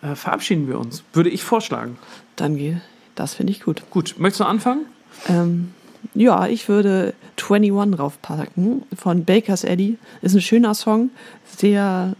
äh, 0.02 0.14
verabschieden 0.16 0.66
wir 0.68 0.78
uns. 0.78 1.04
Würde 1.12 1.30
ich 1.30 1.44
vorschlagen. 1.44 1.96
Dann 2.36 2.56
geht, 2.56 2.76
das 3.14 3.34
finde 3.34 3.52
ich 3.52 3.62
gut. 3.62 3.82
Gut, 3.90 4.16
möchtest 4.18 4.40
du 4.40 4.44
anfangen? 4.44 4.86
Ähm, 5.28 5.72
ja, 6.14 6.46
ich 6.48 6.68
würde 6.68 7.14
21 7.40 7.96
draufpacken 7.96 8.82
von 8.96 9.24
Baker's 9.24 9.62
Eddie. 9.64 9.98
Ist 10.20 10.34
ein 10.34 10.40
schöner 10.40 10.74
Song, 10.74 11.10
sehr 11.56 12.14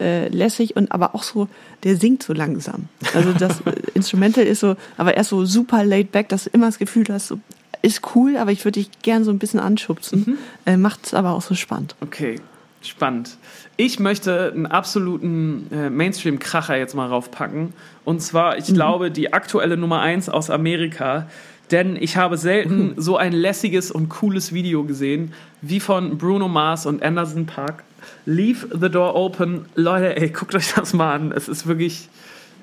äh, 0.00 0.28
lässig 0.28 0.76
und 0.76 0.92
aber 0.92 1.14
auch 1.14 1.22
so, 1.22 1.48
der 1.84 1.96
singt 1.96 2.22
so 2.22 2.32
langsam. 2.32 2.88
Also 3.14 3.32
das 3.32 3.60
äh, 3.62 3.72
Instrumental 3.94 4.44
ist 4.44 4.60
so, 4.60 4.76
aber 4.96 5.16
erst 5.16 5.30
so 5.30 5.44
super 5.44 5.84
laid 5.84 6.12
back, 6.12 6.28
dass 6.28 6.44
du 6.44 6.50
immer 6.52 6.66
das 6.66 6.78
Gefühl 6.78 7.04
hast, 7.08 7.28
so, 7.28 7.38
ist 7.82 8.02
cool, 8.14 8.36
aber 8.36 8.52
ich 8.52 8.64
würde 8.64 8.80
dich 8.80 8.90
gern 9.02 9.24
so 9.24 9.30
ein 9.30 9.38
bisschen 9.38 9.60
anschubsen. 9.60 10.38
Äh, 10.64 10.76
Macht 10.76 11.06
es 11.06 11.14
aber 11.14 11.32
auch 11.32 11.42
so 11.42 11.54
spannend. 11.54 11.94
Okay, 12.00 12.40
spannend. 12.82 13.36
Ich 13.76 14.00
möchte 14.00 14.52
einen 14.52 14.66
absoluten 14.66 15.66
äh, 15.70 15.90
Mainstream-Kracher 15.90 16.76
jetzt 16.76 16.94
mal 16.94 17.06
raufpacken. 17.06 17.74
Und 18.04 18.20
zwar, 18.22 18.58
ich 18.58 18.66
glaube, 18.66 19.10
die 19.10 19.32
aktuelle 19.32 19.76
Nummer 19.76 20.00
1 20.00 20.28
aus 20.28 20.50
Amerika. 20.50 21.28
Denn 21.70 21.96
ich 21.96 22.16
habe 22.16 22.36
selten 22.36 22.94
so 22.96 23.16
ein 23.16 23.32
lässiges 23.32 23.90
und 23.90 24.08
cooles 24.08 24.52
Video 24.52 24.84
gesehen 24.84 25.32
wie 25.62 25.80
von 25.80 26.16
Bruno 26.18 26.48
Mars 26.48 26.86
und 26.86 27.02
Anderson 27.02 27.46
Park. 27.46 27.84
Leave 28.24 28.68
the 28.72 28.88
door 28.88 29.14
open. 29.14 29.66
Leute, 29.74 30.16
ey, 30.16 30.30
guckt 30.30 30.54
euch 30.54 30.74
das 30.74 30.92
mal 30.92 31.14
an. 31.14 31.32
Es 31.32 31.48
ist 31.48 31.66
wirklich. 31.66 32.08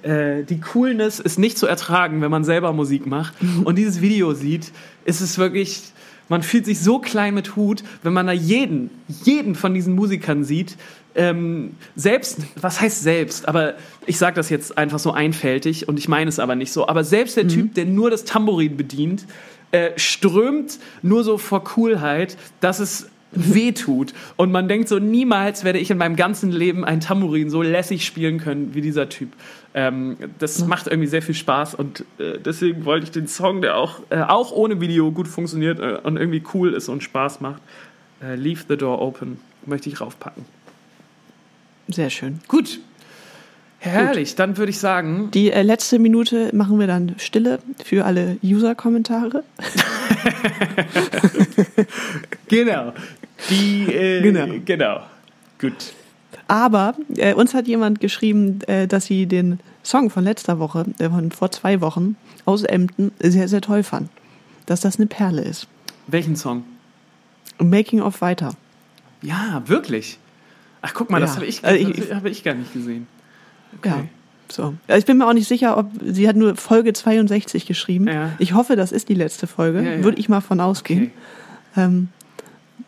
Äh, 0.01 0.43
die 0.43 0.59
Coolness 0.59 1.19
ist 1.19 1.39
nicht 1.39 1.57
zu 1.57 1.65
ertragen, 1.65 2.21
wenn 2.21 2.31
man 2.31 2.43
selber 2.43 2.73
Musik 2.73 3.05
macht 3.05 3.33
und 3.63 3.77
dieses 3.77 4.01
Video 4.01 4.33
sieht, 4.33 4.73
ist 5.05 5.21
es 5.21 5.37
wirklich, 5.37 5.81
man 6.27 6.43
fühlt 6.43 6.65
sich 6.65 6.81
so 6.81 6.99
klein 6.99 7.33
mit 7.33 7.55
Hut, 7.55 7.83
wenn 8.01 8.11
man 8.11 8.27
da 8.27 8.33
jeden, 8.33 8.89
jeden 9.23 9.55
von 9.55 9.73
diesen 9.73 9.95
Musikern 9.95 10.43
sieht, 10.43 10.75
ähm, 11.15 11.75
selbst, 11.95 12.39
was 12.59 12.81
heißt 12.81 13.01
selbst, 13.01 13.47
aber 13.47 13.75
ich 14.05 14.17
sage 14.17 14.35
das 14.35 14.49
jetzt 14.49 14.77
einfach 14.77 14.99
so 14.99 15.11
einfältig 15.11 15.87
und 15.87 15.99
ich 15.99 16.07
meine 16.07 16.29
es 16.29 16.39
aber 16.39 16.55
nicht 16.55 16.71
so, 16.71 16.87
aber 16.87 17.03
selbst 17.03 17.37
der 17.37 17.47
Typ, 17.47 17.75
der 17.75 17.85
nur 17.85 18.09
das 18.09 18.25
Tambourin 18.25 18.75
bedient, 18.75 19.25
äh, 19.71 19.91
strömt 19.95 20.79
nur 21.01 21.23
so 21.23 21.37
vor 21.37 21.63
Coolheit, 21.63 22.37
dass 22.59 22.79
es 22.79 23.09
wehtut. 23.35 24.13
Und 24.35 24.51
man 24.51 24.67
denkt 24.67 24.89
so, 24.89 24.99
niemals 24.99 25.63
werde 25.63 25.79
ich 25.79 25.91
in 25.91 25.97
meinem 25.97 26.15
ganzen 26.15 26.51
Leben 26.51 26.85
ein 26.85 26.99
Tambourin 26.99 27.49
so 27.49 27.61
lässig 27.61 28.05
spielen 28.05 28.39
können 28.39 28.73
wie 28.73 28.81
dieser 28.81 29.09
Typ. 29.09 29.29
Ähm, 29.73 30.17
das 30.39 30.65
macht 30.65 30.87
irgendwie 30.87 31.07
sehr 31.07 31.21
viel 31.21 31.35
Spaß 31.35 31.75
und 31.75 32.05
äh, 32.19 32.37
deswegen 32.37 32.85
wollte 32.85 33.05
ich 33.05 33.11
den 33.11 33.27
Song, 33.27 33.61
der 33.61 33.77
auch, 33.77 34.01
äh, 34.11 34.21
auch 34.21 34.51
ohne 34.51 34.79
Video 34.79 35.11
gut 35.11 35.27
funktioniert 35.27 35.79
äh, 35.79 35.97
und 36.03 36.17
irgendwie 36.17 36.43
cool 36.53 36.73
ist 36.73 36.89
und 36.89 37.01
Spaß 37.01 37.41
macht, 37.41 37.61
äh, 38.21 38.35
Leave 38.35 38.61
the 38.67 38.77
Door 38.77 39.01
Open, 39.01 39.39
möchte 39.65 39.89
ich 39.89 39.99
raufpacken. 39.99 40.45
Sehr 41.87 42.09
schön. 42.09 42.39
Gut. 42.47 42.79
Herrlich, 43.79 44.35
dann 44.35 44.55
würde 44.55 44.69
ich 44.69 44.79
sagen, 44.79 45.29
Die 45.31 45.51
äh, 45.51 45.61
letzte 45.61 45.99
Minute 45.99 46.55
machen 46.55 46.79
wir 46.79 46.87
dann 46.87 47.15
Stille 47.17 47.59
für 47.83 48.05
alle 48.05 48.37
User-Kommentare. 48.41 49.43
genau. 52.47 52.93
Die, 53.49 53.83
äh, 53.93 54.21
Genau. 54.21 54.47
genau. 54.65 54.99
Gut. 55.59 55.93
Aber 56.47 56.95
äh, 57.17 57.33
uns 57.33 57.53
hat 57.53 57.67
jemand 57.67 57.99
geschrieben, 57.99 58.59
äh, 58.67 58.87
dass 58.87 59.05
sie 59.05 59.25
den 59.27 59.59
Song 59.83 60.09
von 60.09 60.23
letzter 60.23 60.59
Woche, 60.59 60.85
äh, 60.99 61.09
von 61.09 61.31
vor 61.31 61.51
zwei 61.51 61.81
Wochen 61.81 62.15
aus 62.45 62.63
Emden, 62.63 63.11
sehr, 63.19 63.47
sehr 63.47 63.61
toll 63.61 63.83
fand. 63.83 64.09
Dass 64.65 64.81
das 64.81 64.97
eine 64.97 65.07
Perle 65.07 65.41
ist. 65.41 65.67
Welchen 66.07 66.35
Song? 66.35 66.63
Making 67.59 68.01
of 68.01 68.21
weiter. 68.21 68.51
Ja, 69.21 69.61
wirklich. 69.67 70.17
Ach, 70.81 70.93
guck 70.93 71.09
mal, 71.09 71.19
das 71.21 71.31
Ja. 71.31 71.35
habe 71.37 71.45
ich, 71.45 71.63
Also 71.63 71.87
ich- 71.89 71.97
das 72.07 72.13
habe 72.15 72.29
ich 72.29 72.43
gar 72.43 72.55
nicht 72.55 72.73
gesehen. 72.73 73.07
Ja. 73.85 74.03
So. 74.51 74.73
Ich 74.95 75.05
bin 75.05 75.17
mir 75.17 75.27
auch 75.27 75.33
nicht 75.33 75.47
sicher, 75.47 75.77
ob 75.77 75.87
sie 76.03 76.27
hat 76.27 76.35
nur 76.35 76.55
Folge 76.55 76.93
62 76.93 77.65
geschrieben. 77.65 78.07
Ja. 78.07 78.31
Ich 78.39 78.53
hoffe, 78.53 78.75
das 78.75 78.91
ist 78.91 79.09
die 79.09 79.13
letzte 79.15 79.47
Folge. 79.47 79.81
Ja, 79.81 79.91
ja. 79.95 80.03
Würde 80.03 80.19
ich 80.19 80.29
mal 80.29 80.41
von 80.41 80.59
ausgehen. 80.59 81.11
Okay. 81.73 81.81
Ähm, 81.81 82.09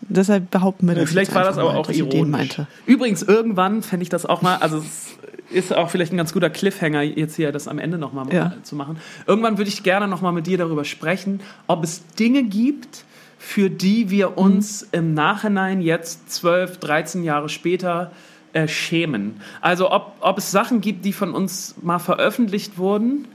deshalb 0.02 0.52
behaupten 0.52 0.88
wir 0.88 0.96
das. 0.96 1.10
Vielleicht 1.10 1.34
war 1.36 1.44
das 1.44 1.58
aber 1.58 1.74
mal, 1.74 1.78
auch 1.80 1.88
den 1.88 1.96
ironisch. 1.96 2.32
meinte. 2.32 2.68
Übrigens, 2.86 3.24
irgendwann 3.24 3.82
fände 3.82 4.04
ich 4.04 4.10
das 4.10 4.26
auch 4.26 4.42
mal, 4.42 4.58
also 4.58 4.78
es 4.78 5.16
ist 5.52 5.76
auch 5.76 5.90
vielleicht 5.90 6.12
ein 6.14 6.18
ganz 6.18 6.34
guter 6.34 6.50
Cliffhanger, 6.50 7.02
jetzt 7.04 7.36
hier 7.36 7.52
das 7.52 7.68
am 7.68 7.80
Ende 7.80 7.98
nochmal 7.98 8.32
Ja. 8.34 8.54
zu 8.64 8.76
machen. 8.76 8.98
Irgendwann 9.28 9.58
würde 9.58 9.70
ich 9.70 9.84
gerne 9.84 10.08
nochmal 10.08 10.32
mit 10.34 10.48
dir 10.48 10.58
darüber 10.58 10.86
sprechen, 10.86 11.40
ob 11.68 11.84
es 11.84 12.06
Dinge 12.16 12.44
gibt, 12.44 13.06
für 13.38 13.70
die 13.70 14.10
wir 14.10 14.38
uns 14.40 14.88
im 14.92 15.14
Nachhinein 15.14 15.82
jetzt 15.82 16.32
12, 16.32 16.80
13 16.80 17.24
Jahre 17.24 17.48
später 17.50 18.12
äh, 18.54 18.68
schämen. 18.68 19.40
Also 19.62 19.92
ob, 19.92 20.14
ob 20.22 20.38
es 20.40 20.50
Sachen 20.52 20.82
gibt, 20.82 21.06
die 21.06 21.14
von 21.14 21.34
uns 21.34 21.76
mal 21.82 22.00
veröffentlicht 22.00 22.78
wurden, 22.80 23.28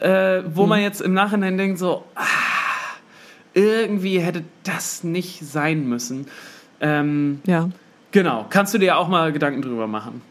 äh, 0.00 0.42
wo 0.52 0.66
man 0.66 0.80
jetzt 0.82 1.00
im 1.00 1.14
Nachhinein 1.14 1.56
denkt, 1.56 1.78
so, 1.78 2.04
ah, 2.16 2.22
irgendwie 3.56 4.20
hätte 4.20 4.44
das 4.64 5.02
nicht 5.02 5.44
sein 5.44 5.88
müssen. 5.88 6.26
Ähm, 6.80 7.40
Ja, 7.46 7.70
Genau, 8.12 8.46
kannst 8.48 8.72
du 8.72 8.78
dir 8.78 8.96
auch 8.98 9.08
mal 9.08 9.32
Gedanken 9.32 9.62
drüber 9.62 9.86
machen. 9.86 10.22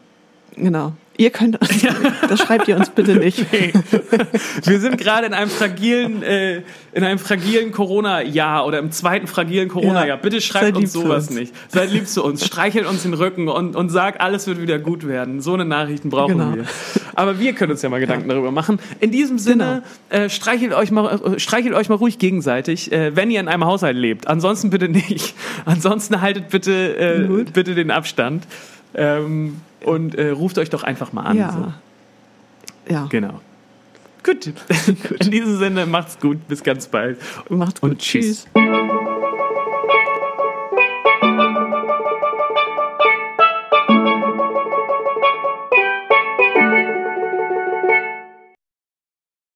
genau. 0.56 0.94
Ihr 1.18 1.30
könnt, 1.30 1.58
das 2.28 2.40
schreibt 2.40 2.68
ihr 2.68 2.76
uns 2.76 2.90
bitte 2.90 3.16
nicht. 3.16 3.44
Wir 4.64 4.80
sind 4.80 4.98
gerade 4.98 5.26
in 5.26 5.32
einem 5.34 5.50
fragilen, 5.50 6.22
äh, 6.22 6.62
in 6.92 7.04
einem 7.04 7.18
fragilen 7.18 7.72
Corona-Jahr 7.72 8.66
oder 8.66 8.78
im 8.78 8.90
zweiten 8.92 9.26
fragilen 9.26 9.68
Corona-Jahr. 9.68 10.06
Ja, 10.06 10.16
Bitte 10.16 10.40
schreibt 10.40 10.76
uns 10.76 10.92
sowas 10.92 11.28
uns. 11.28 11.38
nicht. 11.38 11.54
Seid 11.68 11.90
lieb 11.92 12.06
zu 12.06 12.22
uns, 12.24 12.44
streichelt 12.44 12.86
uns 12.86 13.02
den 13.02 13.14
Rücken 13.14 13.48
und, 13.48 13.76
und 13.76 13.88
sagt, 13.88 14.20
alles 14.20 14.46
wird 14.46 14.60
wieder 14.60 14.78
gut 14.78 15.06
werden. 15.06 15.40
So 15.40 15.54
eine 15.54 15.64
Nachrichten 15.64 16.10
brauchen 16.10 16.38
Genau. 16.38 16.54
wir. 16.54 16.64
Aber 17.14 17.38
wir 17.38 17.52
können 17.54 17.72
uns 17.72 17.82
ja 17.82 17.88
mal 17.88 18.00
Gedanken 18.00 18.28
darüber 18.28 18.50
machen. 18.50 18.78
In 19.00 19.10
diesem 19.10 19.38
Sinne, 19.38 19.82
äh, 20.10 20.28
streichelt, 20.28 20.74
euch 20.74 20.90
mal, 20.90 21.18
äh, 21.36 21.38
streichelt 21.38 21.74
euch 21.74 21.88
mal 21.88 21.94
ruhig 21.94 22.18
gegenseitig, 22.18 22.92
äh, 22.92 23.16
wenn 23.16 23.30
ihr 23.30 23.40
in 23.40 23.48
einem 23.48 23.64
Haushalt 23.64 23.96
lebt. 23.96 24.26
Ansonsten 24.26 24.70
bitte 24.70 24.88
nicht. 24.88 25.34
Ansonsten 25.64 26.20
haltet 26.20 26.50
bitte, 26.50 26.96
äh, 26.98 27.44
bitte 27.52 27.74
den 27.74 27.90
Abstand. 27.90 28.46
Ähm, 28.94 29.60
und 29.84 30.14
äh, 30.14 30.30
ruft 30.30 30.58
euch 30.58 30.70
doch 30.70 30.82
einfach 30.82 31.12
mal 31.12 31.22
an. 31.22 31.36
So. 31.36 31.42
Ja. 31.42 31.74
Ja, 32.88 33.06
Genau. 33.10 33.40
Gut. 34.22 34.52
In 35.20 35.30
diesem 35.30 35.56
Sinne, 35.58 35.86
macht's 35.86 36.18
gut. 36.18 36.48
Bis 36.48 36.64
ganz 36.64 36.88
bald. 36.88 37.20
macht's 37.48 37.80
gut. 37.80 37.92
Und 37.92 37.98
tschüss. 38.00 38.48
tschüss. 38.52 39.06